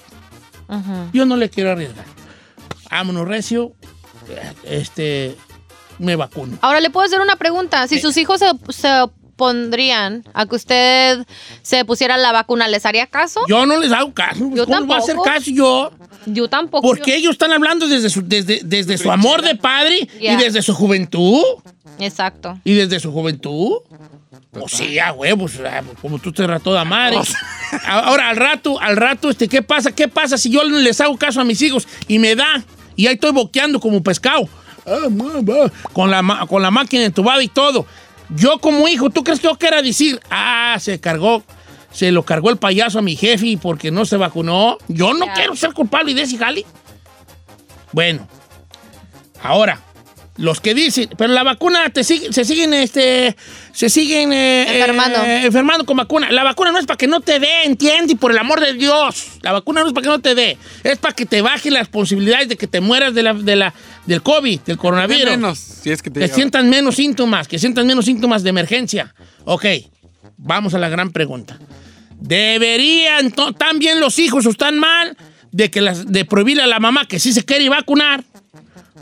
Yo 1.12 1.26
no 1.26 1.36
le 1.36 1.50
quiero 1.50 1.72
arriesgar. 1.72 2.06
Vámonos, 2.90 3.28
recio. 3.28 3.72
Este, 4.64 5.36
me 6.00 6.16
vacuno. 6.16 6.58
Ahora 6.60 6.80
le 6.80 6.90
puedo 6.90 7.06
hacer 7.06 7.20
una 7.20 7.36
pregunta. 7.36 7.86
Si 7.86 8.00
sus 8.00 8.16
hijos 8.16 8.40
se, 8.40 8.46
se 8.72 8.88
opondrían 9.02 10.24
a 10.34 10.46
que 10.46 10.56
usted 10.56 11.26
se 11.62 11.84
pusiera 11.84 12.16
la 12.16 12.32
vacuna, 12.32 12.68
¿les 12.68 12.84
haría 12.84 13.06
caso? 13.06 13.40
Yo 13.48 13.64
no 13.66 13.78
les 13.78 13.92
hago 13.92 14.12
caso. 14.12 14.50
Yo 14.54 14.66
¿Cómo 14.66 14.86
voy 14.86 14.96
a 14.96 14.98
hacer 14.98 15.16
caso 15.24 15.50
yo? 15.50 15.92
Yo 16.26 16.48
tampoco. 16.48 16.86
Porque 16.86 17.16
ellos 17.16 17.32
están 17.32 17.52
hablando 17.52 17.86
desde 17.88 18.10
su, 18.10 18.22
desde, 18.26 18.60
desde 18.64 18.98
su 18.98 19.10
amor 19.10 19.42
de 19.42 19.54
padre 19.54 20.08
y 20.18 20.36
desde 20.36 20.62
su 20.62 20.74
juventud. 20.74 21.42
Exacto. 21.98 22.58
Y 22.64 22.74
desde 22.74 23.00
su 23.00 23.12
juventud. 23.12 23.78
Pues 24.50 24.72
sí, 24.72 24.98
a 24.98 25.12
huevos, 25.12 25.52
como 26.02 26.18
tú 26.18 26.32
te 26.32 26.44
rató 26.44 26.70
toda 26.70 26.84
madre. 26.84 27.18
Ahora, 27.86 28.30
al 28.30 28.36
rato, 28.36 28.80
al 28.80 28.96
rato, 28.96 29.30
este, 29.30 29.48
¿qué 29.48 29.62
pasa? 29.62 29.92
¿Qué 29.92 30.08
pasa 30.08 30.36
si 30.36 30.50
yo 30.50 30.64
les 30.64 31.00
hago 31.00 31.16
caso 31.16 31.40
a 31.40 31.44
mis 31.44 31.62
hijos 31.62 31.86
y 32.08 32.18
me 32.18 32.34
da? 32.34 32.64
Y 32.96 33.06
ahí 33.06 33.14
estoy 33.14 33.30
boqueando 33.30 33.78
como 33.78 34.02
pescado. 34.02 34.48
Ah, 34.90 35.70
Con 35.92 36.10
la, 36.10 36.46
con 36.48 36.62
la 36.62 36.70
máquina 36.70 37.04
entubada 37.04 37.42
y 37.42 37.48
todo. 37.48 37.86
Yo 38.30 38.58
como 38.58 38.86
hijo, 38.88 39.10
¿tú 39.10 39.24
crees 39.24 39.40
que 39.40 39.48
yo 39.48 39.56
quiera 39.56 39.82
decir? 39.82 40.20
Ah, 40.30 40.76
se 40.80 41.00
cargó, 41.00 41.42
se 41.92 42.12
lo 42.12 42.24
cargó 42.24 42.50
el 42.50 42.56
payaso 42.56 42.98
a 42.98 43.02
mi 43.02 43.16
jefe 43.16 43.58
porque 43.60 43.90
no 43.90 44.04
se 44.04 44.16
vacunó. 44.16 44.78
Yo 44.88 45.14
no 45.14 45.26
quiero 45.34 45.56
ser 45.56 45.72
culpable 45.72 46.14
de 46.14 46.22
ese 46.22 46.38
jali. 46.38 46.64
Bueno, 47.92 48.26
ahora, 49.42 49.80
los 50.40 50.60
que 50.60 50.72
dicen, 50.74 51.08
pero 51.18 51.32
la 51.34 51.42
vacuna 51.42 51.90
te 51.90 52.02
sigue- 52.02 52.32
se 52.32 52.44
siguen, 52.44 52.72
este, 52.74 53.36
se 53.72 53.90
siguen 53.90 54.32
eh, 54.32 54.78
Enfermando. 54.80 55.22
eh, 55.22 55.44
enfermando 55.44 55.84
con 55.84 55.96
vacuna. 55.98 56.32
La 56.32 56.42
vacuna 56.42 56.72
no 56.72 56.78
es 56.78 56.86
para 56.86 56.96
que 56.96 57.06
no 57.06 57.20
te 57.20 57.38
dé, 57.38 57.64
entiende, 57.64 58.14
y 58.14 58.16
por 58.16 58.30
el 58.32 58.38
amor 58.38 58.58
de 58.60 58.72
Dios. 58.72 59.26
La 59.42 59.52
vacuna 59.52 59.82
no 59.82 59.88
es 59.88 59.92
para 59.92 60.02
que 60.02 60.08
no 60.08 60.18
te 60.20 60.34
dé, 60.34 60.56
es 60.82 60.98
para 60.98 61.14
que 61.14 61.26
te 61.26 61.42
baje 61.42 61.70
las 61.70 61.88
posibilidades 61.88 62.48
de 62.48 62.56
que 62.56 62.66
te 62.66 62.80
mueras 62.80 63.14
de 63.14 63.22
la, 63.22 63.34
de 63.34 63.54
la, 63.54 63.74
del 64.06 64.22
COVID, 64.22 64.60
del 64.60 64.78
coronavirus. 64.78 65.30
menos, 65.30 65.58
si 65.58 65.90
es 65.90 66.00
que 66.02 66.10
te 66.10 66.20
Que 66.20 66.28
sientan 66.28 66.70
menos 66.70 66.96
síntomas, 66.96 67.46
que 67.46 67.58
sientan 67.58 67.86
menos 67.86 68.06
síntomas 68.06 68.42
de 68.42 68.48
emergencia. 68.50 69.14
Ok, 69.44 69.66
vamos 70.38 70.72
a 70.74 70.78
la 70.78 70.88
gran 70.88 71.10
pregunta. 71.12 71.58
¿Deberían 72.18 73.32
también 73.58 74.00
los 74.00 74.18
hijos 74.18 74.46
o 74.46 74.50
están 74.50 74.78
mal 74.78 75.16
de 75.52 75.70
que 75.70 75.80
las, 75.80 76.06
de 76.10 76.24
prohibirle 76.24 76.62
a 76.62 76.66
la 76.66 76.78
mamá 76.78 77.06
que 77.06 77.18
sí 77.18 77.32
se 77.32 77.44
quiere 77.44 77.68
vacunar? 77.68 78.24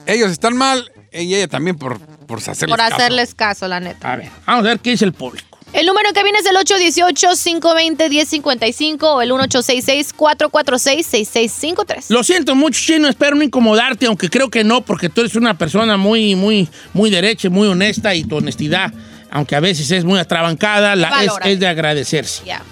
Ellos 0.07 0.31
están 0.31 0.57
mal 0.57 0.91
y 1.23 1.35
ella 1.35 1.49
también 1.49 1.77
por, 1.77 1.99
por 2.01 2.39
hacerles 2.39 2.71
Por 2.77 2.81
hacerles 2.81 3.35
caso, 3.35 3.67
la 3.69 3.81
neta. 3.81 4.13
A 4.13 4.17
ver, 4.17 4.31
vamos 4.47 4.65
a 4.65 4.69
ver 4.69 4.79
qué 4.81 4.91
dice 4.91 5.05
el 5.05 5.13
público. 5.13 5.47
El 5.75 5.85
número 5.85 6.11
que 6.15 6.23
viene 6.23 6.39
es 6.39 6.47
el 6.47 6.57
818-520-1055 6.57 9.03
o 9.03 9.21
el 9.21 9.31
1866-446-6653. 9.33 12.07
Lo 12.09 12.23
siento 12.25 12.55
mucho, 12.55 12.81
Chino, 12.83 13.09
espero 13.09 13.37
no 13.37 13.43
incomodarte, 13.43 14.07
aunque 14.07 14.29
creo 14.31 14.51
que 14.51 14.65
no, 14.65 14.83
porque 14.83 15.09
tú 15.09 15.21
eres 15.23 15.35
una 15.37 15.57
persona 15.59 15.97
muy, 15.97 16.35
muy, 16.35 16.69
muy 16.93 17.11
derecha, 17.11 17.49
muy 17.51 17.69
honesta 17.69 18.15
y 18.15 18.25
tu 18.25 18.37
honestidad, 18.37 18.93
aunque 19.31 19.57
a 19.57 19.61
veces 19.61 19.91
es 19.91 20.05
muy 20.05 20.19
atrabancada, 20.19 20.97
la, 20.97 21.25
es, 21.25 21.33
es 21.45 21.61
de 21.61 21.67
agradecerse. 21.67 22.43
Ya. 22.45 22.63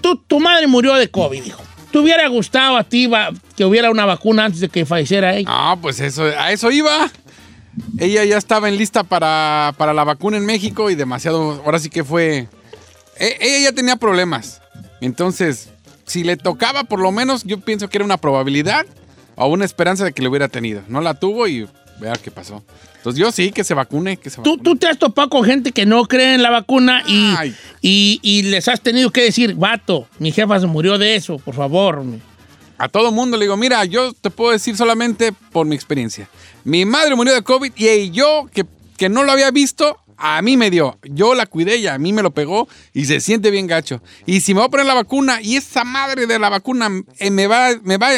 Tú- 0.00 0.16
tu 0.16 0.40
madre 0.40 0.66
murió 0.66 0.94
de 0.94 1.10
COVID, 1.10 1.44
hijo. 1.44 1.62
¿Te 1.90 1.98
hubiera 1.98 2.26
gustado 2.28 2.76
a 2.76 2.84
ti 2.84 3.06
va- 3.06 3.30
que 3.56 3.64
hubiera 3.64 3.90
una 3.90 4.06
vacuna 4.06 4.44
antes 4.44 4.60
de 4.60 4.68
que 4.68 4.86
falleciera 4.86 5.34
ella? 5.34 5.48
Ah, 5.50 5.76
pues 5.80 6.00
eso, 6.00 6.24
a 6.24 6.52
eso 6.52 6.70
iba. 6.70 7.10
Ella 7.98 8.24
ya 8.24 8.36
estaba 8.36 8.68
en 8.68 8.76
lista 8.76 9.04
para, 9.04 9.74
para 9.76 9.94
la 9.94 10.04
vacuna 10.04 10.36
en 10.36 10.44
México 10.46 10.90
y 10.90 10.94
demasiado, 10.94 11.62
ahora 11.64 11.78
sí 11.78 11.88
que 11.90 12.04
fue... 12.04 12.48
e- 13.18 13.36
ella 13.40 13.70
ya 13.70 13.72
tenía 13.72 13.96
problemas. 13.96 14.60
Entonces, 15.00 15.68
si 16.06 16.24
le 16.24 16.36
tocaba 16.36 16.84
por 16.84 16.98
lo 17.00 17.12
menos, 17.12 17.44
yo 17.44 17.60
pienso 17.60 17.88
que 17.88 17.98
era 17.98 18.04
una 18.04 18.16
probabilidad 18.16 18.86
o 19.36 19.46
una 19.46 19.64
esperanza 19.64 20.04
de 20.04 20.12
que 20.12 20.22
lo 20.22 20.30
hubiera 20.30 20.48
tenido. 20.48 20.82
No 20.88 21.00
la 21.00 21.14
tuvo 21.14 21.46
y 21.46 21.68
vea 22.00 22.14
qué 22.14 22.30
pasó. 22.30 22.62
Entonces 22.96 23.18
yo 23.20 23.32
sí, 23.32 23.50
que 23.52 23.64
se 23.64 23.72
vacune, 23.72 24.16
que 24.18 24.28
se 24.28 24.36
Tú, 24.42 24.50
vacune. 24.56 24.62
tú 24.64 24.76
te 24.76 24.86
has 24.88 24.98
topado 24.98 25.30
con 25.30 25.44
gente 25.44 25.72
que 25.72 25.86
no 25.86 26.04
cree 26.04 26.34
en 26.34 26.42
la 26.42 26.50
vacuna 26.50 27.02
y, 27.06 27.34
y, 27.80 28.18
y 28.22 28.42
les 28.42 28.68
has 28.68 28.80
tenido 28.82 29.10
que 29.10 29.22
decir, 29.22 29.54
vato, 29.54 30.06
mi 30.18 30.32
jefa 30.32 30.60
se 30.60 30.66
murió 30.66 30.98
de 30.98 31.14
eso, 31.14 31.38
por 31.38 31.54
favor. 31.54 32.02
A 32.76 32.88
todo 32.88 33.12
mundo 33.12 33.36
le 33.36 33.44
digo, 33.44 33.56
mira, 33.56 33.84
yo 33.84 34.12
te 34.14 34.30
puedo 34.30 34.52
decir 34.52 34.76
solamente 34.76 35.32
por 35.52 35.66
mi 35.66 35.74
experiencia. 35.76 36.28
Mi 36.64 36.84
madre 36.84 37.14
murió 37.14 37.34
de 37.34 37.42
COVID 37.42 37.72
y 37.76 38.10
yo, 38.10 38.48
que, 38.52 38.64
que 38.96 39.08
no 39.08 39.22
lo 39.22 39.32
había 39.32 39.50
visto, 39.50 39.96
a 40.20 40.42
mí 40.42 40.56
me 40.56 40.70
dio. 40.70 40.98
Yo 41.02 41.34
la 41.34 41.46
cuidé 41.46 41.78
y 41.78 41.86
a 41.86 41.98
mí 41.98 42.12
me 42.12 42.22
lo 42.22 42.30
pegó 42.30 42.68
y 42.92 43.06
se 43.06 43.20
siente 43.20 43.50
bien 43.50 43.66
gacho. 43.66 44.02
Y 44.26 44.40
si 44.40 44.52
me 44.52 44.60
voy 44.60 44.66
a 44.66 44.70
poner 44.70 44.86
la 44.86 44.94
vacuna 44.94 45.40
y 45.40 45.56
esa 45.56 45.82
madre 45.84 46.26
de 46.26 46.38
la 46.38 46.50
vacuna 46.50 46.90
eh, 47.18 47.30
me 47.30 47.46
va, 47.46 47.70
me 47.82 47.96
va, 47.96 48.10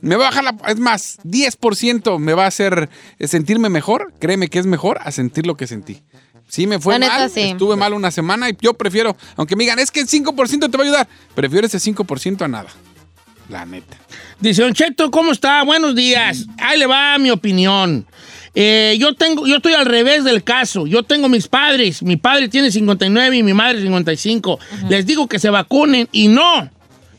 me 0.00 0.16
va 0.16 0.28
a 0.28 0.30
bajar 0.30 0.44
la... 0.44 0.56
Es 0.68 0.78
más, 0.78 1.18
10% 1.24 2.18
me 2.18 2.34
va 2.34 2.44
a 2.44 2.48
hacer 2.48 2.88
eh, 3.18 3.26
sentirme 3.26 3.68
mejor, 3.68 4.14
créeme 4.20 4.48
que 4.48 4.60
es 4.60 4.66
mejor 4.66 5.00
a 5.02 5.10
sentir 5.10 5.46
lo 5.46 5.56
que 5.56 5.66
sentí. 5.66 6.02
Sí, 6.48 6.66
me 6.66 6.78
fue 6.78 6.98
neta, 6.98 7.18
mal, 7.18 7.30
sí. 7.30 7.40
estuve 7.40 7.76
mal 7.76 7.92
una 7.92 8.10
semana 8.10 8.48
y 8.48 8.56
yo 8.60 8.72
prefiero, 8.72 9.16
aunque 9.36 9.54
me 9.54 9.64
digan, 9.64 9.78
es 9.80 9.90
que 9.90 10.00
el 10.00 10.06
5% 10.08 10.70
te 10.70 10.76
va 10.78 10.82
a 10.82 10.86
ayudar, 10.86 11.08
prefiero 11.34 11.66
ese 11.66 11.78
5% 11.78 12.42
a 12.42 12.48
nada. 12.48 12.70
La 13.48 13.64
neta. 13.64 13.96
Dice, 14.40 14.62
Don 14.62 14.74
Cheto, 14.74 15.10
¿cómo 15.10 15.32
está? 15.32 15.62
Buenos 15.62 15.94
días. 15.94 16.46
Ahí 16.58 16.78
le 16.78 16.86
va 16.86 17.16
mi 17.18 17.30
opinión. 17.30 18.06
Eh, 18.54 18.96
yo, 18.98 19.14
tengo, 19.14 19.46
yo 19.46 19.56
estoy 19.56 19.72
al 19.74 19.86
revés 19.86 20.24
del 20.24 20.44
caso. 20.44 20.86
Yo 20.86 21.02
tengo 21.02 21.28
mis 21.28 21.48
padres. 21.48 22.02
Mi 22.02 22.16
padre 22.16 22.48
tiene 22.48 22.70
59 22.70 23.36
y 23.36 23.42
mi 23.42 23.54
madre 23.54 23.80
55. 23.80 24.58
Les 24.88 25.06
digo 25.06 25.28
que 25.28 25.38
se 25.38 25.48
vacunen 25.48 26.08
y 26.12 26.28
no. 26.28 26.70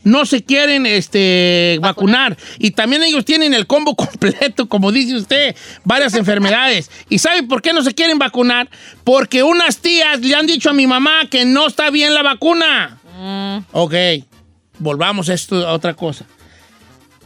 No 0.02 0.24
se 0.24 0.42
quieren 0.44 0.86
este, 0.86 1.78
vacunar. 1.82 2.36
Y 2.58 2.70
también 2.70 3.02
ellos 3.02 3.24
tienen 3.24 3.52
el 3.52 3.66
combo 3.66 3.94
completo, 3.96 4.68
como 4.68 4.92
dice 4.92 5.16
usted, 5.16 5.56
varias 5.84 6.14
enfermedades. 6.14 6.90
¿Y 7.08 7.18
sabe 7.18 7.42
por 7.42 7.60
qué 7.60 7.72
no 7.72 7.82
se 7.82 7.94
quieren 7.94 8.18
vacunar? 8.18 8.68
Porque 9.02 9.42
unas 9.42 9.78
tías 9.78 10.20
le 10.20 10.34
han 10.34 10.46
dicho 10.46 10.70
a 10.70 10.74
mi 10.74 10.86
mamá 10.86 11.26
que 11.28 11.44
no 11.44 11.66
está 11.66 11.90
bien 11.90 12.14
la 12.14 12.22
vacuna. 12.22 12.98
Ok, 13.72 13.94
volvamos 14.80 15.28
a 15.28 15.34
esto 15.34 15.66
a 15.66 15.72
otra 15.72 15.94
cosa. 15.94 16.24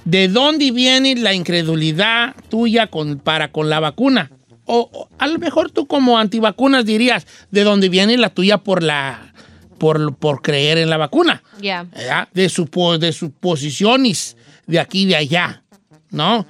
¿De 0.05 0.29
dónde 0.29 0.71
viene 0.71 1.17
la 1.17 1.33
incredulidad 1.33 2.35
tuya 2.51 2.89
con, 2.89 3.19
para 3.19 3.51
con 3.51 3.71
la 3.71 3.81
vacuna? 3.81 4.31
O, 4.67 4.91
o 4.93 5.09
a 5.19 5.27
lo 5.27 5.39
mejor 5.39 5.71
tú 5.71 5.87
como 5.87 6.19
antivacunas 6.19 6.85
dirías, 6.85 7.27
¿de 7.51 7.65
dónde 7.65 7.89
viene 7.89 8.17
la 8.19 8.29
tuya 8.31 8.59
por 8.59 8.83
la 8.83 9.33
por, 9.79 10.15
por 10.17 10.41
creer 10.43 10.79
en 10.79 10.89
la 10.91 10.97
vacuna? 10.99 11.43
Ya. 11.61 11.85
¿verdad? 11.85 12.29
De, 12.35 12.49
supo- 12.49 12.99
de 12.99 13.13
suposiciones 13.13 14.37
de 14.67 14.79
aquí 14.81 15.03
y 15.03 15.07
de 15.07 15.17
allá, 15.17 15.63
¿no? 16.11 16.47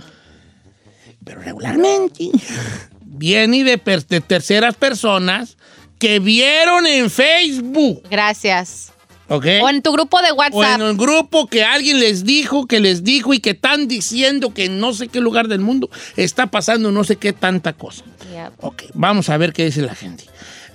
Pero 1.24 1.40
regularmente 1.40 2.30
viene 3.00 3.64
de, 3.64 3.78
per- 3.78 4.06
de 4.06 4.20
terceras 4.20 4.74
personas 4.76 5.56
que 5.98 6.18
vieron 6.18 6.86
en 6.86 7.08
Facebook, 7.10 8.02
Gracias. 8.10 8.92
O 9.28 9.68
en 9.70 9.80
tu 9.82 9.92
grupo 9.92 10.20
de 10.20 10.30
O 10.32 10.34
WhatsApp. 10.34 10.80
en 10.80 10.86
el 10.86 10.96
grupo 10.96 11.46
que 11.46 11.64
alguien 11.64 11.98
les 11.98 12.24
dijo, 12.24 12.66
que 12.66 12.78
les 12.80 13.04
dijo 13.04 13.32
y 13.32 13.40
que 13.40 13.50
están 13.50 13.88
diciendo 13.88 14.52
que 14.52 14.66
en 14.66 14.78
no 14.80 14.92
sé 14.92 15.08
qué 15.08 15.20
lugar 15.20 15.48
del 15.48 15.60
mundo 15.60 15.88
está 16.16 16.46
pasando 16.48 16.92
no 16.92 17.04
sé 17.04 17.16
qué 17.16 17.32
tanta 17.32 17.72
cosa. 17.72 18.04
Ya. 18.32 18.52
Ok, 18.60 18.82
vamos 18.94 19.30
a 19.30 19.36
ver 19.38 19.52
qué 19.52 19.64
dice 19.64 19.80
la 19.82 19.94
gente. 19.94 20.24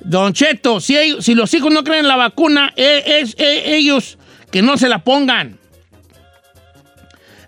Don 0.02 0.34
Cheto, 0.34 0.80
si, 0.80 0.98
ellos- 0.98 1.26
si 1.26 1.36
los 1.36 1.54
hijos 1.54 1.72
no 1.74 1.84
creen 1.84 2.02
en 2.02 2.08
la 2.08 2.16
vacuna, 2.16 2.74
e- 2.76 3.04
es, 3.22 3.36
e- 3.38 3.76
ellos 3.76 4.18
que 4.52 4.62
no 4.62 4.78
se 4.78 4.90
la 4.90 5.04
pongan. 5.04 5.60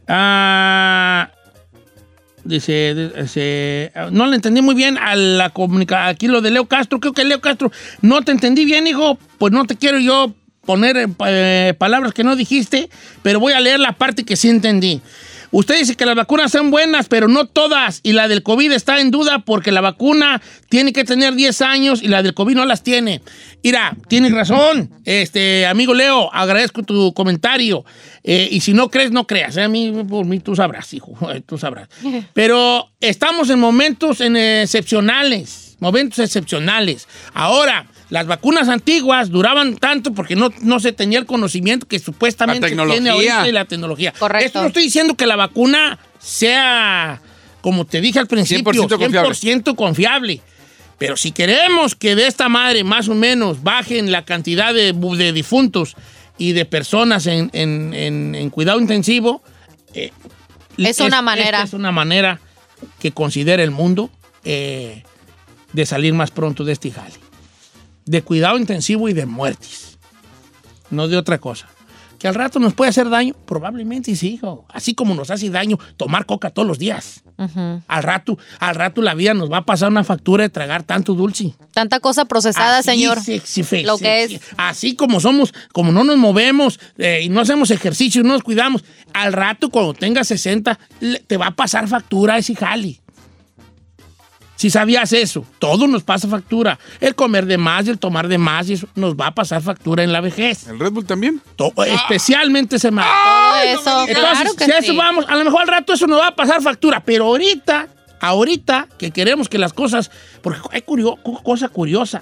Ah, 0.07 1.31
dice, 2.43 3.11
dice, 3.15 3.91
no 4.11 4.25
le 4.27 4.35
entendí 4.35 4.61
muy 4.61 4.75
bien 4.75 4.97
a 4.97 5.15
la 5.15 5.49
comunica 5.51 6.07
aquí 6.07 6.27
lo 6.27 6.41
de 6.41 6.51
Leo 6.51 6.65
Castro. 6.67 6.99
Creo 6.99 7.13
que 7.13 7.23
Leo 7.23 7.39
Castro, 7.41 7.71
no 8.01 8.21
te 8.21 8.31
entendí 8.31 8.65
bien, 8.65 8.87
hijo. 8.87 9.17
Pues 9.37 9.53
no 9.53 9.65
te 9.65 9.77
quiero 9.77 9.99
yo 9.99 10.33
poner 10.65 10.97
eh, 10.97 11.07
eh, 11.27 11.73
palabras 11.77 12.13
que 12.13 12.23
no 12.23 12.35
dijiste, 12.35 12.89
pero 13.21 13.39
voy 13.39 13.53
a 13.53 13.59
leer 13.59 13.79
la 13.79 13.93
parte 13.93 14.23
que 14.23 14.35
sí 14.35 14.49
entendí. 14.49 15.01
Usted 15.53 15.79
dice 15.79 15.95
que 15.95 16.05
las 16.05 16.15
vacunas 16.15 16.49
son 16.49 16.71
buenas, 16.71 17.09
pero 17.09 17.27
no 17.27 17.45
todas. 17.45 17.99
Y 18.03 18.13
la 18.13 18.29
del 18.29 18.41
COVID 18.41 18.71
está 18.71 19.01
en 19.01 19.11
duda 19.11 19.39
porque 19.39 19.73
la 19.73 19.81
vacuna 19.81 20.41
tiene 20.69 20.93
que 20.93 21.03
tener 21.03 21.35
10 21.35 21.61
años 21.61 22.01
y 22.01 22.07
la 22.07 22.23
del 22.23 22.33
COVID 22.33 22.55
no 22.55 22.65
las 22.65 22.83
tiene. 22.83 23.21
Mira, 23.61 23.95
tienes 24.07 24.31
razón, 24.31 24.89
este 25.03 25.67
amigo 25.67 25.93
Leo, 25.93 26.33
agradezco 26.33 26.83
tu 26.83 27.13
comentario. 27.13 27.83
Eh, 28.23 28.47
y 28.49 28.61
si 28.61 28.73
no 28.73 28.89
crees, 28.89 29.11
no 29.11 29.27
creas. 29.27 29.57
¿eh? 29.57 29.63
A 29.63 29.67
mí, 29.67 29.91
por 30.07 30.25
mí, 30.25 30.39
tú 30.39 30.55
sabrás, 30.55 30.93
hijo, 30.93 31.17
tú 31.45 31.57
sabrás. 31.57 31.89
Pero 32.33 32.89
estamos 33.01 33.49
en 33.49 33.59
momentos 33.59 34.21
en 34.21 34.37
excepcionales, 34.37 35.75
momentos 35.81 36.19
excepcionales. 36.19 37.09
Ahora, 37.33 37.87
las 38.11 38.27
vacunas 38.27 38.67
antiguas 38.69 39.29
duraban 39.31 39.77
tanto 39.77 40.13
porque 40.13 40.35
no, 40.35 40.49
no 40.61 40.79
se 40.79 40.91
tenía 40.91 41.17
el 41.17 41.25
conocimiento 41.25 41.87
que 41.87 41.97
supuestamente 41.97 42.61
La 42.61 42.67
tiene 42.67 42.83
tecnología. 42.83 43.33
ahorita 43.35 43.49
y 43.49 43.51
la 43.53 43.65
tecnología. 43.65 44.13
Correcto. 44.19 44.45
Esto 44.45 44.61
no 44.61 44.67
estoy 44.67 44.83
diciendo 44.83 45.15
que 45.15 45.25
la 45.25 45.35
vacuna 45.37 45.97
sea, 46.19 47.21
como 47.61 47.85
te 47.85 48.01
dije 48.01 48.19
al 48.19 48.27
principio, 48.27 48.71
100% 48.87 48.97
confiable. 48.99 49.29
100% 49.31 49.75
confiable. 49.75 50.41
Pero 50.97 51.17
si 51.17 51.31
queremos 51.31 51.95
que 51.95 52.15
de 52.15 52.27
esta 52.27 52.47
madre 52.49 52.83
más 52.83 53.07
o 53.07 53.15
menos 53.15 53.63
bajen 53.63 54.11
la 54.11 54.23
cantidad 54.25 54.73
de, 54.73 54.93
de 54.93 55.33
difuntos 55.33 55.95
y 56.37 56.51
de 56.51 56.65
personas 56.65 57.25
en, 57.27 57.49
en- 57.53 57.93
en- 57.93 58.35
en 58.35 58.49
cuidado 58.49 58.79
intensivo, 58.79 59.41
eh, 59.93 60.11
Es 60.77 60.99
una 60.99 61.21
manera. 61.21 61.59
esta 61.59 61.63
es 61.63 61.73
una 61.73 61.91
manera 61.91 62.39
que 62.99 63.11
considera 63.13 63.63
el 63.63 63.71
mundo 63.71 64.09
eh, 64.43 65.03
de 65.73 65.85
salir 65.85 66.13
más 66.13 66.29
pronto 66.31 66.63
de 66.65 66.73
este 66.73 66.91
jale. 66.91 67.13
De 68.11 68.21
cuidado 68.23 68.57
intensivo 68.57 69.07
y 69.07 69.13
de 69.13 69.25
muertes. 69.25 69.97
No 70.89 71.07
de 71.07 71.15
otra 71.15 71.37
cosa. 71.37 71.69
Que 72.19 72.27
al 72.27 72.35
rato 72.35 72.59
nos 72.59 72.73
puede 72.75 72.89
hacer 72.89 73.09
daño, 73.09 73.33
probablemente 73.45 74.15
sí, 74.15 74.33
hijo. 74.33 74.65
Así 74.69 74.93
como 74.93 75.15
nos 75.15 75.31
hace 75.31 75.49
daño 75.49 75.79
tomar 75.97 76.25
coca 76.25 76.49
todos 76.51 76.67
los 76.67 76.77
días. 76.77 77.23
Al 77.87 78.03
rato, 78.03 78.37
al 78.59 78.75
rato 78.75 79.01
la 79.01 79.15
vida 79.15 79.33
nos 79.33 79.51
va 79.51 79.57
a 79.57 79.65
pasar 79.65 79.89
una 79.89 80.03
factura 80.03 80.43
de 80.43 80.49
tragar 80.49 80.83
tanto 80.83 81.15
dulce. 81.15 81.55
Tanta 81.73 81.99
cosa 81.99 82.25
procesada, 82.25 82.79
Así 82.79 82.89
señor. 82.91 83.19
se- 83.23 83.39
se- 83.39 83.63
se- 83.63 83.81
Lo 83.83 83.97
que 83.97 84.03
se- 84.27 84.35
es. 84.35 84.41
Así 84.57 84.95
como 84.95 85.19
somos, 85.19 85.51
como 85.73 85.91
no 85.91 86.03
nos 86.03 86.17
movemos 86.17 86.79
eh, 86.99 87.21
y 87.23 87.29
no 87.29 87.41
hacemos 87.41 87.71
ejercicio 87.71 88.21
y 88.21 88.23
no 88.25 88.33
nos 88.33 88.43
cuidamos, 88.43 88.83
al 89.13 89.33
rato 89.33 89.69
cuando 89.71 89.95
tengas 89.95 90.27
60 90.27 90.77
le- 90.99 91.19
te 91.21 91.37
va 91.37 91.47
a 91.47 91.55
pasar 91.55 91.87
factura 91.87 92.37
ese 92.37 92.53
jali. 92.55 93.00
Si 94.61 94.69
sabías 94.69 95.11
eso, 95.11 95.43
todo 95.57 95.87
nos 95.87 96.03
pasa 96.03 96.27
factura. 96.27 96.77
El 96.99 97.15
comer 97.15 97.47
de 97.47 97.57
más 97.57 97.87
y 97.87 97.89
el 97.89 97.97
tomar 97.97 98.27
de 98.27 98.37
más, 98.37 98.69
y 98.69 98.73
eso 98.73 98.87
nos 98.93 99.15
va 99.15 99.25
a 99.25 99.31
pasar 99.33 99.59
factura 99.63 100.03
en 100.03 100.13
la 100.13 100.21
vejez. 100.21 100.67
¿El 100.67 100.77
Red 100.79 100.91
Bull 100.91 101.03
también? 101.05 101.41
To- 101.55 101.73
Especialmente 101.83 102.75
ese 102.75 102.91
mal. 102.91 103.07
Todo 103.07 103.55
eso, 103.63 104.07
Entonces, 104.07 104.17
claro 104.19 104.53
que 104.53 104.65
si 104.65 104.71
a 104.71 104.77
sí. 104.81 104.85
eso 104.85 104.95
vamos, 104.95 105.25
a 105.27 105.35
lo 105.35 105.43
mejor 105.45 105.61
al 105.63 105.67
rato 105.67 105.93
eso 105.93 106.05
nos 106.05 106.19
va 106.19 106.27
a 106.27 106.35
pasar 106.35 106.61
factura, 106.61 107.01
pero 107.03 107.25
ahorita, 107.25 107.87
ahorita 108.19 108.87
que 108.99 109.09
queremos 109.09 109.49
que 109.49 109.57
las 109.57 109.73
cosas, 109.73 110.11
porque 110.43 110.59
hay 110.71 110.83
curio- 110.83 111.17
cu- 111.23 111.41
cosa 111.41 111.67
curiosa, 111.67 112.21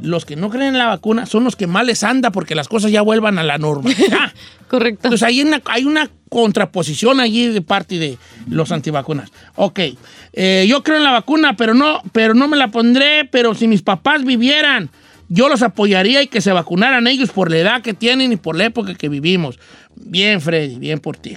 los 0.00 0.24
que 0.24 0.36
no 0.36 0.50
creen 0.50 0.68
en 0.68 0.78
la 0.78 0.86
vacuna 0.86 1.26
son 1.26 1.44
los 1.44 1.56
que 1.56 1.66
más 1.66 1.84
les 1.86 2.02
anda 2.02 2.30
porque 2.30 2.54
las 2.54 2.68
cosas 2.68 2.90
ya 2.90 3.02
vuelvan 3.02 3.38
a 3.38 3.42
la 3.42 3.58
normalidad. 3.58 4.32
Correcto. 4.68 5.08
Entonces 5.08 5.26
hay 5.26 5.42
una, 5.42 5.60
hay 5.66 5.84
una 5.84 6.08
contraposición 6.28 7.20
allí 7.20 7.48
de 7.48 7.60
parte 7.60 7.98
de 7.98 8.16
los 8.48 8.72
antivacunas. 8.72 9.30
Ok, 9.54 9.80
eh, 10.32 10.66
yo 10.68 10.82
creo 10.82 10.96
en 10.96 11.04
la 11.04 11.12
vacuna, 11.12 11.56
pero 11.56 11.74
no, 11.74 12.00
pero 12.12 12.34
no 12.34 12.48
me 12.48 12.56
la 12.56 12.68
pondré, 12.68 13.26
pero 13.26 13.54
si 13.54 13.68
mis 13.68 13.82
papás 13.82 14.24
vivieran, 14.24 14.90
yo 15.28 15.48
los 15.48 15.62
apoyaría 15.62 16.22
y 16.22 16.26
que 16.26 16.40
se 16.40 16.52
vacunaran 16.52 17.06
ellos 17.06 17.30
por 17.30 17.50
la 17.50 17.58
edad 17.58 17.82
que 17.82 17.94
tienen 17.94 18.32
y 18.32 18.36
por 18.36 18.56
la 18.56 18.64
época 18.64 18.94
que 18.94 19.08
vivimos. 19.08 19.58
Bien, 19.94 20.40
Freddy, 20.40 20.78
bien 20.78 21.00
por 21.00 21.16
ti. 21.16 21.36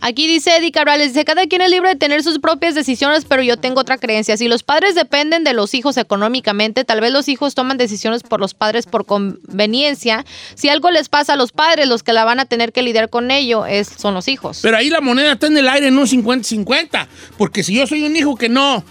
Aquí 0.00 0.26
dice 0.26 0.56
Eddie 0.56 0.72
Cabrales, 0.72 1.08
dice, 1.08 1.24
cada 1.24 1.46
quien 1.46 1.60
es 1.60 1.70
libre 1.70 1.90
de 1.90 1.96
tener 1.96 2.22
sus 2.22 2.38
propias 2.38 2.74
decisiones, 2.74 3.24
pero 3.24 3.42
yo 3.42 3.56
tengo 3.56 3.80
otra 3.80 3.98
creencia. 3.98 4.36
Si 4.36 4.48
los 4.48 4.62
padres 4.62 4.94
dependen 4.94 5.44
de 5.44 5.52
los 5.52 5.74
hijos 5.74 5.96
económicamente, 5.96 6.84
tal 6.84 7.00
vez 7.00 7.12
los 7.12 7.28
hijos 7.28 7.54
toman 7.54 7.78
decisiones 7.78 8.22
por 8.22 8.40
los 8.40 8.54
padres 8.54 8.86
por 8.86 9.06
conveniencia. 9.06 10.24
Si 10.54 10.68
algo 10.68 10.90
les 10.90 11.08
pasa 11.08 11.32
a 11.34 11.36
los 11.36 11.52
padres, 11.52 11.88
los 11.88 12.02
que 12.02 12.12
la 12.12 12.24
van 12.24 12.40
a 12.40 12.44
tener 12.44 12.72
que 12.72 12.82
lidiar 12.82 13.10
con 13.10 13.30
ello 13.30 13.66
es, 13.66 13.88
son 13.88 14.14
los 14.14 14.28
hijos. 14.28 14.60
Pero 14.62 14.76
ahí 14.76 14.90
la 14.90 15.00
moneda 15.00 15.32
está 15.32 15.48
en 15.48 15.56
el 15.56 15.68
aire 15.68 15.88
un 15.88 15.98
50-50. 15.98 17.06
Porque 17.36 17.62
si 17.62 17.74
yo 17.74 17.86
soy 17.86 18.04
un 18.04 18.14
hijo 18.16 18.36
que 18.36 18.48
no, 18.48 18.84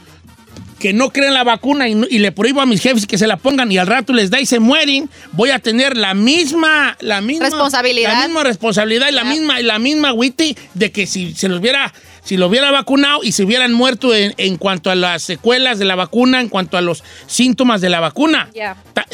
que 0.80 0.94
no 0.94 1.10
cree 1.12 1.28
en 1.28 1.34
la 1.34 1.44
vacuna 1.44 1.88
y, 1.88 1.96
le 1.96 2.32
prohíbo 2.32 2.62
a 2.62 2.66
mis 2.66 2.82
jefes 2.82 3.06
que 3.06 3.18
se 3.18 3.28
la 3.28 3.38
pongan 3.38 3.72
y 3.72 3.78
al 3.78 3.88
rato 3.88 4.14
les 4.14 4.30
da 4.30 4.40
y 4.40 4.46
se 4.46 4.60
mueren, 4.60 5.10
voy 5.32 5.50
a 5.50 5.60
tener 5.60 5.98
la 5.98 6.14
misma, 6.14 6.98
la 7.00 7.22
misma 7.22 7.46
Responsabilidad. 7.46 8.14
La 8.14 8.26
misma 8.26 8.44
responsabilidad 8.44 9.08
y 9.10 9.14
la 9.14 9.24
misma, 9.24 9.60
y 9.60 9.64
la 9.64 9.80
misma 9.80 10.14
witty 10.14 10.56
de 10.74 10.92
que 10.92 11.08
si 11.08 11.34
se 11.34 11.48
los 11.48 11.60
hubiera, 11.60 11.94
si 12.28 12.36
lo 12.36 12.48
hubiera 12.48 12.72
vacunado 12.72 13.24
y 13.24 13.32
se 13.32 13.44
hubieran 13.46 13.72
muerto 13.72 14.14
en, 14.14 14.34
en 14.36 14.58
cuanto 14.58 14.92
a 14.92 14.96
las 14.96 15.24
secuelas 15.24 15.80
de 15.80 15.86
la 15.86 15.96
vacuna, 15.96 16.42
en 16.42 16.50
cuanto 16.50 16.76
a 16.78 16.82
los 16.82 17.02
síntomas 17.26 17.80
de 17.80 17.88
la 17.90 18.02
vacuna. 18.02 18.50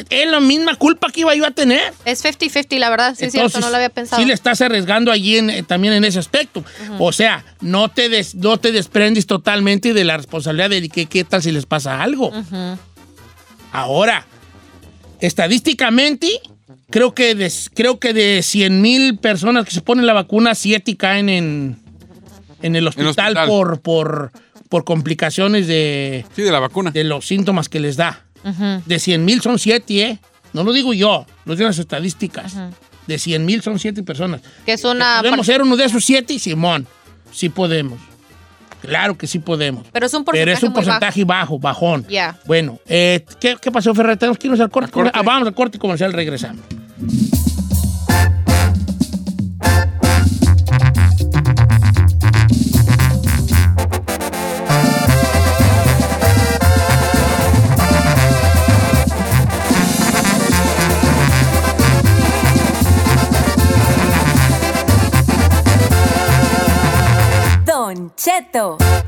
Es 0.10 0.28
la 0.28 0.40
misma 0.40 0.76
culpa 0.78 1.12
que 1.12 1.20
iba 1.22 1.36
yo 1.36 1.46
a 1.46 1.52
tener. 1.52 1.94
Es 2.06 2.26
50-50, 2.26 2.80
la 2.80 2.90
verdad, 2.90 3.14
sí 3.16 3.26
es 3.26 3.32
cierto, 3.34 3.60
no 3.60 3.70
lo 3.70 3.76
había 3.76 3.90
pensado. 3.90 4.20
Sí 4.20 4.28
le 4.28 4.34
estás 4.34 4.62
arriesgando 4.62 5.12
allí 5.12 5.38
en- 5.38 5.52
eh, 5.52 5.62
también 5.62 5.94
en 5.94 6.04
ese 6.06 6.18
aspecto. 6.18 6.66
O 6.98 7.12
sea, 7.12 7.46
no 7.62 7.90
te, 7.90 8.10
des- 8.10 8.34
no 8.34 8.58
te 8.58 8.72
desprendes 8.72 9.28
totalmente 9.28 9.94
de 9.94 10.04
la 10.06 10.18
responsabilidad 10.18 10.72
de 10.72 10.90
que 10.90 11.06
qué 11.06 11.24
tal 11.24 11.44
si 11.44 11.52
les 11.52 11.68
pasa 11.68 12.02
algo. 12.02 12.32
Ahora, 13.72 14.26
estadísticamente, 15.20 16.28
creo 16.90 17.14
que 17.14 17.36
de, 17.36 17.52
creo 17.74 18.00
que 18.00 18.14
de 18.14 18.42
100 18.44 18.82
mil 18.82 19.18
personas 19.18 19.66
que 19.66 19.72
se 19.72 19.82
ponen 19.82 20.06
la 20.06 20.14
vacuna, 20.14 20.56
7 20.56 20.96
caen 20.98 21.30
en, 21.30 21.78
en 22.64 22.76
el 22.76 22.88
hospital, 22.88 23.10
hospital. 23.10 23.48
Por, 23.48 23.82
por, 23.82 24.32
por 24.70 24.84
complicaciones 24.84 25.68
de, 25.68 26.26
Sí, 26.36 26.42
de 26.42 26.52
la 26.52 26.60
vacuna. 26.60 26.90
de 26.90 27.04
los 27.04 27.28
síntomas 27.28 27.70
que 27.70 27.80
les 27.80 27.96
da. 27.96 28.26
De 28.86 29.00
100 29.00 29.24
mil 29.24 29.42
son 29.42 29.60
7, 29.60 30.02
¿eh? 30.02 30.20
No 30.54 30.64
lo 30.64 30.74
digo 30.74 30.94
yo, 30.94 31.26
lo 31.46 31.56
digo 31.56 31.68
las 31.68 31.78
estadísticas. 31.80 32.56
De 33.08 33.18
100 33.20 33.46
mil 33.46 33.62
son 33.62 33.78
7 33.80 34.02
personas. 34.04 34.42
Que 34.66 34.74
es 34.74 34.84
una... 34.84 35.20
¿Podemos 35.20 35.46
ser 35.46 35.62
uno 35.62 35.76
de 35.78 35.86
esos 35.86 36.04
7? 36.04 36.40
Simón, 36.40 36.88
sí 37.32 37.50
podemos. 37.50 38.00
Claro 38.82 39.18
que 39.18 39.28
sí 39.28 39.40
podemos. 39.40 39.88
Pero 39.94 40.06
es 40.08 40.14
un 40.14 40.26
Pero 40.26 40.34
porcentaje 40.46 40.52
es 40.58 40.64
un 40.64 40.70
muy 40.70 40.76
bajo. 40.76 40.86
porcentaje 40.86 41.24
bajo, 41.24 41.60
bajón. 41.60 42.06
Ya. 42.10 42.38
Bueno, 42.46 42.80
eh, 42.86 43.26
¿qué, 43.40 43.56
qué 43.62 43.72
pasó, 43.72 43.96
Ferrer? 43.96 44.18
¿Tenemos 44.18 44.38
que 44.38 44.48
irnos 44.48 44.60
al 44.60 44.70
corte? 44.70 44.88
Al 44.88 44.92
corte. 44.92 45.12
Ah, 45.14 45.22
vamos 45.22 45.48
al 45.48 45.54
corte 45.56 45.80
comercial, 45.80 46.12
regresamos. 46.12 46.62
Cheto. 68.24 69.03